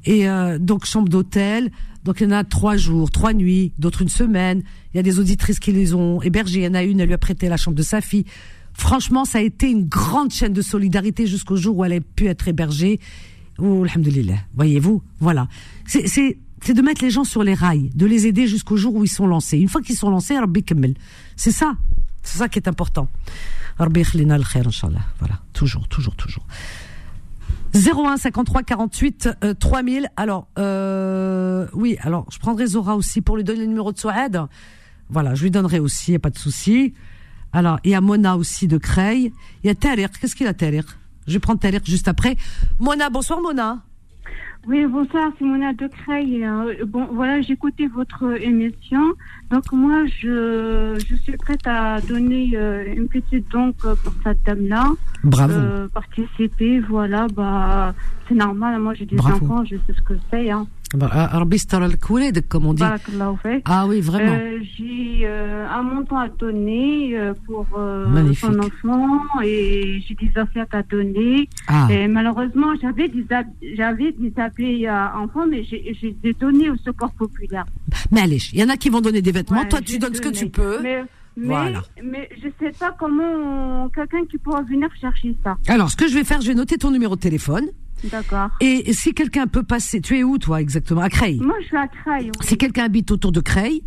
[0.07, 1.71] Et euh, donc, chambre d'hôtel.
[2.05, 4.63] Donc, il y en a trois jours, trois nuits, d'autres une semaine.
[4.95, 6.61] Il y a des auditrices qui les ont hébergées.
[6.61, 8.25] Il y en a une, elle lui a prêté la chambre de sa fille.
[8.73, 12.27] Franchement, ça a été une grande chaîne de solidarité jusqu'au jour où elle a pu
[12.27, 13.01] être hébergée.
[13.59, 13.85] Oh.
[14.55, 15.49] Voyez-vous, voilà.
[15.87, 16.39] C'est,
[16.69, 19.27] de mettre les gens sur les rails, de les aider jusqu'au jour où ils sont
[19.27, 19.59] lancés.
[19.59, 20.95] Une fois qu'ils sont lancés, Rabbi Kammel.
[21.37, 21.75] C'est ça.
[22.23, 23.09] C'est ça qui est important.
[23.79, 25.01] Rabbi yakhlina al-khair, Inch'Allah.
[25.19, 25.41] Voilà.
[25.53, 26.47] Toujours, toujours, toujours.
[27.77, 30.09] 01 53 48 euh, 3000.
[30.16, 34.47] Alors, euh, oui, alors je prendrai Zora aussi pour lui donner le numéro de Souad.
[35.09, 36.95] Voilà, je lui donnerai aussi, y a pas de souci.
[37.53, 39.33] Alors, il y a Mona aussi de Creil.
[39.62, 40.09] Il y a Tariq.
[40.18, 40.87] Qu'est-ce qu'il a Tariq
[41.27, 42.37] Je vais prendre Tariq juste après.
[42.81, 43.83] Mona, bonsoir Mona.
[44.69, 46.45] Oui, bonsoir, c'est Mona de Creil.
[46.45, 49.12] Euh, Bon, voilà, j'ai écouté votre émission.
[49.51, 54.43] Donc, moi, je, je suis prête à donner euh, une petite donc euh, pour cette
[54.45, 54.91] dame-là.
[55.23, 55.53] Bravo.
[55.53, 57.95] Euh, participer, voilà, bah,
[58.29, 58.81] c'est normal.
[58.81, 59.45] Moi, j'ai des Bravo.
[59.45, 60.51] enfants, je sais ce que c'est.
[60.51, 60.67] Hein.
[60.97, 61.42] Bah, ah.
[63.64, 64.32] Ah oui, vraiment.
[64.32, 67.66] Euh, j'ai euh, un montant à donner euh, pour
[68.40, 71.49] son enfant et j'ai des affaires à donner.
[71.68, 71.88] Ah.
[71.90, 73.26] Et malheureusement, j'avais des,
[73.76, 77.66] j'avais des appelés à enfants, mais j'ai des donné au secours populaire.
[78.11, 79.61] Mais allez, il y en a qui vont donner des vêtements.
[79.61, 80.80] Ouais, Toi, tu donnes ce que tu peux.
[80.82, 81.05] Mais,
[81.36, 81.82] mais, Voilà.
[82.03, 85.59] mais je sais pas comment quelqu'un qui pourra venir chercher ça.
[85.68, 87.66] Alors, ce que je vais faire, je vais noter ton numéro de téléphone.
[88.11, 88.51] D'accord.
[88.61, 91.01] Et si quelqu'un peut passer, tu es où toi exactement?
[91.03, 91.41] À Creil.
[91.41, 92.27] Moi, je suis à Creil.
[92.41, 92.47] oui.
[92.47, 93.83] Si quelqu'un habite autour de Creil,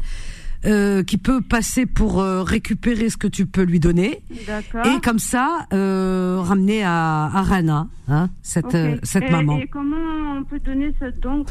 [0.65, 5.19] euh, qui peut passer pour euh, récupérer ce que tu peux lui donner, et comme
[5.19, 9.95] ça euh, ramener à, à Rana, hein, cette cette Et- maman Et comment
[10.37, 11.45] on peut donner ce don?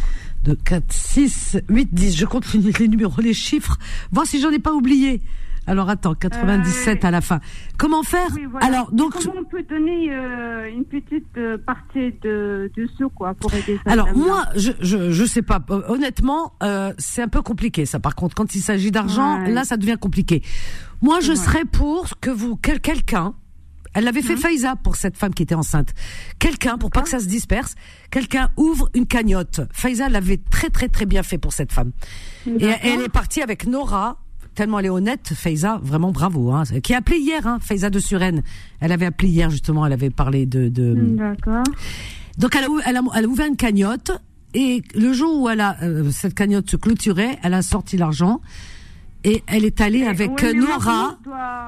[0.45, 2.17] De 4, 6, 8, 10.
[2.17, 3.79] Je compte les numéros, les chiffres,
[4.13, 5.23] voir si j'en ai pas oublié.
[5.69, 7.41] Alors attends, 97 à la fin.
[7.79, 8.67] Comment faire Euh, Oui, voilà.
[8.67, 13.35] Alors donc comment on peut donner euh, une petite euh, partie de, de ce quoi
[13.35, 15.61] pour aider cette Alors moi, je, je je sais pas.
[15.71, 18.01] Euh, Honnêtement, euh, c'est un peu compliqué ça.
[18.01, 19.51] Par contre, quand il s'agit d'argent, Ouais.
[19.53, 20.43] là, ça devient compliqué.
[21.03, 21.37] Moi, je Ouais.
[21.37, 23.35] serais pour que vous quel- quelqu'un.
[23.95, 24.37] Elle l'avait fait.
[24.37, 25.93] Faiza pour cette femme qui était enceinte.
[26.39, 27.75] Quelqu'un, pour pas que ça se disperse,
[28.11, 29.61] quelqu'un ouvre une cagnotte.
[29.73, 31.93] Faiza l'avait très très très bien fait pour cette femme.
[32.47, 34.19] Et elle est partie avec Nora,
[34.59, 38.01] tellement elle est honnête, Faiza, vraiment bravo, hein, qui a appelé hier, hein, Faiza de
[38.01, 38.43] Suresnes.
[38.81, 41.63] Elle avait appelé hier justement, elle avait parlé de, de, D'accord.
[42.39, 44.11] donc elle a, elle, a, elle a ouvert une cagnotte
[44.55, 48.41] et le jour où elle a euh, cette cagnotte se clôturait, elle a sorti l'argent
[49.23, 51.19] et elle est allée avec oui, Nora.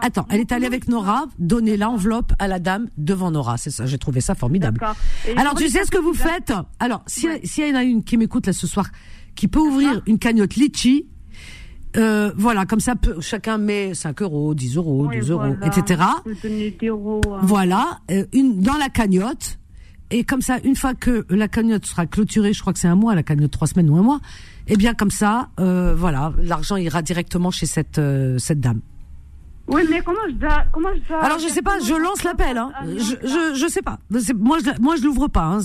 [0.02, 3.56] Attends, elle est allée avec Nora donner l'enveloppe à la dame devant Nora.
[3.56, 4.80] C'est ça, j'ai trouvé ça formidable.
[5.36, 6.52] Alors tu sais ce que vous faites?
[6.80, 7.40] Alors si Ouais.
[7.44, 8.86] s'il y en a une qui m'écoute là ce soir
[9.36, 11.06] qui peut ouvrir une cagnotte litchi
[11.96, 16.02] Euh, voilà, comme ça, chacun met 5 euros, 10 euros, 12 euros, etc.
[17.42, 19.58] Voilà, euh, une, dans la cagnotte.
[20.12, 22.96] Et comme ça, une fois que la cagnotte sera clôturée, je crois que c'est un
[22.96, 24.20] mois, la cagnotte trois semaines ou un mois,
[24.66, 28.80] et eh bien comme ça, euh, voilà, l'argent ira directement chez cette, euh, cette dame.
[29.68, 32.58] Oui, mais comment je dois, comment je dois Alors je sais pas, je lance l'appel.
[32.58, 32.72] Hein.
[32.84, 34.00] Je, je, je sais pas.
[34.10, 35.44] Moi, je, moi, je l'ouvre pas.
[35.44, 35.60] Hein.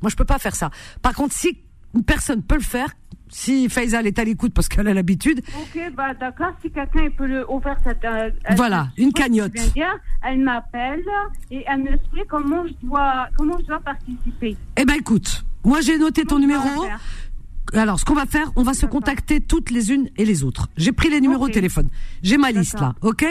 [0.00, 0.70] Moi, je peux pas faire ça.
[1.02, 1.58] Par contre, si
[1.94, 2.90] une personne peut le faire,
[3.30, 5.40] si Faisal est à l'écoute parce qu'elle a l'habitude.
[5.60, 6.52] Ok, bah d'accord.
[6.62, 8.04] Si quelqu'un peut le ouvrir cette.
[8.04, 9.52] Euh, voilà, une cagnotte.
[10.22, 11.04] elle m'appelle
[11.50, 14.56] et elle me explique comment je dois comment je dois participer.
[14.76, 16.86] Eh ben écoute, moi j'ai noté ton numéro.
[17.74, 20.68] Alors, ce qu'on va faire, on va se contacter toutes les unes et les autres.
[20.78, 21.88] J'ai pris les numéros de téléphone.
[22.22, 23.26] J'ai ma liste là, ok?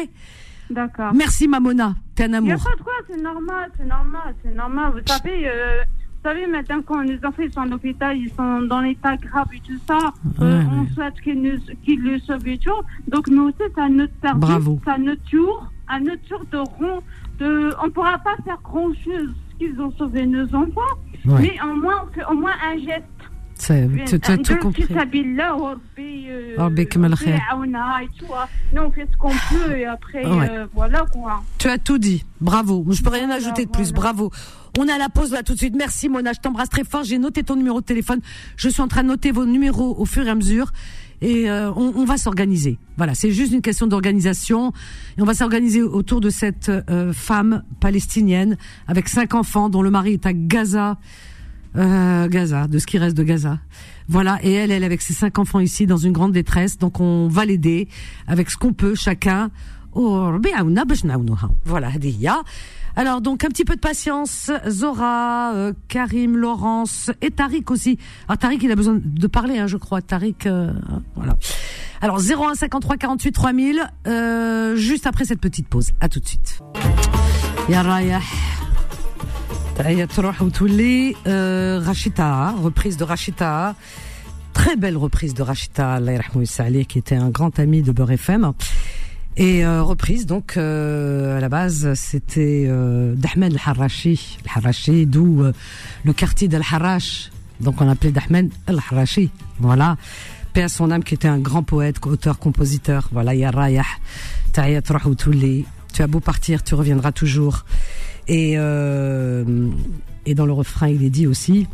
[0.69, 1.13] D'accord.
[1.13, 2.49] Merci Mamona, t'es un amour.
[2.49, 4.91] Il n'y a pas de quoi, c'est normal, c'est normal, c'est normal.
[4.93, 5.81] Vous savez, euh,
[6.23, 9.61] vous savez, maintenant, quand les enfants sont en hôpital, ils sont dans l'état grave et
[9.65, 9.97] tout ça,
[10.41, 12.71] euh, on souhaite qu'ils le sauvent et tout.
[13.07, 14.79] Donc, nous aussi, c'est à notre service, Bravo.
[14.83, 17.01] c'est à notre tour, à notre tour de rond.
[17.39, 19.29] De, on ne pourra pas faire grand-chose
[19.59, 20.81] qu'ils ont sauvé nos enfants,
[21.23, 23.05] mais au moins, on fait au moins un geste.
[23.59, 23.73] Tu
[24.31, 24.85] as tout compris.
[28.73, 31.41] Nous, on fait ce qu'on peut et après, euh, voilà quoi.
[31.57, 32.23] Tu as tout dit.
[32.39, 32.85] Bravo.
[32.91, 33.91] Je peux rien ajouter de plus.
[33.93, 34.31] Bravo.
[34.79, 35.75] On a la pause là tout de suite.
[35.75, 37.03] Merci Mona, je t'embrasse très fort.
[37.03, 38.19] J'ai noté ton numéro de téléphone.
[38.57, 40.71] Je suis en train de noter vos numéros au fur et à mesure.
[41.19, 42.77] Et euh, on, va s'organiser.
[42.95, 44.71] Voilà, c'est juste une question d'organisation.
[45.17, 48.55] Et on va s'organiser autour de cette euh, femme palestinienne
[48.87, 50.99] avec cinq enfants dont le mari est à Gaza.
[51.75, 53.59] Euh, Gaza, de ce qui reste de Gaza.
[54.07, 56.77] Voilà, et elle, elle avec ses cinq enfants ici dans une grande détresse.
[56.77, 57.87] Donc on va l'aider
[58.27, 59.49] avec ce qu'on peut chacun.
[62.95, 67.99] Alors donc un petit peu de patience, Zora, euh, Karim, Laurence et Tariq aussi.
[68.27, 70.01] Alors Tariq il a besoin de parler, hein, je crois.
[70.01, 70.73] Tariq, euh,
[71.15, 71.37] voilà.
[72.01, 75.91] Alors 01 53 48 3000, euh, juste après cette petite pause.
[76.01, 76.59] À tout de suite.
[81.27, 83.75] Rachita, reprise de Rachita,
[84.53, 85.99] très belle reprise de Rachita,
[86.89, 88.53] qui était un grand ami de Beurre FM.
[89.39, 95.53] Et euh, reprise, donc euh, à la base, c'était euh, d'Ahmed al-Harashi, al-Harashi, d'où euh,
[96.03, 97.29] le quartier d'Al-Harash.
[97.61, 99.29] Donc on appelait d'Ahmed al-Harashi.
[99.59, 99.95] Voilà.
[100.53, 103.09] Paix à son âme qui était un grand poète, auteur, compositeur.
[103.11, 103.83] Voilà, ya rayah,
[104.53, 107.63] ta'ayat Tu as beau partir, tu reviendras toujours.
[108.27, 109.69] Et, euh,
[110.25, 111.67] et dans le refrain, il est dit aussi,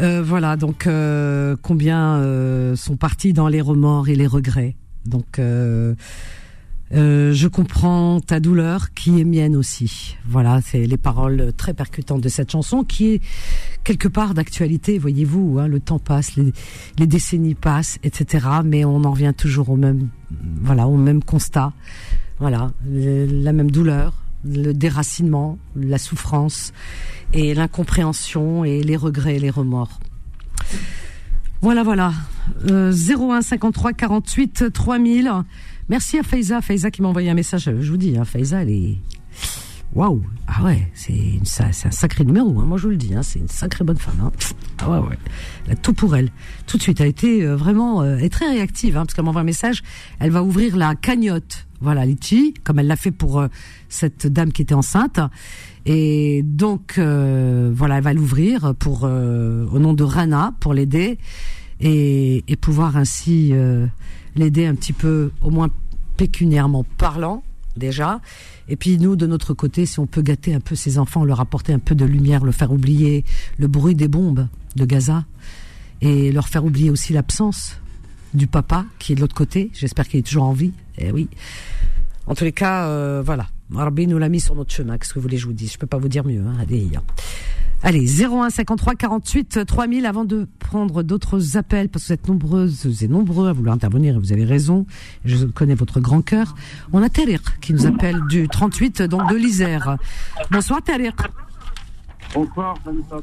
[0.00, 4.76] euh, voilà, donc euh, combien euh, sont partis dans les remords et les regrets.
[5.06, 5.94] Donc euh,
[6.90, 10.16] je comprends ta douleur qui est mienne aussi.
[10.26, 13.20] Voilà, c'est les paroles très percutantes de cette chanson qui est
[13.84, 15.58] quelque part d'actualité, voyez-vous.
[15.58, 16.52] Hein, le temps passe, les,
[16.98, 18.46] les, décennies passent, etc.
[18.64, 20.08] Mais on en revient toujours au même,
[20.62, 21.72] voilà, au même constat.
[22.38, 24.14] Voilà, la même douleur,
[24.44, 26.72] le déracinement, la souffrance
[27.32, 30.00] et l'incompréhension et les regrets, les remords.
[31.60, 32.12] Voilà, voilà.
[32.70, 35.32] Euh, 01 53 48 3000.
[35.88, 37.70] Merci à Faiza, Faiza qui m'a envoyé un message.
[37.80, 38.98] Je vous dis, hein, Faiza, elle est
[39.94, 40.22] waouh.
[40.46, 42.58] Ah ouais, c'est un sacré numéro.
[42.60, 44.20] Hein, moi, je vous le dis, hein, c'est une sacrée bonne femme.
[44.22, 44.32] Hein.
[44.78, 45.18] Ah ouais, ouais.
[45.66, 46.30] Elle a tout pour elle.
[46.66, 49.24] Tout de suite, elle a été euh, vraiment, euh, est très réactive, hein, parce qu'elle
[49.24, 49.82] m'envoie un message.
[50.20, 51.66] Elle va ouvrir la cagnotte.
[51.80, 53.48] Voilà, Litchi, comme elle l'a fait pour euh,
[53.88, 55.20] cette dame qui était enceinte.
[55.90, 61.18] Et donc, euh, voilà, elle va l'ouvrir pour au nom de Rana pour l'aider
[61.80, 63.54] et, et, pouvoir ainsi
[64.36, 65.70] l'aider un petit peu, au moins
[66.18, 67.42] pécuniairement parlant
[67.78, 68.20] déjà.
[68.68, 71.40] Et puis nous, de notre côté, si on peut gâter un peu ses enfants, leur
[71.40, 73.24] apporter un peu de lumière, leur faire oublier
[73.58, 74.46] le bruit des bombes
[74.76, 75.24] de Gaza
[76.02, 77.80] et leur faire oublier aussi l'absence
[78.34, 79.70] du papa qui est de l'autre côté.
[79.72, 80.72] J'espère qu'il est toujours en vie.
[80.98, 81.28] Eh oui.
[82.26, 83.46] En tous les cas, euh, voilà.
[83.72, 84.98] Rabbi nous l'a mis sur notre chemin.
[84.98, 85.72] Qu'est-ce que vous voulez que je vous dise?
[85.72, 86.40] Je peux pas vous dire mieux.
[86.40, 86.54] Hein.
[86.60, 86.90] Allez,
[87.84, 93.02] Allez, 01 53 48 3000 avant de prendre d'autres appels parce que vous êtes nombreuses
[93.04, 94.84] et nombreux à vouloir intervenir et vous avez raison.
[95.24, 96.56] Je connais votre grand cœur.
[96.92, 99.96] On a Tariq qui nous appelle du 38 donc de l'Isère.
[100.50, 101.14] Bonsoir Tariq.
[102.34, 102.76] Bonsoir,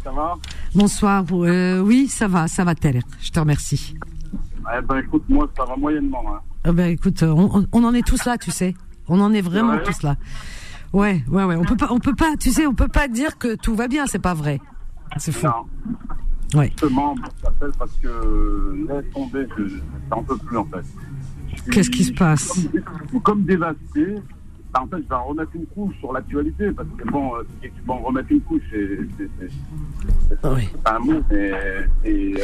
[0.03, 0.33] ça va?
[0.73, 3.05] Bonsoir, euh, oui, ça va, ça va Tariq.
[3.21, 3.93] Je te remercie.
[4.73, 6.23] Eh ben, écoute, moi, ça va moyennement.
[6.29, 6.39] Hein.
[6.65, 8.73] Eh ben, écoute, on, on, en est tous là, tu sais.
[9.07, 10.15] On en est vraiment tous là.
[10.93, 11.55] Ouais, ouais, ouais.
[11.55, 13.87] On peut pas, on peut pas, tu sais, on peut pas dire que tout va
[13.87, 14.61] bien, c'est pas vrai.
[15.17, 15.47] C'est faux.
[15.47, 16.59] Non.
[16.59, 16.69] Ouais.
[16.69, 19.75] Justement, je t'appelle parce que laisse tomber, je
[20.09, 20.85] n'en peux plus en fait.
[21.71, 22.67] Qu'est-ce qui se passe?
[23.11, 24.15] comme, comme, dévasté
[24.75, 27.43] bah, en fait, je vais en remettre une couche sur l'actualité, parce que bon, euh,
[27.61, 30.37] si tu peux en remettre une couche, c'est
[30.85, 31.51] un mot, mais.
[32.05, 32.35] Euh...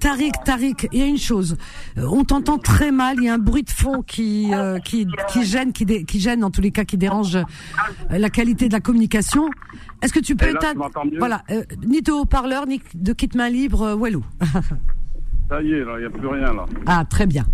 [0.00, 1.56] Tariq, Tariq, il y a une chose.
[1.98, 5.08] Euh, on t'entend très mal, il y a un bruit de fond qui, euh, qui,
[5.28, 7.36] qui, gêne, qui, qui gêne, en tous les cas, qui dérange
[8.08, 9.50] la qualité de la communication.
[10.00, 10.88] Est-ce que tu peux éteindre.
[11.18, 11.42] Voilà,
[11.84, 14.24] ni de haut-parleur, ni de kit main libre, Walou.
[15.48, 16.66] Ça y est, il n'y a plus rien, là.
[16.86, 17.44] Ah, très bien.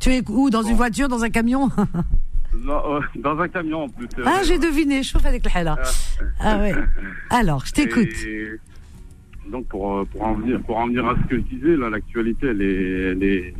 [0.00, 0.50] Tu es où?
[0.50, 1.70] Dans une voiture, dans un camion?
[2.62, 4.08] Non, euh, dans un camion en plus.
[4.24, 5.76] Ah, j'ai deviné, je chauffe avec le hala.
[6.40, 6.74] Ah ouais.
[7.30, 8.08] Alors, je t'écoute.
[9.50, 11.90] Donc pour, euh, pour, en venir, pour en venir à ce que je disais, là,
[11.90, 13.54] l'actualité, elle est, elle, est,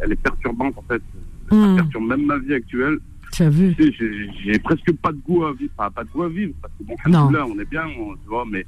[0.00, 1.02] elle, est, perturbante en fait.
[1.50, 1.76] Elle hmm.
[1.76, 2.98] perturbe même ma vie actuelle.
[3.32, 3.74] Tu as vu
[4.44, 6.84] J'ai presque pas de goût à vivre, pas, pas de goût à vivre, parce que
[6.84, 7.30] bon, non.
[7.30, 8.64] là, on est bien, tu vois, mais,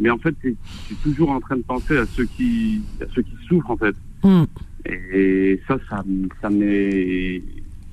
[0.00, 0.50] mais en fait, je
[0.86, 3.94] suis toujours en train de penser à ceux qui, à ceux qui souffrent en fait.
[4.22, 4.44] Hmm.
[4.88, 6.04] Et ça, ça,
[6.40, 7.42] ça m'est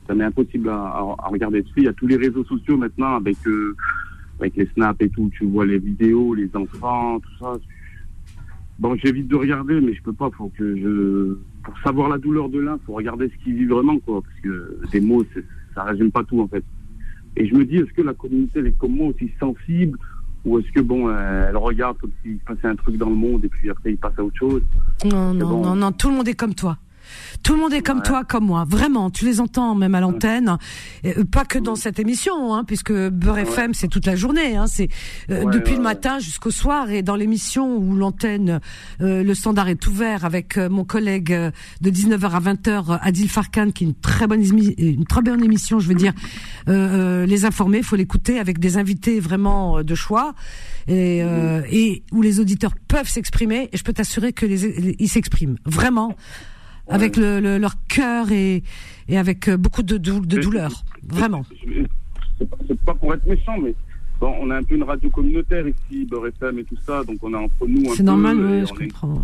[0.08, 1.74] ça m'est impossible à, à, regarder dessus.
[1.78, 3.76] Il y a tous les réseaux sociaux maintenant avec euh,
[4.40, 5.30] avec les snaps et tout.
[5.38, 7.54] Tu vois les vidéos, les enfants, tout ça.
[8.80, 10.30] Bon, j'évite de regarder, mais je peux pas.
[10.32, 13.98] Faut que je pour savoir la douleur de l'un, faut regarder ce qu'il vit vraiment,
[14.00, 14.22] quoi.
[14.22, 15.24] Parce que des mots,
[15.74, 16.64] ça résume pas tout en fait.
[17.36, 19.98] Et je me dis, est-ce que la communauté elle est comme moi aussi sensible?
[20.46, 23.48] Ou est-ce que bon, elle regarde comme s'il passait un truc dans le monde et
[23.48, 24.62] puis après il passe à autre chose?
[25.06, 26.78] Non, non, non, non, tout le monde est comme toi.
[27.44, 28.66] Tout le monde est comme toi, comme moi.
[28.68, 30.58] Vraiment, tu les entends même à l'antenne,
[31.06, 34.56] euh, pas que dans cette émission, hein, puisque Beurre FM c'est toute la journée.
[34.56, 34.88] Hein, c'est
[35.30, 38.62] euh, depuis le matin jusqu'au soir et dans l'émission où l'antenne,
[39.02, 41.32] euh, le standard est ouvert avec mon collègue
[41.82, 45.80] de 19h à 20h, Adil Farkan, qui est une très bonne une très bonne émission,
[45.80, 46.14] je veux dire.
[46.68, 50.34] les informer, faut l'écouter avec des invités vraiment de choix.
[50.88, 51.20] Et,
[51.72, 53.70] et où les auditeurs peuvent s'exprimer.
[53.72, 55.58] Et je peux t'assurer que les, ils s'expriment.
[55.66, 56.16] Vraiment
[56.88, 58.64] avec le, leur cœur et,
[59.08, 61.46] et avec euh, beaucoup de, de, douleur, vraiment.
[62.68, 63.74] C'est pas pour être méchant, mais
[64.20, 67.18] bon, on a un peu une radio communautaire ici, Beurre FM et tout ça, donc
[67.22, 67.94] on est entre nous.
[67.96, 69.22] C'est normal, oui, je comprends.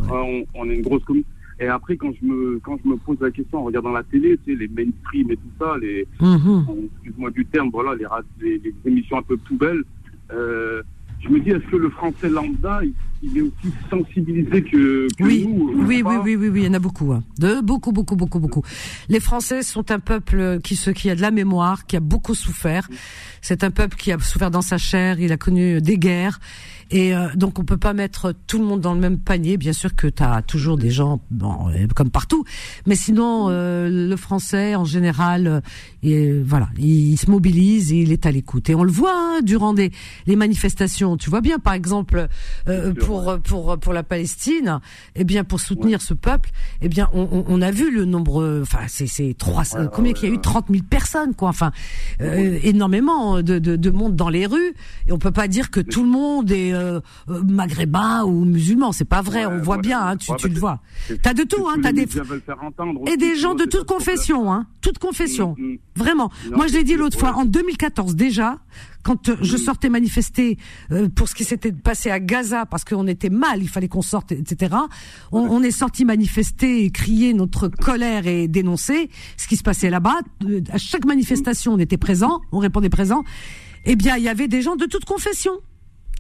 [0.56, 1.30] on, est une grosse communauté.
[1.62, 4.40] Et après, quand je me quand je me pose la question en regardant la télé,
[4.46, 6.66] tu sais, les mainstream et tout ça, les mhm.
[6.96, 7.96] excuse-moi du terme, voilà,
[8.40, 9.84] les, les, émissions un peu poubelles.
[10.32, 10.82] Euh,
[11.22, 12.82] je me dis, est-ce que le français lambda,
[13.22, 15.46] il, est aussi sensibilisé que, oui.
[15.48, 17.12] nous oui, oui, oui, oui, oui, il y en a beaucoup.
[17.12, 17.24] Hein.
[17.38, 18.64] De beaucoup, beaucoup, beaucoup, beaucoup.
[19.10, 22.36] Les Français sont un peuple qui, se, qui a de la mémoire, qui a beaucoup
[22.36, 22.88] souffert.
[23.42, 26.40] C'est un peuple qui a souffert dans sa chair, il a connu des guerres.
[26.92, 29.58] Et euh, donc on peut pas mettre tout le monde dans le même panier.
[29.58, 32.46] Bien sûr que tu as toujours des gens, bon, euh, comme partout,
[32.88, 35.62] mais sinon euh, le français en général,
[36.02, 38.70] et voilà, il, se mobilise et il est à l'écoute.
[38.70, 39.92] Et on le voit hein, durant des
[40.26, 41.18] les manifestations.
[41.18, 42.28] Tu vois bien, par exemple,
[43.00, 44.80] pour pour pour la Palestine,
[45.16, 46.50] eh bien pour soutenir ce peuple,
[46.82, 49.64] eh bien on, on, a vu le nombre, enfin c'est c'est trois,
[49.94, 50.40] combien qu'il y a eu?
[50.40, 51.50] 30 000 personnes quoi.
[51.50, 51.72] Enfin
[52.20, 54.74] énormément de, de de monde dans les rues.
[55.08, 57.00] Et on peut pas dire que tout le monde est euh,
[57.30, 58.92] euh, maghrébins ou musulmans.
[58.92, 59.46] C'est pas vrai.
[59.46, 60.02] on voit bien.
[60.02, 60.82] Hein, tu, tu le vois.
[61.22, 61.68] T'as de tout.
[61.68, 62.08] Hein, t'as des
[63.08, 64.52] et des gens de toute confession.
[64.52, 65.56] Hein, toute confession.
[65.58, 65.78] Mm, mm.
[65.96, 66.32] Vraiment.
[66.52, 68.58] Moi, je l'ai dit l'autre fois en 2014 déjà
[69.04, 69.60] quand euh, je mm.
[69.60, 70.58] sortais manifester
[71.16, 74.32] pour ce qui s'était passé à Gaza, parce qu'on était mal, il fallait qu'on sorte,
[74.32, 74.76] etc.
[75.32, 79.90] On, on est sorti manifester et crier notre colère et dénoncer ce qui se passait
[79.90, 80.20] là-bas.
[80.72, 83.24] À chaque manifestation, on était présent, on répondait présent.
[83.86, 85.52] Eh bien, il y avait des gens de toute confession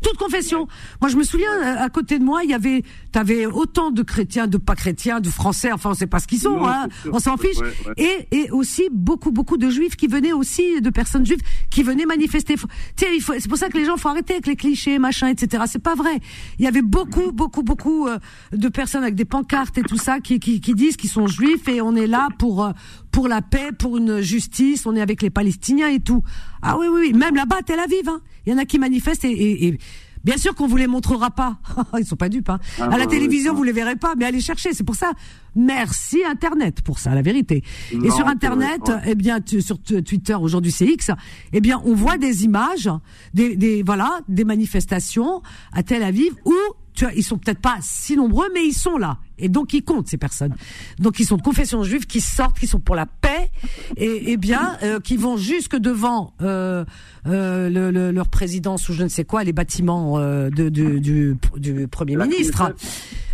[0.01, 0.67] toute confession.
[1.01, 4.01] Moi, je me souviens, euh, à côté de moi, il y avait, t'avais autant de
[4.03, 7.19] chrétiens, de pas chrétiens, de français, enfin, on sait pas ce qu'ils sont, hein, on
[7.19, 7.57] s'en fiche.
[7.97, 12.05] Et, et aussi beaucoup, beaucoup de juifs qui venaient aussi, de personnes juives, qui venaient
[12.05, 12.57] manifester.
[12.57, 12.67] Faut,
[12.97, 15.63] c'est pour ça que les gens faut arrêter avec les clichés, machin, etc.
[15.67, 16.19] C'est pas vrai.
[16.57, 18.17] Il y avait beaucoup, beaucoup, beaucoup euh,
[18.51, 21.67] de personnes avec des pancartes et tout ça qui, qui, qui disent qu'ils sont juifs
[21.67, 22.71] et on est là pour, euh,
[23.11, 26.23] pour la paix, pour une justice, on est avec les Palestiniens et tout.
[26.61, 27.13] Ah oui, oui, oui.
[27.13, 28.21] même là-bas à Tel Aviv, hein.
[28.45, 29.77] il y en a qui manifestent et, et,
[30.23, 31.59] bien sûr qu'on vous les montrera pas.
[31.97, 32.49] Ils sont pas dupes.
[32.49, 32.59] Hein.
[32.79, 34.73] Ah à la télévision, vous les verrez pas, mais allez chercher.
[34.73, 35.11] C'est pour ça.
[35.55, 37.63] Merci Internet pour ça, la vérité.
[37.91, 41.11] et sur Internet, eh bien, sur Twitter aujourd'hui c'est X,
[41.53, 42.89] eh bien, on voit des images,
[43.33, 45.41] des, des voilà, des manifestations
[45.73, 46.53] à Tel Aviv où
[46.99, 49.19] tu vois, ils sont peut-être pas si nombreux, mais ils sont là.
[49.37, 50.53] Et donc ils comptent ces personnes.
[50.99, 53.49] Donc ils sont de confession juive, qui sortent, qui sont pour la paix,
[53.95, 56.83] et, et bien euh, qui vont jusque devant euh,
[57.25, 61.87] euh, le, leur présidence ou je ne sais quoi, les bâtiments euh, de, du, du,
[61.87, 62.75] premier ministre.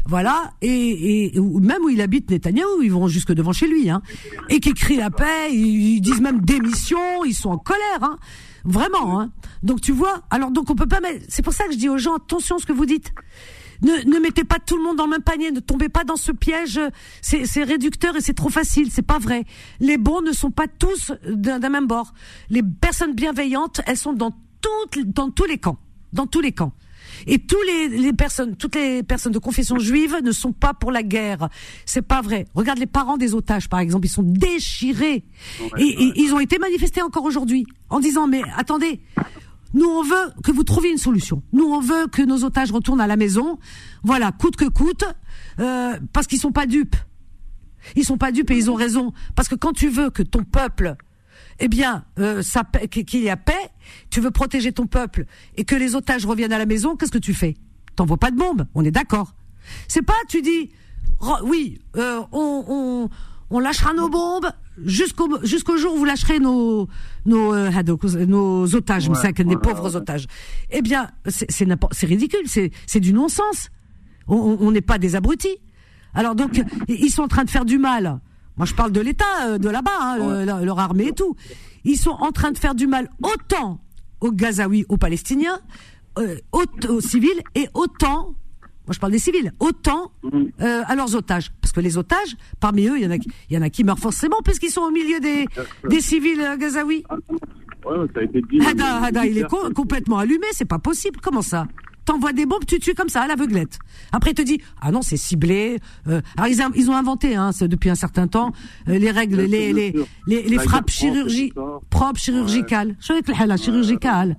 [0.06, 4.04] Voilà, et, et même où il habite Netanyahou, ils vont jusque devant chez lui, hein,
[4.50, 8.20] et qui crient la paix, ils, disent même démission, ils sont en colère, hein,
[8.66, 9.20] vraiment.
[9.20, 9.32] Hein.
[9.64, 11.26] Donc tu vois, alors donc on peut pas mettre.
[11.30, 13.14] C'est pour ça que je dis aux gens attention à ce que vous dites
[13.82, 16.32] Ne, mettez pas tout le monde dans le même panier, ne tombez pas dans ce
[16.32, 16.80] piège.
[17.22, 19.46] C'est réducteur et c'est trop facile, c'est pas vrai.
[19.80, 22.14] Les bons ne sont pas tous d'un même bord.
[22.50, 24.32] Les personnes bienveillantes, elles sont dans
[24.62, 25.78] toutes, dans tous les camps,
[26.14, 26.74] dans tous les camps.
[27.28, 30.92] Et tous les, les, personnes, toutes les personnes de confession juive ne sont pas pour
[30.92, 31.50] la guerre.
[31.86, 32.46] C'est pas vrai.
[32.54, 35.26] Regarde les parents des otages, par exemple, ils sont déchirés.
[35.78, 39.02] et, ils ont été manifestés encore aujourd'hui en disant mais attendez,
[39.76, 41.44] nous, on veut que vous trouviez une solution.
[41.52, 43.60] Nous, on veut que nos otages retournent à la maison.
[44.04, 45.04] Voilà, coûte que coûte,
[45.60, 46.96] euh, parce qu'ils sont pas dupes.
[47.98, 49.12] Ils sont pas dupes et ils ont raison.
[49.36, 50.96] Parce que quand tu veux que ton peuple,
[51.60, 52.42] eh bien, euh,
[52.90, 53.72] qu'il y a paix,
[54.10, 55.26] tu veux protéger ton peuple
[55.56, 57.56] et que les otages reviennent à la maison, qu'est-ce que tu fais?
[57.96, 58.66] T'envoies pas de bombes.
[58.76, 59.36] On est d'accord.
[59.88, 60.70] C'est pas, tu dis,
[61.44, 63.10] oui, euh, on,
[63.50, 64.50] on lâchera nos bombes
[64.84, 66.88] jusqu'au jusqu'au jour où vous lâcherez nos
[67.26, 70.28] nos euh, nos otages, ouais, des pauvres otages.
[70.72, 73.70] Eh bien, c'est c'est ridicule, c'est c'est du non-sens.
[74.28, 75.58] On n'est pas des abrutis.
[76.16, 78.20] Alors donc, ils sont en train de faire du mal.
[78.58, 81.36] Moi, je parle de l'État, euh, de là-bas, hein, leur armée et tout.
[81.84, 83.82] Ils sont en train de faire du mal autant
[84.22, 85.60] aux Gazaouis, aux Palestiniens,
[86.18, 88.36] euh, aux civils et autant
[88.88, 90.52] moi je parle des civils, autant mhm.
[90.62, 91.52] euh, à leurs otages.
[91.62, 93.84] Parce que les otages, parmi eux, il y en a, il y en a qui
[93.84, 95.46] meurent forcément puisqu'ils sont au milieu des,
[95.90, 97.04] des civils euh, gazaouis.
[97.86, 98.60] Ouais, ça a été dit.
[98.62, 101.20] Hada, Hada, il est complètement allumé, c'est pas possible.
[101.22, 101.68] Comment ça?
[102.06, 103.80] T'envoies des bombes, tu tues comme ça, à l'aveuglette.
[104.12, 105.80] Après, il te dit, ah non, c'est ciblé.
[106.08, 108.52] Euh, alors, ils, ils, ont inventé, hein, depuis un certain temps,
[108.88, 109.94] euh, les règles, les, les,
[110.28, 112.96] les, les, frappes chirurgicales, propres chirurgicales.
[113.02, 114.38] chirurgicales.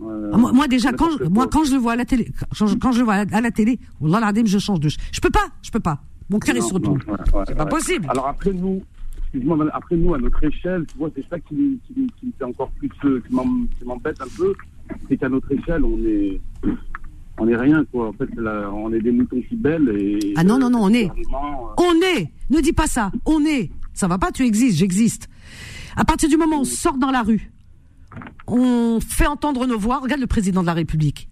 [0.00, 2.98] Ah, moi, déjà quand je, moi quand je le vois à la télé quand je,
[2.98, 6.00] le vois à la, télé Wallah je change de je peux pas je peux pas
[6.28, 6.98] mon cœur est sur tout
[7.46, 8.82] c'est pas possible alors après nous
[9.22, 12.70] excuse-moi après nous à notre échelle tu vois c'est ça qui, qui, qui, fait encore
[12.72, 13.34] plus euh, qui
[13.84, 14.52] m'embête un peu
[15.08, 16.40] c'est qu'à notre échelle on est
[17.38, 20.58] on est rien quoi en fait on est des moutons qui belles et ah non
[20.58, 24.18] non non on est euh, on est ne dis pas ça on est ça va
[24.18, 25.28] pas tu existes j'existe
[25.96, 27.50] à partir du moment où on sort dans la rue
[28.46, 30.00] on fait entendre nos voix.
[30.00, 31.28] Regarde le président de la République.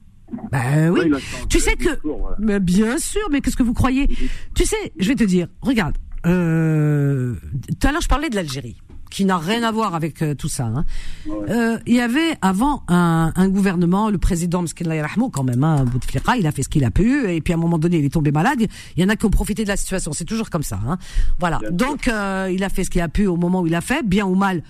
[0.51, 1.13] Ben oui.
[1.51, 1.91] tu sais que,
[2.39, 4.09] mais bien sûr, mais qu'est-ce que vous croyez?
[4.55, 5.49] Tu sais, je vais te dire.
[5.61, 5.97] Regarde.
[6.25, 7.35] Euh,
[7.81, 8.81] tout à l'heure, je parlais de l'Algérie,
[9.13, 10.65] qui n'a rien à voir avec euh, tout ça.
[10.65, 10.85] Hein.
[11.29, 16.37] Euh, il y avait avant un, un gouvernement, le président Rahmou quand même, hein, Bouteflika,
[16.37, 18.13] il a fait ce qu'il a pu, et puis à un moment donné, il est
[18.13, 18.67] tombé malade.
[18.97, 20.13] Il y en a qui ont profité de la situation.
[20.13, 20.81] C'est toujours comme ça.
[20.87, 20.99] Hein.
[21.39, 21.61] Voilà.
[21.71, 24.03] Donc, euh, il a fait ce qu'il a pu au moment où il a fait,
[24.03, 24.63] bien ou mal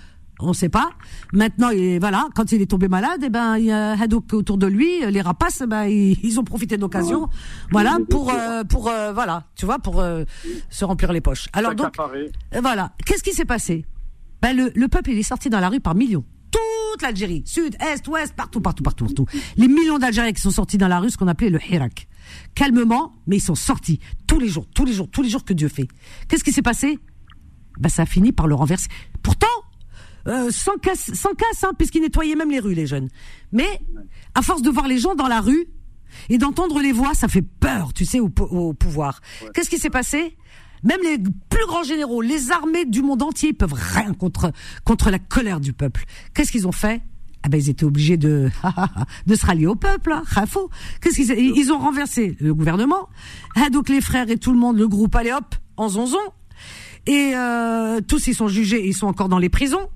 [0.43, 0.91] on ne sait pas.
[1.33, 4.59] Maintenant, il, voilà, quand il est tombé malade, eh ben, il y a Hadouk autour
[4.59, 7.29] de lui, les rapaces, ben, ils, ont profité de l'occasion,
[7.71, 10.25] voilà, pour, euh, pour, euh, voilà, tu vois, pour euh,
[10.71, 11.49] se remplir les poches.
[11.53, 11.97] Alors donc,
[12.61, 13.85] voilà, qu'est-ce qui s'est passé?
[14.43, 16.25] Ben le, le peuple, il est sorti dans la rue par millions.
[16.51, 19.27] Toute l'Algérie, sud, est, ouest, partout, partout, partout, partout.
[19.57, 22.09] Les millions d'Algériens qui sont sortis dans la rue, ce qu'on appelait le Hirak.
[22.55, 25.55] Calmement, mais ils sont sortis tous les jours, tous les jours, tous les jours que
[25.55, 25.89] Dieu fait.
[26.29, 26.99] Qu'est-ce qui s'est passé?
[27.79, 28.89] Ben ça a fini par le renverser.
[29.23, 29.47] Pourtant,
[30.29, 33.09] euh, sans casse, sans casse, hein, puisqu'ils nettoyaient même les rues, les jeunes.
[33.53, 33.81] Mais
[34.35, 35.67] à force de voir les gens dans la rue
[36.29, 39.21] et d'entendre les voix, ça fait peur, tu sais, au, pouvoir.
[39.55, 40.37] Qu'est-ce qui s'est passé?
[40.85, 44.53] Même les plus grands généraux, les armées du monde entier, peuvent rien contre
[44.85, 46.05] contre la colère du peuple.
[46.35, 47.03] Qu'est-ce qu'ils ont fait?
[47.45, 48.51] Ah ben ils étaient obligés de
[49.27, 50.23] de se rallier au peuple, hein,
[51.01, 53.09] Qu'est-ce qu'ils ils ont renversé le gouvernement.
[53.57, 56.19] Ah, donc les frères et tout le monde, le groupe, allez hop, en zonzon.
[57.07, 59.89] Et euh, tous ils sont jugés, ils sont encore dans les prisons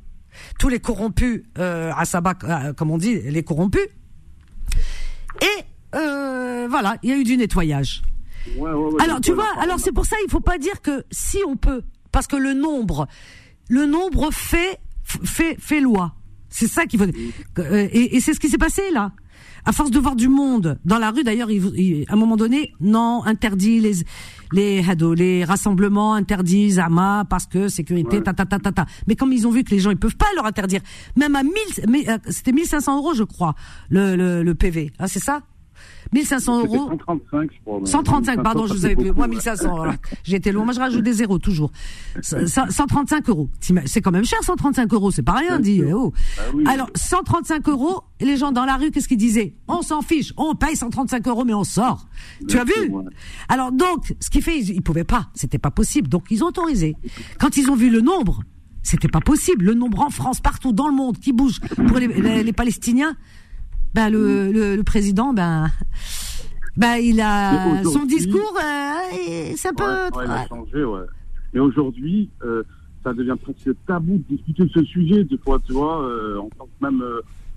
[0.58, 3.86] tous les corrompus euh, à Sabah, euh, comme on dit, les corrompus.
[5.40, 5.64] Et
[5.94, 8.02] euh, voilà, il y a eu du nettoyage.
[9.00, 11.82] Alors tu vois, alors c'est pour ça il faut pas dire que si on peut,
[12.12, 13.06] parce que le nombre,
[13.68, 16.14] le nombre fait fait fait loi.
[16.48, 17.06] C'est ça qu'il faut.
[17.60, 19.12] Et, et c'est ce qui s'est passé là.
[19.68, 23.24] À force de voir du monde dans la rue, d'ailleurs, à un moment donné, non,
[23.24, 23.94] interdit les
[24.52, 24.80] les
[25.16, 28.86] les rassemblements, interdits Zama parce que sécurité, ta, ta ta ta ta.
[29.08, 30.80] Mais comme ils ont vu que les gens ils peuvent pas leur interdire,
[31.16, 31.52] même à 1000,
[32.08, 33.54] euh, c'était 1500 euros, je crois,
[33.90, 35.42] le le, le PV, ah, c'est ça?
[36.12, 36.88] 1500 euros.
[36.90, 37.80] 135, je crois.
[37.84, 39.12] 135, pardon, je vous avais plus.
[39.12, 39.84] Moi, 1500.
[40.24, 40.64] J'ai été loin.
[40.64, 41.70] Moi, je rajoute des zéros, toujours.
[42.22, 43.48] 135 euros.
[43.84, 45.10] C'est quand même cher, 135 euros.
[45.10, 45.82] C'est pas rien, dit.
[45.92, 46.12] Oh.
[46.54, 49.54] Bah Alors, 135 euros, les gens dans la rue, qu'est-ce qu'ils disaient?
[49.68, 50.32] On s'en fiche.
[50.36, 52.06] On paye 135 euros, mais on sort.
[52.48, 52.92] Tu as vu?
[53.48, 55.28] Alors, donc, ce qui fait, ils, pouvaient pas.
[55.34, 56.08] C'était pas possible.
[56.08, 56.96] Donc, ils ont autorisé.
[57.38, 58.42] Quand ils ont vu le nombre,
[58.82, 59.64] c'était pas possible.
[59.64, 63.16] Le nombre en France, partout dans le monde, qui bouge pour les Palestiniens,
[63.96, 65.70] ben le, le, président, ben,
[66.76, 70.22] ben il a son discours, euh, c'est un peu.
[70.22, 71.06] il a changé, ouais.
[71.54, 72.62] Mais aujourd'hui, euh,
[73.02, 75.24] ça devient presque tabou de discuter de ce sujet.
[75.24, 77.02] Des fois, tu vois, euh, en tant que même.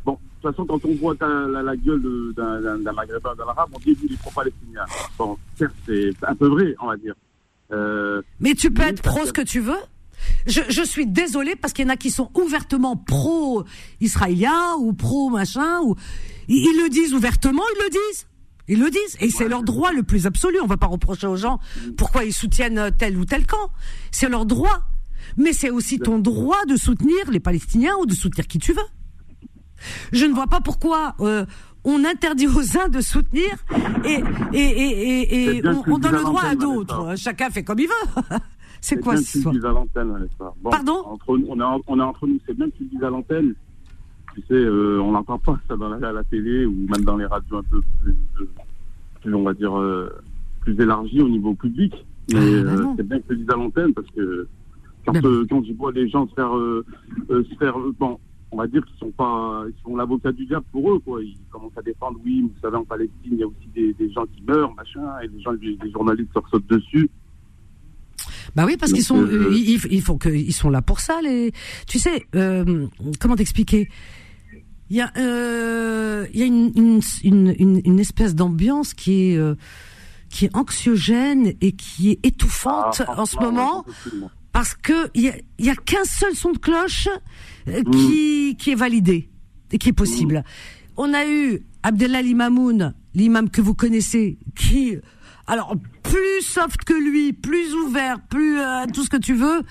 [0.06, 2.02] bon, toute façon, quand on voit la, la, gueule
[2.38, 4.86] d'un maghrébin, d'un arabe, on dit qu'il est pro-palestinien.
[5.18, 7.16] Bon, certes, c'est un peu vrai, on va dire.
[7.74, 9.78] Euh, mais tu peux être pro ce que tu veux
[10.48, 15.80] je, je suis désolée parce qu'il y en a qui sont ouvertement pro-israéliens ou pro-machin.
[15.84, 15.96] ou
[16.50, 18.28] ils, le disent ouvertement, ils le disent.
[18.68, 19.18] Ils le disent.
[19.20, 20.58] Et c'est leur droit le plus absolu.
[20.62, 21.60] On va pas reprocher aux gens
[21.98, 23.72] pourquoi ils soutiennent tel ou tel camp.
[24.12, 24.82] C'est leur droit.
[25.38, 28.82] Mais c'est aussi ton droit de soutenir les Palestiniens ou de soutenir qui tu veux.
[30.12, 31.46] Je ne vois pas pourquoi euh,
[31.84, 33.50] on interdit aux uns de soutenir
[34.04, 34.22] et,
[34.54, 37.16] et, et, et on, donne le droit à d'autres.
[37.18, 38.24] Chacun fait comme il veut.
[38.82, 39.56] c'est quoi ce histoire?
[40.70, 41.04] Pardon?
[41.06, 43.54] entre, on, est, on est entre nous, c'est bien que tu dises à l'antenne.
[44.36, 47.18] Tu sais, euh, on n'entend pas ça dans la, à la télé ou même dans
[47.18, 50.10] les radios un peu plus, on va dire, euh,
[50.62, 51.94] plus élargies au niveau public.
[52.32, 54.48] Mais ah, bah c'est bien que tu le dises à l'antenne parce que
[55.06, 56.52] quand, ben quand je vois les gens se faire,
[57.28, 58.20] se faire bon,
[58.52, 61.22] on va dire qu'ils sont pas, ils sont l'avocat du diable pour eux, quoi.
[61.24, 64.12] Ils commencent à défendre, oui, vous savez, en Palestine, il y a aussi des, des
[64.12, 67.10] gens qui meurent, machin, et les gens, les, journalistes leur sautent dessus.
[68.56, 71.22] Bah oui, parce qu'ils sont, euh, ils, ils, font que, ils sont là pour ça,
[71.22, 71.52] les.
[71.88, 72.88] Tu sais, euh,
[73.20, 73.90] comment t'expliquer?
[74.90, 76.72] Il y a, euh, il y a une,
[77.24, 79.56] une, une, une espèce d'ambiance qui est, euh,
[80.30, 83.86] qui est anxiogène et qui est étouffante ah, en ce moment
[84.52, 87.08] parce que il y a, qu'un seul son de cloche
[87.68, 87.92] euh, mm.
[87.92, 89.30] qui, qui est validé
[89.72, 90.38] et qui est possible.
[90.38, 90.44] Mm.
[90.98, 94.98] On a eu Abdelali Mamoun, l'imam que vous connaissez, qui
[95.50, 99.62] alors plus soft que lui, plus ouvert, plus euh, tout ce que tu veux,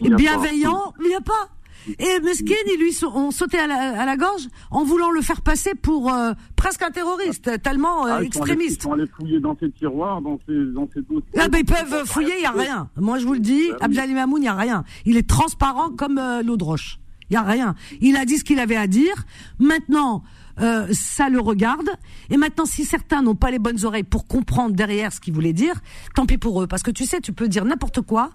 [0.00, 1.50] bienveillant, il n'y a pas.
[1.98, 6.12] Et Meskin, ils lui ont sauté à la, gorge en voulant le faire passer pour
[6.12, 8.80] euh, presque un terroriste, tellement euh, extrémiste.
[8.80, 11.38] ils sont allés fouiller dans ses tiroirs, dans ses, dans ses dossiers.
[11.38, 12.88] Ah ben ils peuvent fouiller, il n'y a rien.
[12.96, 14.84] Moi je vous le dis, bah Abdel Mamoun, il n'y a rien.
[15.04, 16.98] Il est transparent comme euh, l'eau de roche.
[17.30, 17.74] Il n'y a rien.
[18.00, 19.24] Il a dit ce qu'il avait à dire.
[19.58, 20.22] Maintenant,
[20.60, 21.88] euh, ça le regarde.
[22.30, 25.52] Et maintenant, si certains n'ont pas les bonnes oreilles pour comprendre derrière ce qu'il voulait
[25.52, 25.74] dire,
[26.14, 26.66] tant pis pour eux.
[26.66, 28.30] Parce que tu sais, tu peux dire n'importe quoi.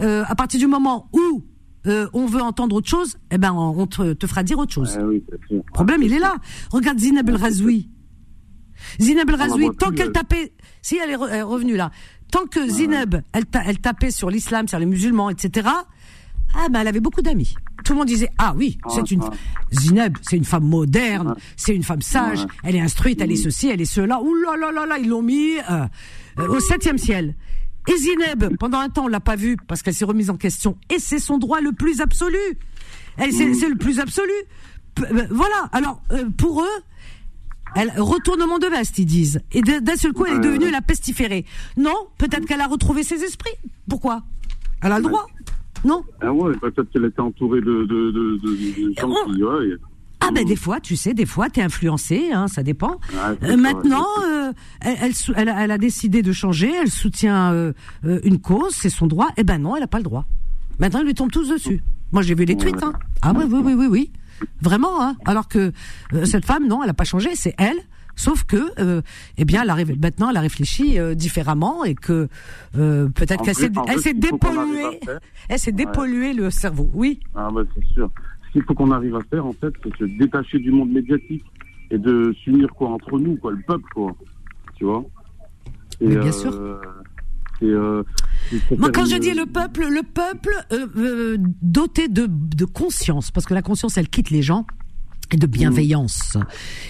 [0.00, 1.42] Euh, à partir du moment où
[1.86, 4.98] euh, on veut entendre autre chose, eh ben on te, fera dire autre chose.
[4.98, 6.36] Le problème, il est là.
[6.72, 7.90] Regarde Zineb El Razoui.
[8.98, 11.90] Zineb El Razoui, tant qu'elle tapait, si elle est, revenue là,
[12.30, 15.68] tant que Zineb, elle, elle tapait sur l'islam, sur les musulmans, etc.
[16.54, 17.54] Ah ben elle avait beaucoup d'amis.
[17.84, 19.22] Tout le monde disait ah oui, c'est une
[19.72, 23.68] Zineb, c'est une femme moderne, c'est une femme sage, elle est instruite, elle est ceci,
[23.68, 24.20] elle est cela.
[24.20, 25.86] Ouh là là là là, ils l'ont mis euh,
[26.38, 27.34] euh, au septième ciel.
[27.88, 30.76] Et Zineb, pendant un temps, on l'a pas vue parce qu'elle s'est remise en question.
[30.94, 32.38] Et c'est son droit le plus absolu.
[33.18, 34.32] C'est, le plus absolu.
[35.00, 35.68] Euh, voilà.
[35.72, 36.82] Alors, euh, pour eux,
[37.74, 39.40] elle, retournement de veste, ils disent.
[39.52, 41.44] Et d'un seul coup, elle est devenue la pestiférée.
[41.76, 43.54] Non, peut-être qu'elle a retrouvé ses esprits.
[43.88, 44.22] Pourquoi?
[44.82, 45.26] Elle a le droit.
[45.84, 49.42] Non Ah ouais, peut-être qu'elle était entourée de, de, de, de gens qui...
[49.42, 49.76] Ouais,
[50.20, 53.00] ah ben des fois, tu sais, des fois t'es influencé, hein, ça dépend.
[53.42, 54.52] Euh, maintenant, euh,
[54.82, 57.72] elle, elle, elle, a décidé de changer, elle soutient euh,
[58.04, 59.28] une cause, c'est son droit.
[59.38, 60.26] Eh ben non, elle a pas le droit.
[60.78, 61.82] Maintenant, ils lui tombent tous dessus.
[62.12, 62.82] Moi, j'ai vu les tweets.
[62.82, 62.92] Hein.
[63.22, 64.12] Ah oui, oui, oui, oui, oui,
[64.60, 65.02] vraiment.
[65.02, 65.16] Hein.
[65.24, 65.72] Alors que
[66.24, 67.78] cette femme, non, elle a pas changé, c'est elle.
[68.16, 69.02] Sauf que,
[69.38, 72.28] eh bien, elle a, maintenant, elle a réfléchi différemment et que
[72.72, 75.00] peut-être qu'elle s'est, elle s'est dépolluée,
[75.48, 76.90] elle s'est dépolluée le cerveau.
[76.94, 77.20] Oui.
[77.34, 78.10] Ah ben c'est sûr
[78.50, 81.44] ce qu'il faut qu'on arrive à faire, en fait, c'est se détacher du monde médiatique
[81.90, 84.12] et de s'unir quoi entre nous, quoi, le peuple, quoi.
[84.74, 85.04] Tu vois?
[86.00, 86.52] Et, bien euh, sûr.
[87.62, 88.02] Euh,
[88.76, 93.54] Moi, quand je dis le peuple, le peuple euh, doté de, de conscience, parce que
[93.54, 94.66] la conscience, elle quitte les gens
[95.36, 96.36] de bienveillance.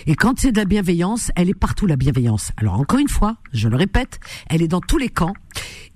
[0.07, 2.53] Et quand c'est de la bienveillance, elle est partout la bienveillance.
[2.57, 5.35] Alors encore une fois, je le répète, elle est dans tous les camps.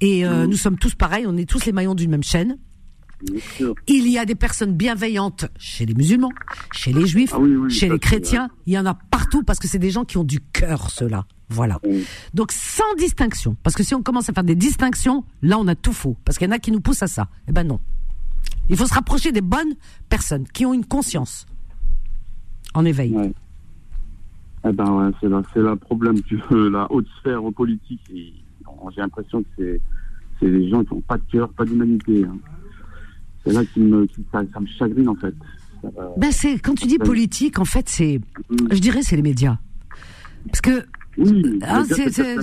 [0.01, 0.45] Et mmh.
[0.45, 2.57] nous sommes tous pareils, on est tous les maillons d'une même chaîne.
[3.87, 6.33] Il y a des personnes bienveillantes chez les musulmans,
[6.73, 8.49] chez les juifs, ah chez les chrétiens.
[8.67, 11.27] Il y en a partout parce que c'est des gens qui ont du cœur, ceux-là.
[11.49, 11.81] Voilà.
[12.33, 13.57] Donc sans distinction.
[13.63, 16.17] Parce que si on commence à faire des distinctions, là on a tout faux.
[16.25, 17.29] Parce qu'il y en a qui nous poussent à ça.
[17.49, 17.81] Eh ben non.
[18.69, 19.75] Il faut se rapprocher des bonnes
[20.09, 21.47] personnes qui ont une conscience
[22.75, 23.17] en éveil.
[24.67, 26.17] Eh ben ouais, c'est là, c'est le problème
[26.51, 28.01] de la haute sphère politique.
[28.11, 29.81] J'ai l'impression que c'est,
[30.41, 32.25] c'est des gens qui n'ont pas de cœur, pas d'humanité.
[32.25, 32.37] Hein
[33.45, 35.35] c'est là qui me, ça, me chagrine en fait.
[36.17, 38.21] ben c'est quand tu dis politique, en fait, c'est,
[38.71, 39.59] je dirais, c'est les médias,
[40.47, 40.85] parce que.
[41.17, 42.37] Oui, ah, c'est, c'est,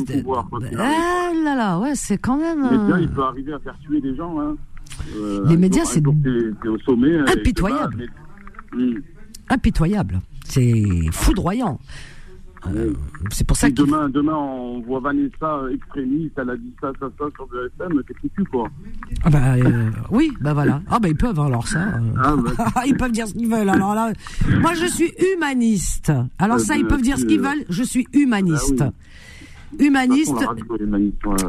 [0.79, 2.63] ah là là, ouais, c'est quand même.
[2.71, 4.39] Les médias, il peut arriver à faire tuer des gens.
[4.39, 4.55] Hein.
[5.17, 7.17] Euh, les médias, c'est au sommet.
[7.17, 8.07] Impitoyable.
[8.73, 8.93] Mm.
[9.51, 10.21] Impitoyable.
[10.45, 11.79] C'est foudroyant.
[13.31, 13.75] c'est pour ça que.
[13.75, 18.01] Demain, demain, on voit Vanessa extrémiste, elle a dit ça, ça, ça sur le FM,
[18.07, 18.69] qu'est-ce que tu quoi
[19.23, 19.55] ah bah,
[20.09, 20.81] Oui, bah voilà.
[20.89, 21.99] Ah bah ils peuvent alors ça.
[22.17, 22.71] Ah, bah.
[22.87, 23.69] ils peuvent dire ce qu'ils veulent.
[23.69, 24.13] Alors là,
[24.61, 26.11] moi je suis humaniste.
[26.39, 27.65] Alors ça, ils peuvent dire ce qu'ils veulent.
[27.69, 28.81] Je suis humaniste.
[28.81, 28.91] Ah
[29.79, 30.35] humaniste,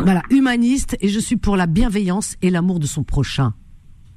[0.00, 3.54] voilà, humaniste, et je suis pour la bienveillance et l'amour de son prochain.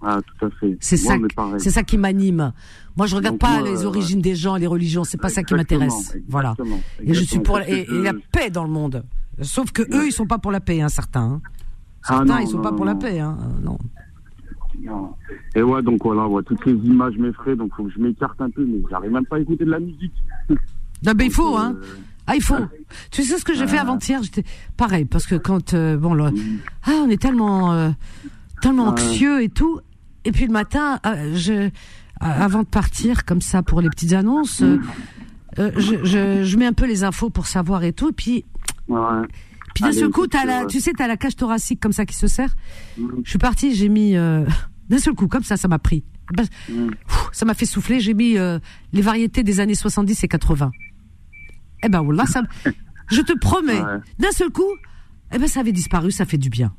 [0.08, 0.78] Ah, tout à fait.
[0.80, 1.16] C'est ça,
[1.58, 2.54] c'est ça qui m'anime.
[2.96, 5.04] Moi, je regarde pas les origines des gens, les religions.
[5.04, 6.16] C'est pas ça qui m'intéresse.
[6.28, 6.56] Voilà.
[7.02, 9.04] Et je suis pour et, la paix dans le monde.
[9.42, 11.22] Sauf que eux, ils sont pas pour la paix, hein, certains.
[11.22, 11.42] Hein.
[12.04, 13.38] Ah, certains, ils sont pas pour la paix, hein.
[13.62, 13.78] Non.
[15.56, 18.50] Et ouais, donc voilà, ouais, toutes ces images m'effraient, donc faut que je m'écarte un
[18.50, 20.14] peu, mais j'arrive même pas à écouter de la musique.
[20.50, 21.76] Non, mais il faut, hein.
[21.78, 21.96] Euh,
[22.28, 22.56] ah, il faut.
[23.12, 24.22] Tu sais ce que j'ai fait avant-hier?
[24.24, 24.44] J'étais
[24.78, 26.32] pareil parce que quand euh, bon là,
[26.84, 27.90] ah, on est tellement euh,
[28.62, 29.80] tellement anxieux et tout.
[30.26, 31.70] Et puis le matin, euh, je
[32.20, 34.64] avant de partir comme ça pour les petites annonces,
[35.58, 38.10] je, je, je, mets un peu les infos pour savoir et tout.
[38.10, 38.46] Et puis
[39.74, 42.16] puis d'un seul coup, as la, tu sais, t'as la cage thoracique comme ça qui
[42.16, 42.56] se serre.
[42.98, 43.08] Mm.
[43.24, 44.14] Je suis partie, j'ai mis
[44.90, 46.04] d'un seul coup comme ça, ça m'a pris.
[46.70, 46.92] Mm.
[47.34, 48.00] Ça m'a fait souffler.
[48.00, 48.38] J'ai mis
[48.94, 50.72] les variétés des années 70 et 80.
[51.84, 52.42] Eh ben voilà, ça,
[53.12, 53.82] je te promets,
[54.18, 54.64] d'un seul coup,
[55.34, 56.74] eh ben ça avait disparu, ça fait du bien.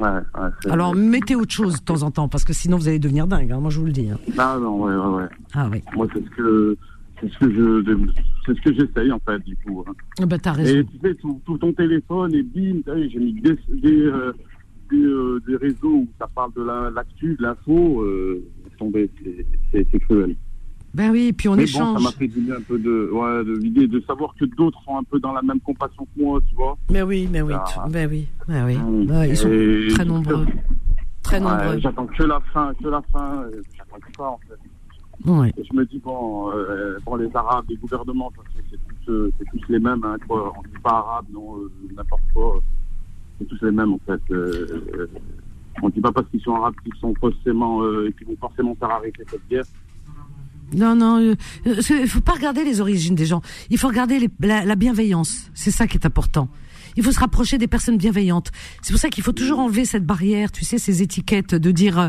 [0.00, 0.40] Ouais,
[0.70, 3.52] Alors mettez autre chose de temps en temps, parce que sinon vous allez devenir dingue.
[3.52, 4.10] Hein, moi je vous le dis.
[4.10, 4.18] Hein.
[4.36, 5.28] Ah non, ouais, ouais, ouais.
[5.54, 5.82] Ah oui.
[5.94, 6.76] Moi c'est ce que
[7.20, 8.06] c'est ce que je
[8.44, 9.84] c'est ce que j'essaye en fait du coup.
[9.86, 9.92] Hein.
[10.20, 10.80] Ah ben t'as raison.
[10.80, 14.32] Et tu sais tout, ton téléphone et bim, j'ai mis des des, euh,
[14.92, 16.62] euh, des, réseaux où ça parle de
[16.94, 18.44] l'actu, de l'info, euh,
[19.72, 20.36] c'est cruel.
[20.96, 21.98] Ben oui, puis on échange.
[21.98, 25.02] ça m'a fait du un peu de, ouais, de, de savoir que d'autres sont un
[25.02, 26.78] peu dans la même compassion que moi, tu vois.
[26.90, 27.52] Mais oui, mais oui,
[27.90, 28.78] ben oui, ben oui.
[28.78, 29.24] Mmh.
[29.28, 30.46] ils sont très nombreux.
[31.22, 31.78] Très nombreux.
[31.80, 33.44] J'attends que la fin, que la fin,
[33.76, 35.30] j'attends que ça, en fait.
[35.30, 35.52] Ouais.
[35.58, 39.68] Et je me dis, bon, euh, pour les Arabes, les gouvernements, c'est tous, euh, tous
[39.68, 40.50] les mêmes, hein, quoi.
[40.56, 42.58] On ne dit pas arabe, non, euh, n'importe quoi.
[43.38, 44.20] C'est tous les mêmes, en fait.
[44.30, 45.10] Euh,
[45.82, 47.82] on ne dit pas parce qu'ils sont arabes qu'ils sont forcément,
[48.16, 49.64] qu'ils vont forcément faire arrêter cette guerre.
[50.74, 51.20] Non, non,
[51.64, 53.42] il euh, faut pas regarder les origines des gens.
[53.70, 55.50] Il faut regarder la, bienveillance.
[55.54, 56.48] C'est ça qui est important.
[56.96, 58.50] Il faut se rapprocher des personnes bienveillantes.
[58.82, 61.98] C'est pour ça qu'il faut toujours enlever cette barrière, tu sais, ces étiquettes de dire
[61.98, 62.08] euh,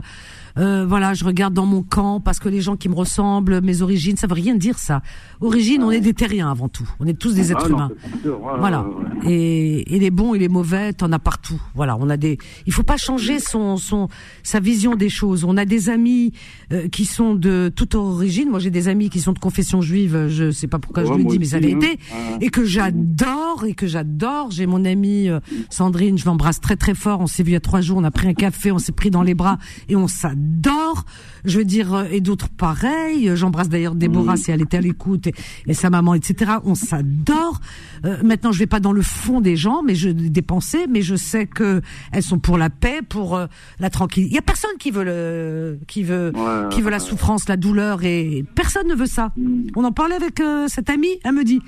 [0.57, 3.81] euh, voilà, je regarde dans mon camp parce que les gens qui me ressemblent, mes
[3.81, 5.01] origines, ça veut rien dire ça.
[5.39, 6.89] Origine, on est des terriens avant tout.
[6.99, 7.91] On est tous des ah êtres humains.
[8.23, 8.85] voilà.
[9.23, 11.61] Et, et, les bons et les mauvais, t'en as partout.
[11.75, 12.37] Voilà, on a des.
[12.65, 14.07] Il faut pas changer son son
[14.41, 15.43] sa vision des choses.
[15.43, 16.33] On a des amis
[16.71, 18.49] euh, qui sont de toute origine.
[18.49, 20.27] Moi, j'ai des amis qui sont de confession juive.
[20.27, 21.97] Je sais pas pourquoi je le dis, mais ça l'était.
[22.13, 22.37] Hein.
[22.41, 24.51] Et que j'adore et que j'adore.
[24.51, 25.39] J'ai mon amie euh,
[25.69, 27.21] Sandrine, je l'embrasse très très fort.
[27.21, 27.97] On s'est vu il y a trois jours.
[27.97, 29.57] On a pris un café, on s'est pris dans les bras
[29.89, 31.05] et on s'adore d'or,
[31.45, 33.31] je veux dire, euh, et d'autres pareils.
[33.35, 36.53] J'embrasse d'ailleurs Déborah si elle était à l'écoute et, sa maman, etc.
[36.63, 37.59] On s'adore.
[38.05, 41.01] Euh, maintenant, je vais pas dans le fond des gens, mais je des pensées, mais
[41.01, 43.47] je sais que elles sont pour la paix, pour euh,
[43.79, 44.31] la tranquillité.
[44.31, 46.33] Il y a personne qui veut le, qui veut,
[46.71, 49.31] qui veut la souffrance, la douleur, et personne ne veut ça.
[49.37, 49.67] Mm.
[49.75, 51.19] On en parlait avec cette amie.
[51.23, 51.61] Elle me dit,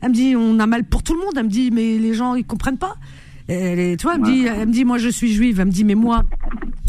[0.00, 1.34] elle me dit, on a mal pour tout le monde.
[1.36, 2.96] Elle me dit, mais les gens ils comprennent pas.
[3.48, 5.60] Elle tu vois, elle me dit, elle me dit, moi je suis juive.
[5.60, 6.24] Elle me dit, mais moi,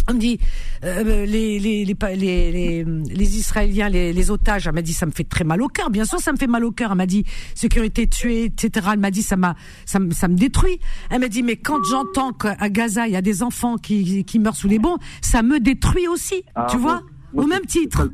[0.09, 0.39] on me dit
[0.83, 4.67] euh, les, les, les, les, les Israéliens, les, les otages.
[4.67, 5.89] Elle m'a dit ça me fait très mal au cœur.
[5.89, 6.91] Bien sûr, ça me fait mal au cœur.
[6.91, 7.23] Elle m'a dit
[7.55, 8.87] ceux qui ont été tués, etc.
[8.93, 9.55] Elle m'a dit ça m'a
[9.85, 10.79] ça, ça, me détruit.
[11.09, 14.39] Elle m'a dit mais quand j'entends qu'à Gaza il y a des enfants qui, qui
[14.39, 16.43] meurent sous les bombes, ça me détruit aussi.
[16.55, 17.03] Ah, tu vois,
[17.33, 18.09] au même titre.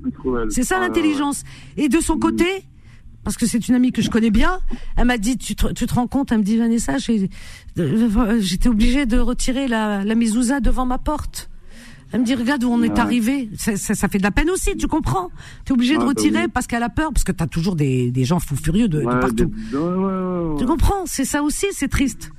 [0.50, 1.44] C'est ça l'intelligence.
[1.78, 2.46] Et de son côté.
[3.26, 4.60] Parce que c'est une amie que je connais bien.
[4.96, 6.32] Elle m'a dit, tu te, tu te rends compte?
[6.32, 11.50] Elle me dit, Vanessa, j'étais obligée de retirer la, la mezouza devant ma porte.
[12.12, 13.50] Elle me dit, regarde où on est arrivé.
[13.56, 15.30] Ça, ça, fait de la peine aussi, tu comprends
[15.66, 18.12] Tu es obligé de retirer parce qu'elle a peur, parce que tu as toujours des,
[18.12, 19.52] des gens fous furieux de, de partout.
[20.58, 21.06] tu comprends?
[21.06, 22.32] C'est ça aussi, c'est triste.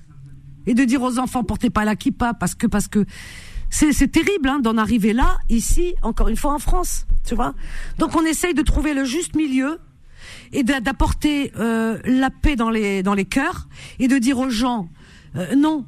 [0.67, 3.05] Et de dire aux enfants, portez pas la kippa, parce que, parce que,
[3.71, 7.55] c'est terrible hein, d'en arriver là, ici, encore une fois en France, tu vois.
[7.99, 9.79] Donc on essaye de trouver le juste milieu
[10.53, 13.69] et d'apporter euh, la paix dans les dans les cœurs
[14.01, 14.89] et de dire aux gens
[15.37, 15.85] euh, non,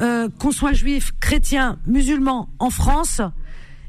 [0.00, 3.22] euh, qu'on soit juif, chrétien, musulman en France,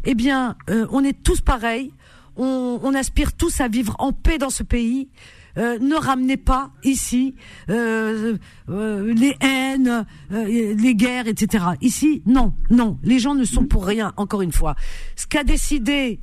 [0.06, 1.92] eh bien, euh, on est tous pareils.
[2.40, 5.10] On, aspire tous à vivre en paix dans ce pays.
[5.58, 7.34] Euh, ne ramenez pas ici
[7.68, 11.66] les haines, les guerres, etc.
[11.82, 13.00] Ici, non, non.
[13.02, 14.14] Les gens ne sont pour rien.
[14.18, 14.76] Encore une fois,
[15.16, 16.20] ce qu'a décidé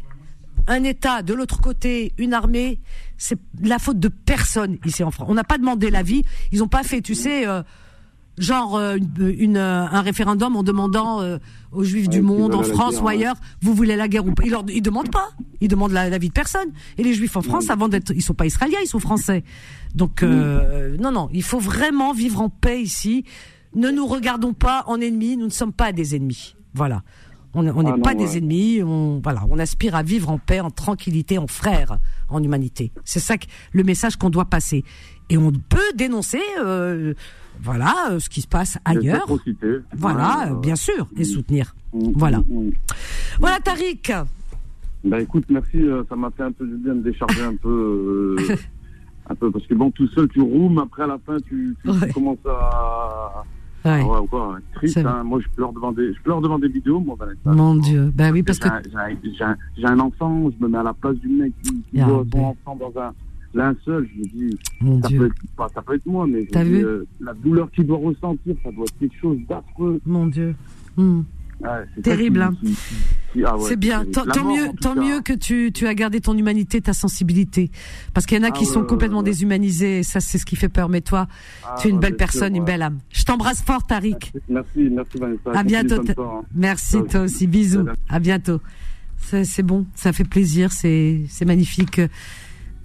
[0.68, 2.78] un État de l'autre côté, une armée,
[3.18, 5.26] c'est la faute de personne ici en France.
[5.28, 6.22] On n'a pas demandé l'avis.
[6.52, 7.44] Ils n'ont pas fait, tu sais
[8.38, 11.38] genre euh, une, euh, un référendum en demandant euh,
[11.72, 14.44] aux juifs du monde, en France ou ailleurs, vous voulez la guerre ou pas?
[14.44, 15.30] Ils, leur, ils demandent pas.
[15.60, 16.68] Ils demandent la, vie de personne.
[16.98, 19.44] Et les juifs en France, avant d'être, ils sont pas israéliens, ils sont français.
[19.94, 23.24] Donc non, non, il faut vraiment vivre en paix ici.
[23.74, 25.36] Ne nous regardons pas en ennemis.
[25.36, 26.54] Nous ne sommes pas des ennemis.
[26.74, 27.02] Voilà.
[27.56, 28.82] On n'est ah pas des ennemis.
[28.82, 31.98] On voilà, on aspire à vivre en paix, en tranquillité, en frères,
[32.28, 32.92] en humanité.
[33.04, 34.84] C'est ça que, le message qu'on doit passer.
[35.30, 36.40] Et on peut dénoncer
[37.62, 39.26] voilà euh, ce qui se passe ailleurs.
[39.96, 41.74] Voilà, euh, bien sûr, et soutenir.
[41.92, 42.38] Mm, mm, voilà.
[42.38, 42.70] Mm,
[43.40, 44.12] voilà, Tariq.
[45.04, 48.36] Bah écoute, merci, euh, ça m'a fait un peu du bien de décharger un peu,
[49.28, 51.76] un peu, parce que bon, tout seul, tu roumes, après à la fin, tu,
[52.14, 53.44] commences à.
[53.84, 54.02] Ouais.
[54.02, 55.22] ouais quoi, triste, hein.
[55.24, 58.42] Moi, je pleure devant des, je pleure devant des vidéos, moi, Mon Dieu, ben oui,
[58.42, 58.68] parce que.
[59.76, 62.38] J'ai un, enfant, je me mets à la place du mec qui, qui voit son
[62.38, 63.12] enfant dans un,
[63.54, 64.58] l'un seul, je me dis,
[65.02, 68.70] ça peut, être, ça peut être moi, mais euh, la douleur qu'il doit ressentir, ça
[68.72, 70.00] doit être quelque chose d'affreux.
[70.04, 70.54] Mon Dieu.
[70.96, 71.22] Hmm.
[72.02, 72.42] Terrible.
[72.42, 72.54] Hein.
[73.44, 74.04] Ah c'est bien.
[74.04, 77.70] Tant, mieux, tant mieux que tu, tu as gardé ton humanité, ta sensibilité.
[78.12, 80.00] Parce qu'il y en a qui ah sont complètement déshumanisés.
[80.00, 80.88] Et ça, c'est ce qui fait peur.
[80.88, 81.26] Mais toi,
[81.64, 82.98] ah tu es une belle personne, une belle âme.
[83.10, 84.32] Je t'embrasse fort, Tariq.
[84.48, 85.50] Merci, merci, Vanessa.
[85.52, 86.02] À bientôt.
[86.18, 86.42] Hein.
[86.54, 87.46] Merci, toi aussi.
[87.46, 87.86] Bisous.
[88.08, 88.60] À bientôt.
[89.16, 89.86] C'est bon.
[89.94, 90.70] Ça fait plaisir.
[90.72, 92.00] C'est magnifique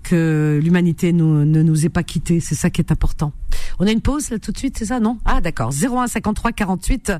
[0.04, 2.40] que l'humanité ne nous ait pas quittés.
[2.40, 3.34] C'est ça qui est important.
[3.80, 5.18] On a une pause là tout de suite, c'est ça, non?
[5.26, 5.72] Ah d'accord.
[5.72, 7.14] 01 53 48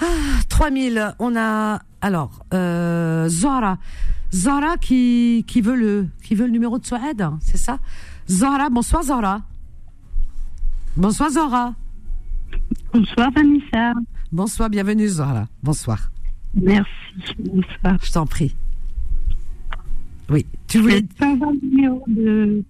[0.00, 0.04] ah,
[0.48, 1.14] 3000.
[1.18, 3.78] On a alors euh, Zora,
[4.34, 7.78] Zora qui qui veut le qui veut le numéro de Suède, c'est ça?
[8.28, 9.42] Zora, bonsoir Zora.
[10.96, 11.74] Bonsoir Zora.
[12.92, 13.92] Bonsoir Vanessa.
[14.30, 15.46] Bonsoir, bienvenue Zora.
[15.62, 16.10] Bonsoir.
[16.54, 16.88] Merci.
[17.38, 17.98] Bonsoir.
[18.02, 18.54] Je t'en prie.
[20.28, 20.46] Oui.
[20.72, 21.02] Tu voulais.
[21.02, 22.64] De...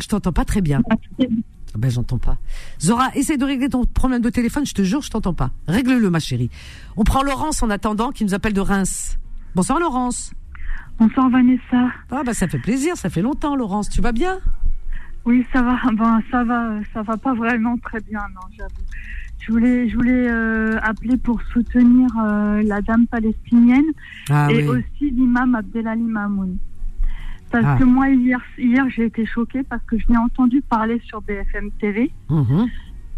[0.00, 0.80] Je t'entends pas très bien.
[0.88, 0.96] Ah,
[1.76, 2.38] ben, j'entends pas.
[2.80, 5.50] Zora, essaye de régler ton problème de téléphone, je te jure, je t'entends pas.
[5.68, 6.48] Règle-le, ma chérie.
[6.96, 9.18] On prend Laurence en attendant, qui nous appelle de Reims.
[9.54, 10.32] Bonsoir, Laurence.
[10.98, 11.90] Bonsoir, Vanessa.
[12.10, 13.90] Ah, bah, ça fait plaisir, ça fait longtemps, Laurence.
[13.90, 14.38] Tu vas bien?
[15.26, 15.78] Oui, ça va.
[15.92, 18.86] Ben, ça va, ça va pas vraiment très bien, non, j'avoue.
[19.38, 23.84] Je voulais, je voulais euh, appeler pour soutenir euh, la dame palestinienne
[24.30, 26.56] ah et aussi l'imam Abdelali Mamoun.
[27.52, 27.76] Parce ah.
[27.78, 31.70] que moi, hier, hier j'ai été choquée parce que je l'ai entendu parler sur BFM
[31.80, 32.10] TV.
[32.28, 32.66] Mhm.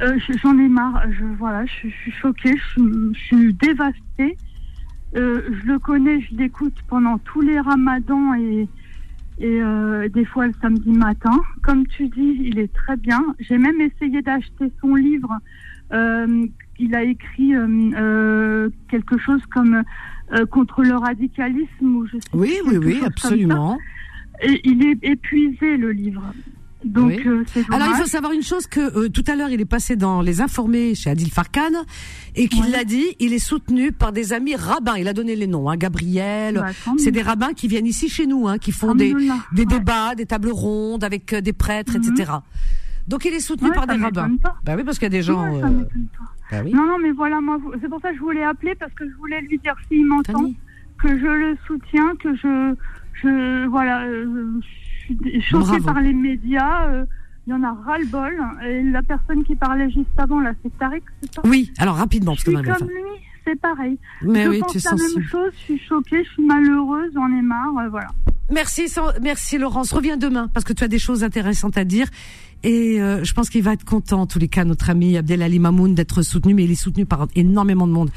[0.03, 1.03] Euh, j'en ai marre.
[1.11, 4.37] Je, voilà, je, suis choquée, je, suis dévastée.
[5.15, 8.69] je le connais, je l'écoute pendant tous les ramadans et,
[9.39, 9.61] et
[10.09, 11.41] des fois le samedi matin.
[11.63, 13.25] Comme tu dis, il est très bien.
[13.39, 15.31] J'ai même essayé d'acheter son livre
[15.93, 16.47] euh,
[16.79, 17.67] il a écrit euh,
[17.97, 19.83] euh, quelque chose comme
[20.51, 23.79] contre le radicalisme ou je sais Oui, oui, oui, absolument.
[24.43, 26.23] Et il est épuisé le livre.
[26.85, 27.19] Donc,
[27.71, 30.43] Alors il faut savoir une chose que tout à l'heure il est passé dans les
[30.43, 31.71] informés chez Adil Farkan
[32.37, 34.97] et qu'il l'a dit, il est soutenu par des amis rabbins.
[34.99, 36.57] Il a donné les noms, hein, Gabriel.
[36.57, 39.15] Bah, c'est des rabbins qui viennent ici chez nous, hein, qui font des,
[39.53, 42.33] des débats, des tables rondes avec des prêtres, etc.
[43.09, 44.31] Donc il est soutenu par des rabbins.
[44.65, 45.57] Bah oui, parce qu'il y a des gens.
[45.57, 45.85] Euh,
[46.51, 49.09] bah non, non, mais voilà, moi, c'est pour ça que je voulais appeler parce que
[49.09, 50.53] je voulais lui dire s'il m'entend
[50.99, 52.75] que je le soutiens, que je,
[53.23, 54.61] je, voilà, euh,
[55.09, 56.89] je suis choquée par les médias.
[56.89, 57.05] Euh,
[57.47, 58.41] il y en a ras-le-bol.
[58.67, 61.43] Et la personne qui parlait juste avant, là, c'est Tariq, c'est ça?
[61.45, 63.03] Oui, alors rapidement, je suis comme lui,
[63.47, 63.99] c'est pareil.
[64.23, 67.29] Mais je oui, pense tu la même chose, je suis choquée, je suis malheureuse, j'en
[67.29, 68.09] ai marre, voilà.
[68.51, 68.87] Merci,
[69.23, 69.93] merci Laurence.
[69.93, 72.07] Reviens demain parce que tu as des choses intéressantes à dire.
[72.65, 75.59] Et euh, je pense qu'il va être content, en tous les cas, notre ami Abdelali
[75.59, 78.11] Mamoun, d'être soutenu, mais il est soutenu par énormément de monde.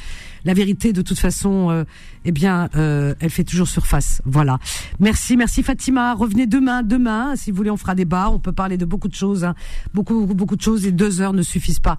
[0.46, 1.84] La vérité, de toute façon, euh,
[2.24, 4.22] eh bien, euh, elle fait toujours surface.
[4.26, 4.60] Voilà.
[5.02, 6.14] Merci, merci Fatima.
[6.14, 8.34] Revenez demain, demain, si vous voulez, on fera des bars.
[8.34, 9.54] On peut parler de beaucoup de choses, hein.
[9.94, 10.86] beaucoup, beaucoup, beaucoup de choses.
[10.86, 11.98] Et deux heures ne suffisent pas.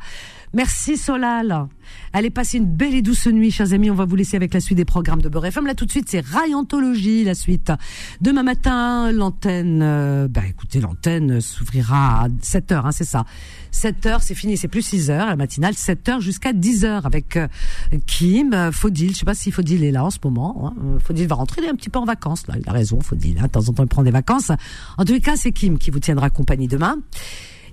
[0.54, 1.68] Merci Solal.
[2.12, 3.90] Allez passer une belle et douce nuit, chers amis.
[3.90, 5.66] On va vous laisser avec la suite des programmes de Beurre FM.
[5.66, 7.72] Là, tout de suite, c'est Rayantologie, la suite.
[8.20, 13.24] Demain matin, l'antenne, euh, bah, écoutez, l'antenne s'ouvrira à 7 heures, hein, c'est ça.
[13.70, 17.06] 7 heures, c'est fini, c'est plus 6 heures, la matinale, 7 heures jusqu'à 10 heures
[17.06, 17.46] avec euh,
[18.06, 19.12] Kim, euh, Faudil.
[19.12, 20.72] Je sais pas si Faudil est là en ce moment.
[20.72, 20.98] Hein.
[21.04, 22.54] Faudil va rentrer un petit peu en vacances, là.
[22.58, 23.38] Il a raison, Faudil.
[23.38, 23.44] Hein.
[23.44, 24.50] De temps en temps, il prend des vacances.
[24.96, 26.96] En tous les cas, c'est Kim qui vous tiendra compagnie demain.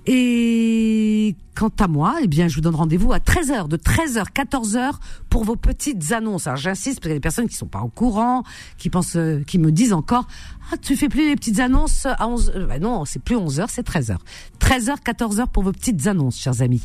[0.06, 4.92] Et quant à moi, eh bien, je vous donne rendez-vous à 13h, de 13h, 14h
[5.30, 6.46] pour vos petites annonces.
[6.46, 8.44] Alors, j'insiste parce qu'il y a des personnes qui sont pas au courant,
[8.78, 10.28] qui pensent, euh, qui me disent encore,
[10.70, 13.66] ah, tu fais plus les petites annonces à 11 h bah non, c'est plus 11h,
[13.68, 14.16] c'est 13h.
[14.60, 16.82] 13h, 14h pour vos petites annonces, chers amis.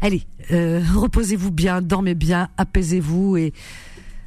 [0.00, 3.52] Allez, euh, reposez-vous bien, dormez bien, apaisez-vous et,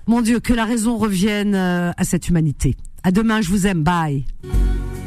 [0.08, 2.76] mon Dieu, que la raison revienne euh, à cette humanité.
[3.04, 4.26] À demain, je vous aime, bye.